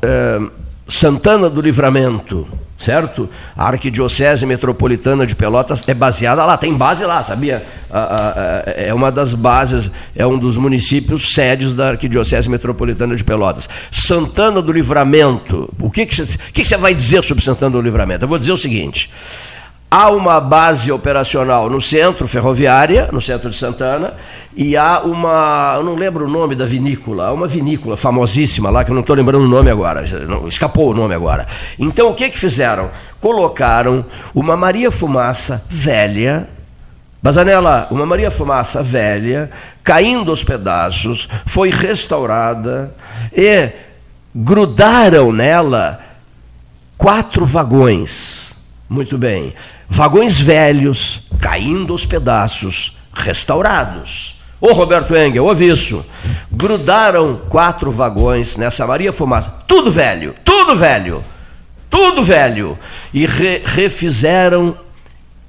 [0.00, 0.40] eh,
[0.88, 2.48] Santana do Livramento,
[2.78, 3.28] certo?
[3.54, 7.62] A Arquidiocese Metropolitana de Pelotas é baseada lá, tem base lá, sabia?
[7.90, 13.14] A- a- a- é uma das bases, é um dos municípios sedes da Arquidiocese Metropolitana
[13.14, 13.68] de Pelotas.
[13.90, 17.80] Santana do Livramento, o que, que, você, que que você vai dizer sobre Santana do
[17.82, 18.24] Livramento?
[18.24, 19.10] Eu vou dizer o seguinte.
[19.90, 24.12] Há uma base operacional no centro, ferroviária, no centro de Santana,
[24.54, 25.76] e há uma.
[25.76, 29.00] Eu não lembro o nome da vinícola, há uma vinícola famosíssima lá, que eu não
[29.00, 30.04] estou lembrando o nome agora,
[30.46, 31.46] escapou o nome agora.
[31.78, 32.90] Então o que, que fizeram?
[33.18, 34.04] Colocaram
[34.34, 36.46] uma Maria Fumaça velha,
[37.22, 39.50] Bazanella, uma Maria Fumaça velha,
[39.82, 42.94] caindo aos pedaços, foi restaurada
[43.32, 43.70] e
[44.34, 45.98] grudaram nela
[46.98, 48.57] quatro vagões.
[48.88, 49.54] Muito bem.
[49.88, 54.40] Vagões velhos, caindo aos pedaços, restaurados.
[54.60, 56.04] Ô Roberto Engel, ouve isso.
[56.50, 59.50] Grudaram quatro vagões nessa Maria Fumaça.
[59.66, 61.22] Tudo velho, tudo velho,
[61.90, 62.78] tudo velho.
[63.12, 64.76] E re refizeram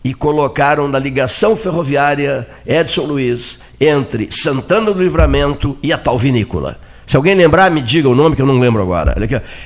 [0.03, 6.80] e colocaram na ligação ferroviária Edson Luiz entre Santana do Livramento e a tal vinícola.
[7.10, 9.15] Se alguém lembrar, me diga o nome que eu não lembro agora.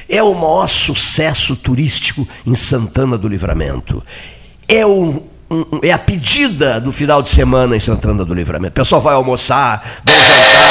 [0.08, 4.02] É o maior sucesso turístico em Santana do Livramento.
[4.66, 5.22] É, um,
[5.82, 8.72] é a pedida do final de semana em Santana do Livramento.
[8.72, 10.64] O pessoal vai almoçar, vai jantar.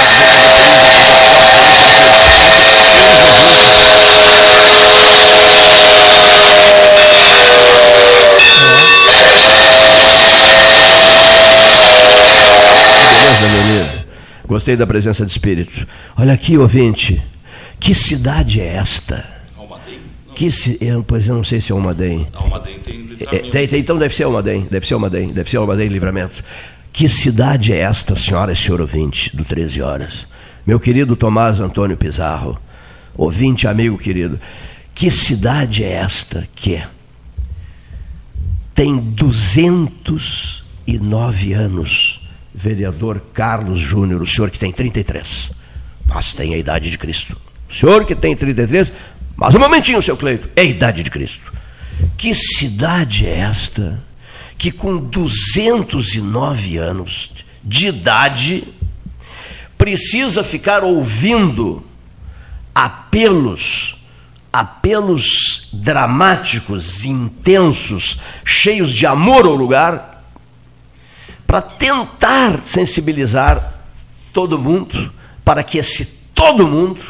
[13.10, 13.91] Beleza, menino?
[14.52, 15.86] Gostei da presença de espírito.
[16.14, 17.22] Olha aqui, ouvinte.
[17.80, 19.24] Que cidade é esta?
[19.56, 19.98] Almaden?
[20.34, 20.76] Que ci...
[20.78, 22.28] eu, pois eu não sei se é Almaden.
[22.34, 23.50] Almaden tem É, livramento.
[23.50, 26.44] tem, tem, então deve ser Almaden, deve ser Almaden, deve ser Almaden Livramento.
[26.92, 30.26] Que cidade é esta, senhora e senhor ouvinte, do 13 horas?
[30.66, 32.60] Meu querido Tomás Antônio Pizarro,
[33.16, 34.38] ouvinte, amigo querido,
[34.94, 36.82] que cidade é esta que
[38.74, 42.21] tem 209 anos,
[42.62, 45.50] vereador Carlos Júnior, o senhor que tem 33,
[46.06, 47.36] mas tem a idade de Cristo.
[47.68, 48.92] O senhor que tem 33,
[49.36, 51.52] mas um momentinho, seu Cleito, é a idade de Cristo.
[52.16, 54.00] Que cidade é esta
[54.56, 57.32] que com 209 anos
[57.64, 58.64] de idade
[59.76, 61.84] precisa ficar ouvindo
[62.72, 64.04] apelos,
[64.52, 70.11] apelos dramáticos, intensos, cheios de amor ao lugar,
[71.52, 73.74] para tentar sensibilizar
[74.32, 75.12] todo mundo,
[75.44, 77.02] para que esse todo mundo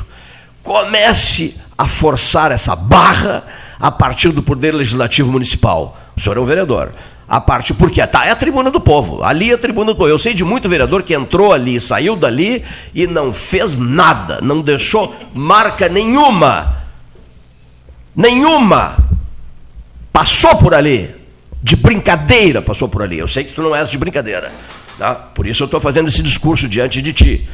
[0.65, 3.45] comece a forçar essa barra
[3.79, 5.97] a partir do Poder Legislativo Municipal.
[6.17, 6.91] O senhor é um vereador.
[7.29, 9.23] A parte, porque tá, é a tribuna do povo.
[9.23, 10.11] Ali é a tribuna do povo.
[10.11, 14.61] Eu sei de muito vereador que entrou ali, saiu dali e não fez nada, não
[14.61, 16.83] deixou marca nenhuma.
[18.17, 18.97] Nenhuma.
[20.13, 21.22] Passou por ali.
[21.63, 23.19] De brincadeira passou por ali.
[23.19, 24.51] Eu sei que tu não és de brincadeira.
[24.99, 25.15] Tá?
[25.15, 27.49] Por isso eu estou fazendo esse discurso diante de ti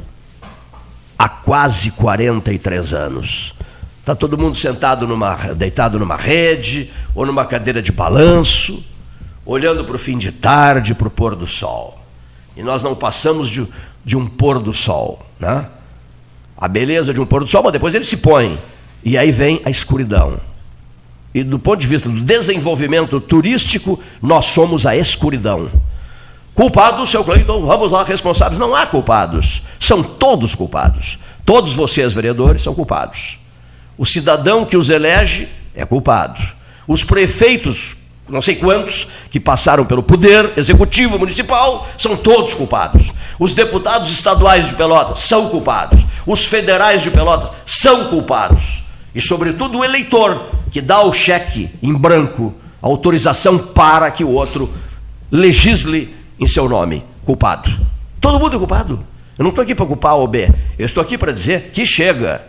[1.19, 3.55] há quase 43 anos.
[4.01, 8.85] Está todo mundo sentado numa, deitado numa rede ou numa cadeira de balanço,
[9.47, 12.01] olhando para o fim de tarde, para o pôr do sol.
[12.57, 13.67] E nós não passamos de,
[14.05, 15.25] de um pôr do sol.
[15.39, 15.67] Né?
[16.57, 18.59] A beleza de um pôr do sol, mas depois ele se põe.
[19.05, 20.39] E aí vem a escuridão.
[21.35, 25.71] E do ponto de vista do desenvolvimento turístico, nós somos a escuridão.
[26.55, 28.59] Culpados, seu Cleiton, vamos lá, responsáveis.
[28.59, 29.63] Não há culpados.
[29.81, 31.19] São todos culpados.
[31.45, 33.39] Todos vocês, vereadores, são culpados.
[33.97, 36.41] O cidadão que os elege é culpado.
[36.87, 37.97] Os prefeitos,
[38.29, 43.11] não sei quantos, que passaram pelo poder executivo municipal, são todos culpados.
[43.39, 46.05] Os deputados estaduais de Pelotas são culpados.
[46.27, 48.82] Os federais de Pelotas são culpados.
[49.15, 54.73] E, sobretudo, o eleitor, que dá o cheque em branco, autorização para que o outro
[55.31, 57.05] legisle em seu nome.
[57.25, 57.71] Culpado.
[58.21, 59.05] Todo mundo é culpado.
[59.39, 60.51] Eu não estou aqui para culpar A ou B.
[60.79, 62.43] Eu estou aqui para dizer que chega.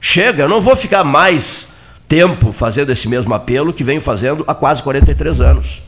[0.00, 1.74] Chega, eu não vou ficar mais
[2.08, 5.82] tempo fazendo esse mesmo apelo que venho fazendo há quase 43 anos.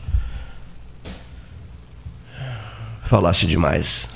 [3.03, 4.07] Falasse demais.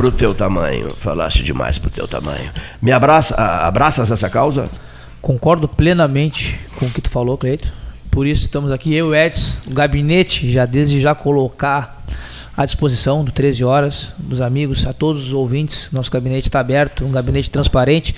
[0.00, 2.50] Pro teu tamanho, falasse demais pro teu tamanho.
[2.80, 4.66] Me abraça, abraças essa causa?
[5.20, 7.70] Concordo plenamente com o que tu falou, Cleito.
[8.10, 12.02] Por isso estamos aqui, eu e Edson, o gabinete, já desde já colocar
[12.56, 15.90] à disposição do 13 horas, dos amigos, a todos os ouvintes.
[15.92, 18.14] Nosso gabinete está aberto, um gabinete transparente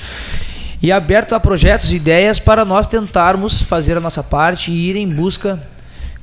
[0.80, 4.94] e aberto a projetos e ideias para nós tentarmos fazer a nossa parte e ir
[4.94, 5.60] em busca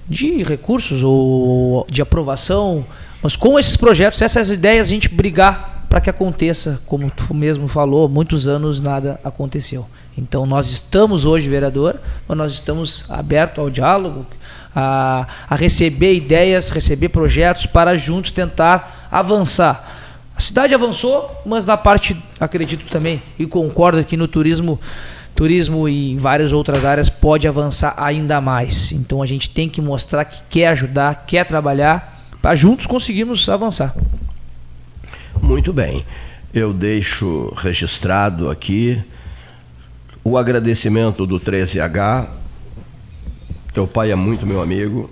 [0.08, 2.86] de recursos ou de aprovação,
[3.22, 7.68] mas com esses projetos, essas ideias, a gente brigar para que aconteça, como tu mesmo
[7.68, 9.88] falou, muitos anos nada aconteceu.
[10.18, 11.96] Então nós estamos hoje, vereador,
[12.28, 14.26] mas nós estamos abertos ao diálogo,
[14.76, 19.98] a, a receber ideias, receber projetos para juntos tentar avançar.
[20.36, 24.80] A cidade avançou, mas na parte, acredito também, e concordo que no turismo,
[25.36, 28.92] turismo e em várias outras áreas pode avançar ainda mais.
[28.92, 33.94] Então a gente tem que mostrar que quer ajudar, quer trabalhar, para juntos conseguirmos avançar.
[35.42, 36.06] Muito bem.
[36.54, 39.02] Eu deixo registrado aqui
[40.24, 42.28] o agradecimento do 13H.
[43.74, 45.10] Teu pai é muito meu amigo,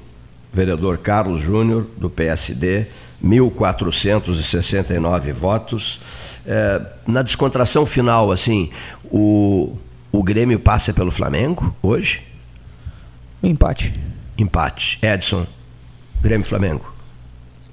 [0.52, 2.88] vereador Carlos Júnior, do PSD,
[3.24, 6.02] 1.469 votos.
[6.46, 8.72] É, na descontração final, assim,
[9.06, 9.78] o,
[10.12, 12.24] o Grêmio passa pelo Flamengo hoje?
[13.44, 13.94] Empate.
[14.38, 15.00] Empate.
[15.02, 15.46] Edson,
[16.22, 16.97] Grêmio Flamengo.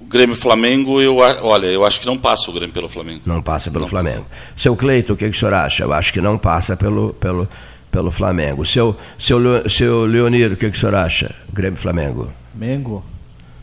[0.04, 3.22] O Grêmio Flamengo, eu, olha, eu acho que não passa o Grêmio pelo Flamengo.
[3.24, 4.26] Não passa pelo Flamengo.
[4.54, 5.82] Seu Cleito, o que, que o senhor acha?
[5.82, 7.48] Eu acho que não passa pelo, pelo,
[7.90, 8.66] pelo Flamengo.
[8.66, 11.34] Seu, seu, seu Leonir, o que, que o senhor acha?
[11.50, 12.30] Grêmio Flamengo.
[12.54, 13.02] Mengo.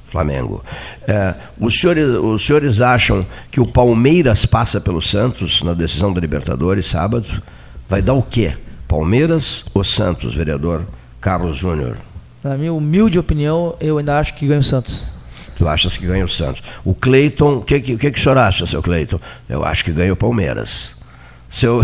[0.08, 0.64] Flamengo.
[1.08, 6.20] É, os, senhores, os senhores acham que o Palmeiras passa pelo Santos na decisão da
[6.20, 7.42] Libertadores sábado?
[7.88, 8.58] Vai dar o quê?
[8.88, 10.88] Palmeiras ou Santos, vereador
[11.22, 11.98] Carlos Júnior?
[12.44, 15.11] Na minha humilde opinião, eu ainda acho que ganha o Santos.
[15.62, 16.64] Tu achas que ganha o Santos?
[16.84, 19.20] O Cleiton, o que, o que, que o senhor acha, seu Cleiton?
[19.48, 20.96] Eu acho que ganha o Palmeiras.
[21.52, 21.84] Seu,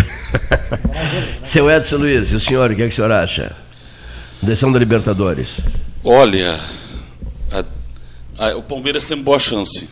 [1.46, 3.56] seu Edson Luiz, e o senhor, o que, que o senhor acha?
[4.42, 5.60] Decisão da Libertadores.
[6.04, 6.60] Olha,
[7.52, 7.64] a-
[8.48, 9.88] a- o Palmeiras tem boa chance.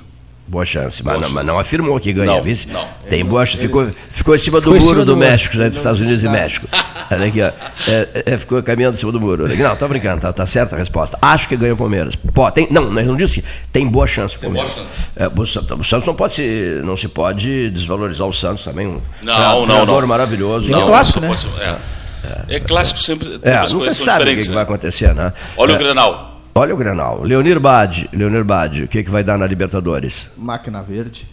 [0.48, 1.54] Boa chance, mas, Boa não, mas chance.
[1.54, 2.68] não afirmou que ganha, Não, vice?
[2.68, 2.88] não.
[3.10, 5.18] Tem boa chance, ficou, ficou em cima do Ficou muro cima do, do.
[5.18, 6.68] México, né, dos Estados Unidos e México.
[7.12, 7.52] Olha aqui, ó.
[7.88, 9.48] É, é, ficou caminhando em cima do muro.
[9.48, 11.18] Não, tô brincando, tá, tá certa a resposta.
[11.20, 12.16] Acho que ganha o Palmeiras.
[12.16, 14.88] Pô, tem, não, mas não disse que tem boa chance o Tem boa Palmeiras.
[14.94, 15.08] chance.
[15.16, 18.86] É, o, Santos, o Santos não pode se, não se pode desvalorizar o Santos também.
[18.86, 20.08] Um Não, não, não.
[20.08, 20.70] maravilhoso.
[20.72, 21.28] Não, clássico, só né?
[21.28, 22.56] pode- é.
[22.56, 24.46] É clássico sempre, sempre É, as nunca coisas são sabe o que, diferentes.
[24.46, 24.56] que né?
[24.56, 25.34] vai acontecer, né?
[25.58, 26.35] Olha É, o Grenal.
[26.58, 27.22] Olha o Grenal.
[27.22, 30.30] Leonir Bade, Leonir Bade, o que, que vai dar na Libertadores?
[30.38, 31.28] Máquina Verde.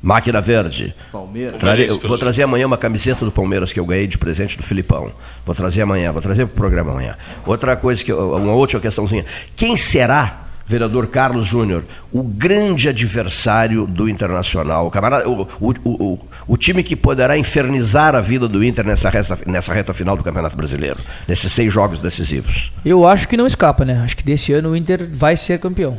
[0.00, 0.94] Máquina Verde.
[1.10, 1.58] Palmeiras.
[1.58, 4.56] Trarei- Palmeiras, eu vou trazer amanhã uma camiseta do Palmeiras que eu ganhei de presente
[4.56, 5.10] do Filipão.
[5.44, 7.16] Vou trazer amanhã, vou trazer para o programa amanhã.
[7.44, 9.24] Outra coisa, que eu- uma outra questãozinha.
[9.56, 11.82] Quem será, vereador Carlos Júnior,
[12.12, 14.86] o grande adversário do Internacional?
[14.86, 19.08] O, camarada, o, o, o, o- time que poderá infernizar a vida do Inter nessa
[19.08, 22.70] reta, nessa reta final do Campeonato Brasileiro, nesses seis jogos decisivos.
[22.84, 24.02] Eu acho que não escapa, né?
[24.04, 25.96] Acho que desse ano o Inter vai ser campeão.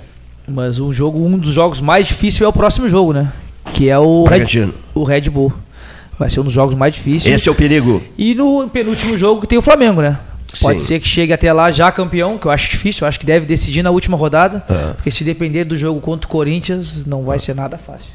[0.48, 3.32] Mas um jogo, um dos jogos mais difíceis é o próximo jogo, né?
[3.74, 5.52] Que é o Red, o Red Bull.
[6.18, 7.34] Vai ser um dos jogos mais difíceis.
[7.34, 8.04] Esse é o perigo.
[8.18, 10.18] E no penúltimo jogo que tem o Flamengo, né?
[10.62, 10.86] Pode Sim.
[10.86, 13.04] ser que chegue até lá já campeão, que eu acho difícil.
[13.06, 14.64] Eu acho que deve decidir na última rodada.
[14.70, 14.94] É.
[14.94, 18.10] Porque se depender do jogo contra o Corinthians, não vai ser nada fácil.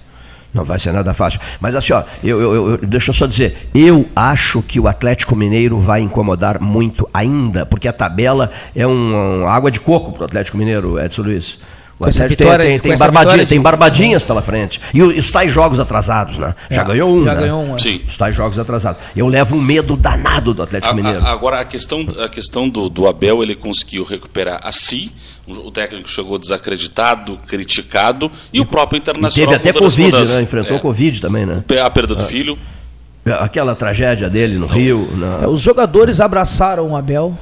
[0.53, 1.41] Não vai ser nada fácil.
[1.61, 5.35] Mas assim, ó, eu, eu, eu- deixa eu só dizer, eu acho que o Atlético
[5.35, 10.23] Mineiro vai incomodar muito ainda, porque a tabela é um, um água de coco para
[10.23, 11.59] o Atlético Mineiro, Edson Luiz.
[12.05, 14.43] O Com essa tem- vitória- tem, com tem, essa barbadinha- vitória de- tem barbadinhas pela
[14.43, 14.81] frente.
[14.93, 16.55] E os tais jogos atrasados, né?
[16.71, 17.41] Já É, ganhou um, já né?
[17.41, 17.79] ganhou um, é.
[17.79, 18.01] Sim.
[18.09, 19.01] Os tais jogos atrasados.
[19.17, 21.21] Eu levo um medo danado do Atlético A- Mineiro.
[21.25, 25.13] a- agora, a questão, a questão do, do Abel, ele conseguiu recuperar a si.
[25.47, 30.43] O técnico chegou desacreditado, criticado, e o próprio E Internacional teve até Covid, né?
[30.43, 31.63] Enfrentou É, Covid também, né?
[31.85, 32.57] a perda do filho.
[33.41, 35.09] Aquela tragédia dele no Rio.
[35.17, 37.37] na- É, os jogadores abraçaram o Abel.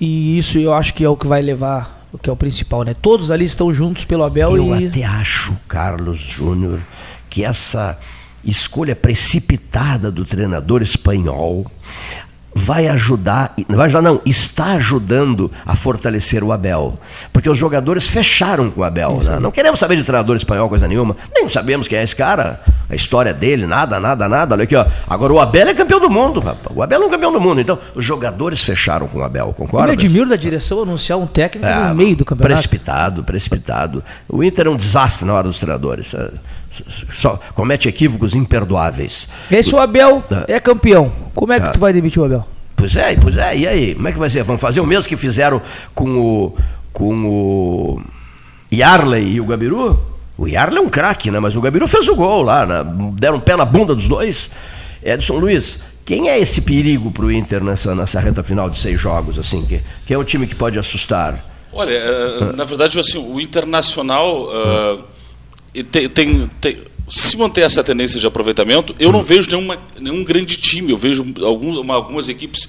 [0.00, 2.82] E isso eu acho que é o que vai levar, o que é o principal,
[2.82, 2.94] né?
[3.00, 6.80] Todos ali estão juntos pelo Abel Eu e até acho, Carlos Júnior,
[7.28, 7.98] que essa
[8.44, 11.70] escolha precipitada do treinador espanhol
[12.54, 16.98] vai ajudar, não vai ajudar não, está ajudando a fortalecer o Abel.
[17.30, 19.20] Porque os jogadores fecharam com o Abel.
[19.22, 19.38] né?
[19.38, 21.14] Não queremos saber de treinador espanhol, coisa nenhuma.
[21.34, 22.62] Nem sabemos quem é esse cara.
[22.88, 24.54] A história dele, nada, nada, nada.
[24.54, 24.86] Olha aqui, ó.
[25.08, 26.76] Agora o Abel é campeão do mundo, rapaz.
[26.76, 27.60] O Abel é um campeão do mundo.
[27.60, 29.88] Então, os jogadores fecharam com o Abel, Eu concorda?
[29.88, 32.52] me admiro da direção anunciar um técnico É, no meio do campeonato.
[32.54, 34.04] Precipitado, precipitado.
[34.28, 36.14] O Inter é um desastre na hora dos treinadores.
[36.14, 36.30] É,
[37.10, 39.28] Só comete equívocos imperdoáveis.
[39.50, 41.10] Esse o Abel é campeão.
[41.34, 41.70] Como é que É.
[41.72, 42.46] tu vai demitir o Abel?
[42.76, 43.94] Pois é, pois é, e aí?
[43.94, 44.42] Como é que vai ser?
[44.42, 45.62] Vão fazer o mesmo que fizeram
[45.94, 46.56] com o,
[46.92, 48.02] com o
[48.72, 49.98] Yarley e o Gabiru?
[50.38, 51.38] O Yarley é um craque, né?
[51.40, 52.84] Mas o Gabiru fez o gol lá, né?
[53.18, 54.50] deram um pé na bunda dos dois.
[55.02, 59.00] Edson Luiz, quem é esse perigo para o Inter nessa, nessa reta final de seis
[59.00, 59.38] jogos?
[59.38, 59.64] assim?
[59.64, 61.42] Que, quem é o time que pode assustar?
[61.72, 64.48] Olha, eh, na verdade, assim, o Internacional
[65.74, 70.24] e tem, tem- tem- se manter essa tendência de aproveitamento, eu não vejo nenhuma, nenhum
[70.24, 70.90] grande time.
[70.90, 72.68] Eu vejo alguns, algumas equipes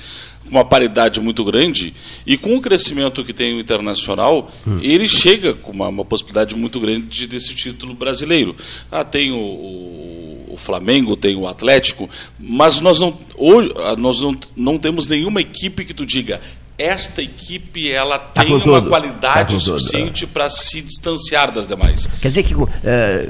[0.50, 1.94] uma paridade muito grande
[2.26, 4.52] e com o crescimento que tem o Internacional,
[4.82, 8.56] ele chega com uma, uma possibilidade muito grande de- desse título brasileiro.
[8.92, 12.10] Ah, tem o, o- o Flamengo, tem o Atlético,
[12.40, 16.40] mas nós não hoje ah, nós não, não temos nenhuma equipe que tu diga
[16.78, 18.82] esta equipe ela Tá tem uma.
[18.82, 22.08] Tá qualidade tudo, suficiente para se distanciar das demais.
[22.22, 22.54] Quer dizer que.
[22.84, 23.28] é,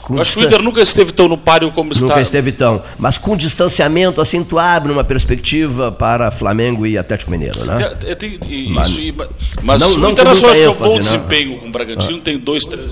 [0.00, 2.06] com Eu acho que o Inter nunca esteve tão no páreo como está.
[2.06, 2.82] Nunca esteve tão.
[2.98, 7.88] Mas com distanciamento, assim, tu abre uma perspectiva para Flamengo e Atlético Mineiro, né?
[8.00, 9.14] Tem- tem- tem Mas- isso,
[9.62, 11.18] mas Não- o não com Internacional muita tem um bom ênfase, né?
[11.18, 12.90] desempenho com o Bragantino, tem dois, três.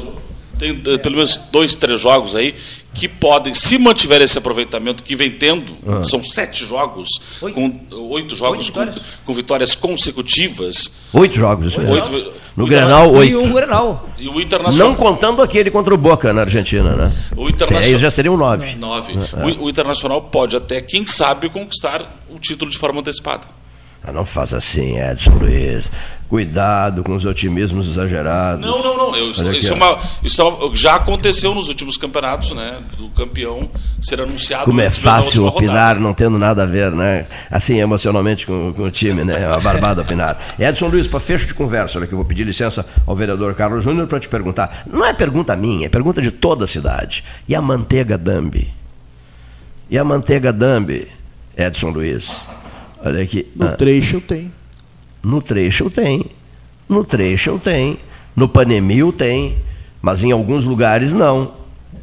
[0.59, 2.55] Tem eh, pelo menos dois, três jogos aí
[2.95, 6.03] que podem, se mantiver esse aproveitamento que vem tendo, Ah.
[6.03, 7.09] são sete jogos,
[7.41, 7.73] com
[8.11, 8.87] oito jogos com,
[9.25, 10.93] com vitórias consecutivas.
[11.13, 11.81] Oito jogos, isso.
[11.81, 13.33] Oito- No o Grenal, oito.
[13.33, 14.09] E um Grenal.
[14.19, 14.89] E o Internacional.
[14.89, 17.13] Não contando aquele contra o Boca na Argentina, né?
[17.37, 18.75] O Internacional- Aí já seriam nove.
[18.75, 19.13] Nove.
[19.13, 19.45] É.
[19.61, 23.43] O, o Internacional pode até, quem sabe, conquistar o título de forma antecipada.
[24.13, 25.91] Não faz assim, Edson Luiz.
[26.29, 28.61] Cuidado com os otimismos exagerados.
[28.61, 29.17] Não, não, não.
[29.17, 32.77] Eu- isso, é uma- isso é uma- já aconteceu nos últimos campeonatos, né?
[32.99, 33.71] Do campeão
[34.03, 35.57] ser anunciado Como é fácil rodada.
[35.57, 37.25] opinar não tendo nada a ver, né?
[37.51, 39.43] Assim, emocionalmente com, com o time, né?
[39.43, 40.37] É uma barbada opinar.
[40.59, 43.83] Edson Luiz, para fecho de conversa, olha que eu vou pedir licença ao vereador Carlos
[43.83, 44.83] Júnior para te perguntar.
[44.87, 47.25] Não é pergunta minha, é pergunta de toda a cidade.
[47.49, 48.71] E a manteiga Dambi?
[49.89, 51.09] E a manteiga Dambi,
[51.57, 52.43] Edson Luiz?
[53.05, 53.47] Olha aqui.
[53.55, 54.53] No ah, trecho tem.
[55.23, 56.27] no trecho tem.
[56.89, 57.99] No trecho tem.
[58.35, 59.57] No Panemil tem.
[60.01, 61.57] Mas em alguns lugares não.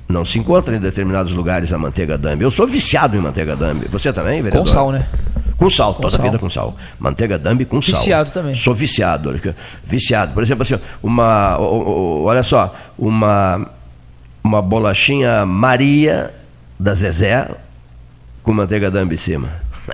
[0.07, 2.43] Não se encontra em determinados lugares a manteiga Dambi.
[2.43, 3.87] Eu sou viciado em manteiga Dambi.
[3.87, 4.67] Você também, vereador?
[4.67, 5.07] Com sal, né?
[5.57, 6.25] Com sal, Com toda a sal.
[6.25, 6.75] vida com sal.
[6.99, 7.99] Manteiga Dambi com sal.
[7.99, 8.53] Viciado também.
[8.53, 9.29] Sou viciado.
[9.29, 9.53] olha aqui.
[9.83, 10.33] Viciado.
[10.33, 11.57] Por exemplo, assim, uma.
[11.59, 13.67] Olha só, uma,
[14.43, 16.31] uma bolachinha Maria
[16.79, 17.49] da Zezé
[18.43, 19.49] com manteiga Dambi em cima.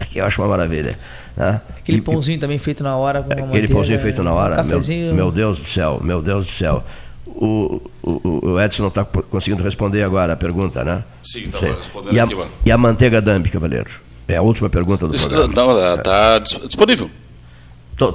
[0.09, 0.97] Que eu acho uma maravilha.
[1.35, 1.61] né?
[1.77, 3.19] Aquele E- pãozinho também feito na hora.
[3.19, 4.81] Aquele manteiga, pãozinho feito na hora, Um meu,
[5.13, 6.84] meu Deus do céu, meu Deus do céu.
[7.27, 11.03] O, o, o Edson não está conseguindo responder agora a pergunta, né?
[11.23, 12.51] Sim, estava respondendo e a, aqui, mano.
[12.65, 13.89] E a manteiga Dambi, cavaleiro?
[14.27, 15.95] É a última pergunta do Isso- programa.
[15.95, 17.09] Está disponível.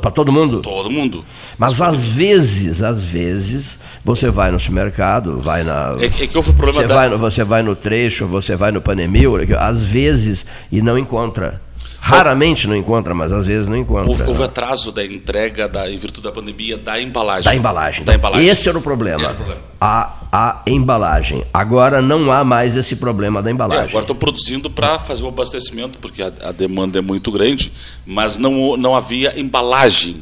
[0.02, 0.62] Para todo mundo?
[0.62, 1.24] Todo mundo.
[1.56, 5.94] Mas às vezes, às vezes, você vai no supermercado, vai na.
[6.00, 8.26] É que- é que houve o problema você, da- vai no, você vai no trecho,
[8.26, 11.60] você vai no panemil, às vezes, e não encontra.
[12.00, 14.08] Raramente não encontra, mas às vezes não encontra.
[14.08, 14.44] Houve, houve né?
[14.44, 17.44] atraso da entrega, da, em virtude da pandemia, da embalagem.
[17.50, 18.04] Da embalagem.
[18.04, 18.46] Da embalagem.
[18.46, 19.22] Esse era o problema.
[19.22, 19.60] Era o problema.
[19.80, 21.44] A, a embalagem.
[21.52, 23.88] Agora não há mais esse problema da É, embalagem.
[23.88, 27.72] agora estão produzindo para fazer o abastecimento, porque a, a demanda é muito grande,
[28.04, 30.16] mas não, não havia embalagem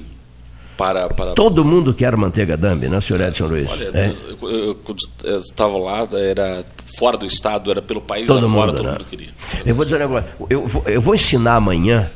[0.76, 1.09] para.
[1.09, 3.70] para Todo mundo quer manteiga Dambi, né, senhor Edson Luiz?
[3.70, 4.12] Olha, É?
[4.42, 6.64] eu, eu- quando eu estava lá, era
[6.98, 8.92] fora do estado, era pelo país Todo afora, mundo, todo né?
[8.92, 9.28] mundo queria.
[9.64, 10.28] Eu vou dizer um negócio.
[10.51, 12.10] Eu vou, eu vou ensinar amanhã,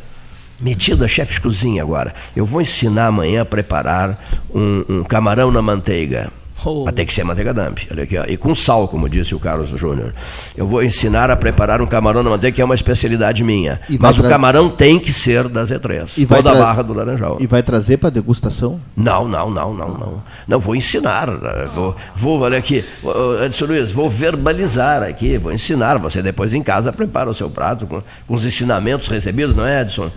[0.61, 4.23] metido a chefe de cozinha agora, eu vou ensinar amanhã a preparar
[4.55, 6.31] um, um camarão na manteiga.
[6.65, 6.85] Oh.
[6.85, 8.25] Mas tem que ser manteiga damp, olha aqui, ó.
[8.27, 10.13] e com sal, como disse o Carlos Júnior.
[10.57, 13.81] Eu vou ensinar a preparar um camarão na manteiga, que é uma especialidade minha.
[13.89, 16.93] E Mas o camarão tem que ser da Z3, E ou da tra- Barra do
[16.93, 17.37] Laranjal.
[17.41, 18.81] E vai trazer para degustação?
[18.97, 20.23] Não, não, não, não, não.
[20.49, 21.29] Não, vou ensinar.
[21.29, 22.85] eh, Vou, vou olha aqui,
[23.45, 25.97] Edson Luiz, vou verbalizar aqui, vou ensinar.
[25.99, 29.83] Você depois em casa prepara o seu prato com, com os ensinamentos recebidos, não é,
[29.83, 30.11] Edson?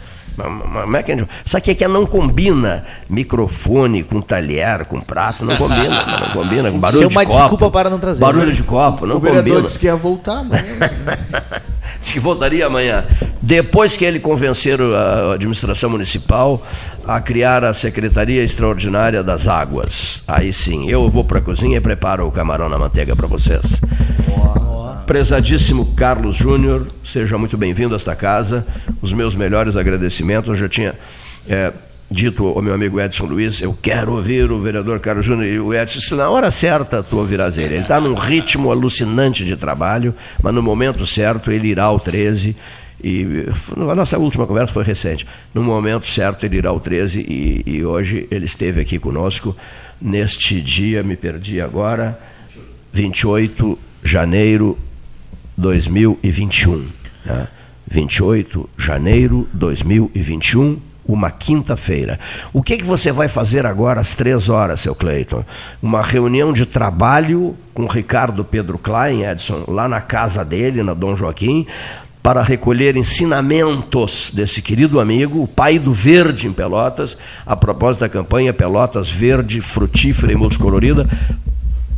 [0.98, 1.30] É que a gente...
[1.46, 5.90] Sabe que é que não combina microfone com talher, com prato, não combina,
[6.22, 7.38] não combina, com barulho é de uma copo.
[7.38, 8.22] desculpa para não trazer.
[8.22, 8.54] Barulho né?
[8.54, 9.68] de copo, não o vereador combina.
[9.68, 10.64] disse que ia voltar amanhã.
[12.02, 13.06] Disse que voltaria amanhã.
[13.40, 16.66] Depois que ele convencer a administração municipal
[17.08, 20.24] a criar a Secretaria Extraordinária das Águas.
[20.28, 23.80] Aí sim, eu vou para a cozinha e preparo o camarão na manteiga para vocês.
[25.12, 28.66] Prezadíssimo Carlos Júnior, seja muito bem-vindo a esta casa.
[29.02, 30.48] Os meus melhores agradecimentos.
[30.48, 30.96] Eu já tinha.
[31.50, 31.74] é,
[32.10, 35.74] dito ao meu amigo Edson Luiz, eu quero ouvir o vereador Carlos Júnior, e o
[35.74, 37.74] Edson disse, na hora certa tu ouvirás ele.
[37.74, 42.56] Ele está num ritmo alucinante de trabalho, mas no momento certo ele irá ao 13
[43.04, 45.28] e a nossa última conversa foi recente.
[45.54, 49.54] No momento certo ele irá ao 13 e, e hoje ele esteve aqui conosco
[50.02, 52.18] neste dia, me perdi agora,
[52.94, 54.78] 28 de janeiro
[55.58, 56.88] 2021.
[57.26, 57.48] Né?
[57.90, 62.20] 28 de janeiro 2021, uma quinta-feira.
[62.54, 65.44] O que, que você vai fazer agora às três horas, seu Cleiton?
[65.82, 71.16] Uma reunião de trabalho com Ricardo Pedro Klein, Edson, lá na casa dele, na Dom
[71.16, 71.68] Joaquim,
[72.24, 78.10] para recolher ensinamentos desse querido amigo, o pai do verde em Pelotas, a propósito da
[78.10, 81.10] campanha Pelotas Verde, Frutífera e Multicolorida,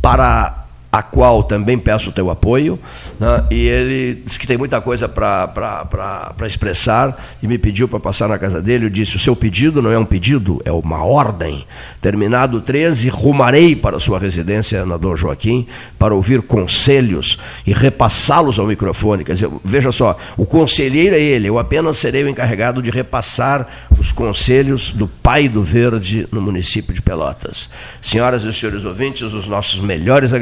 [0.00, 0.63] para
[0.94, 2.78] a qual também peço o teu apoio,
[3.18, 3.44] né?
[3.50, 8.38] e ele disse que tem muita coisa para expressar e me pediu para passar na
[8.38, 8.86] casa dele.
[8.86, 11.66] Eu disse: o seu pedido não é um pedido, é uma ordem.
[12.00, 15.66] Terminado o 13, rumarei para sua residência na Dom Joaquim
[15.98, 19.24] para ouvir conselhos e repassá-los ao microfone.
[19.24, 23.66] Quer dizer, veja só, o conselheiro é ele, eu apenas serei o encarregado de repassar
[23.98, 27.68] os conselhos do pai do verde no município de Pelotas.
[28.00, 30.32] Senhoras e senhores ouvintes, os nossos melhores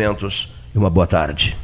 [0.00, 1.56] agradecimentos e uma boa tarde.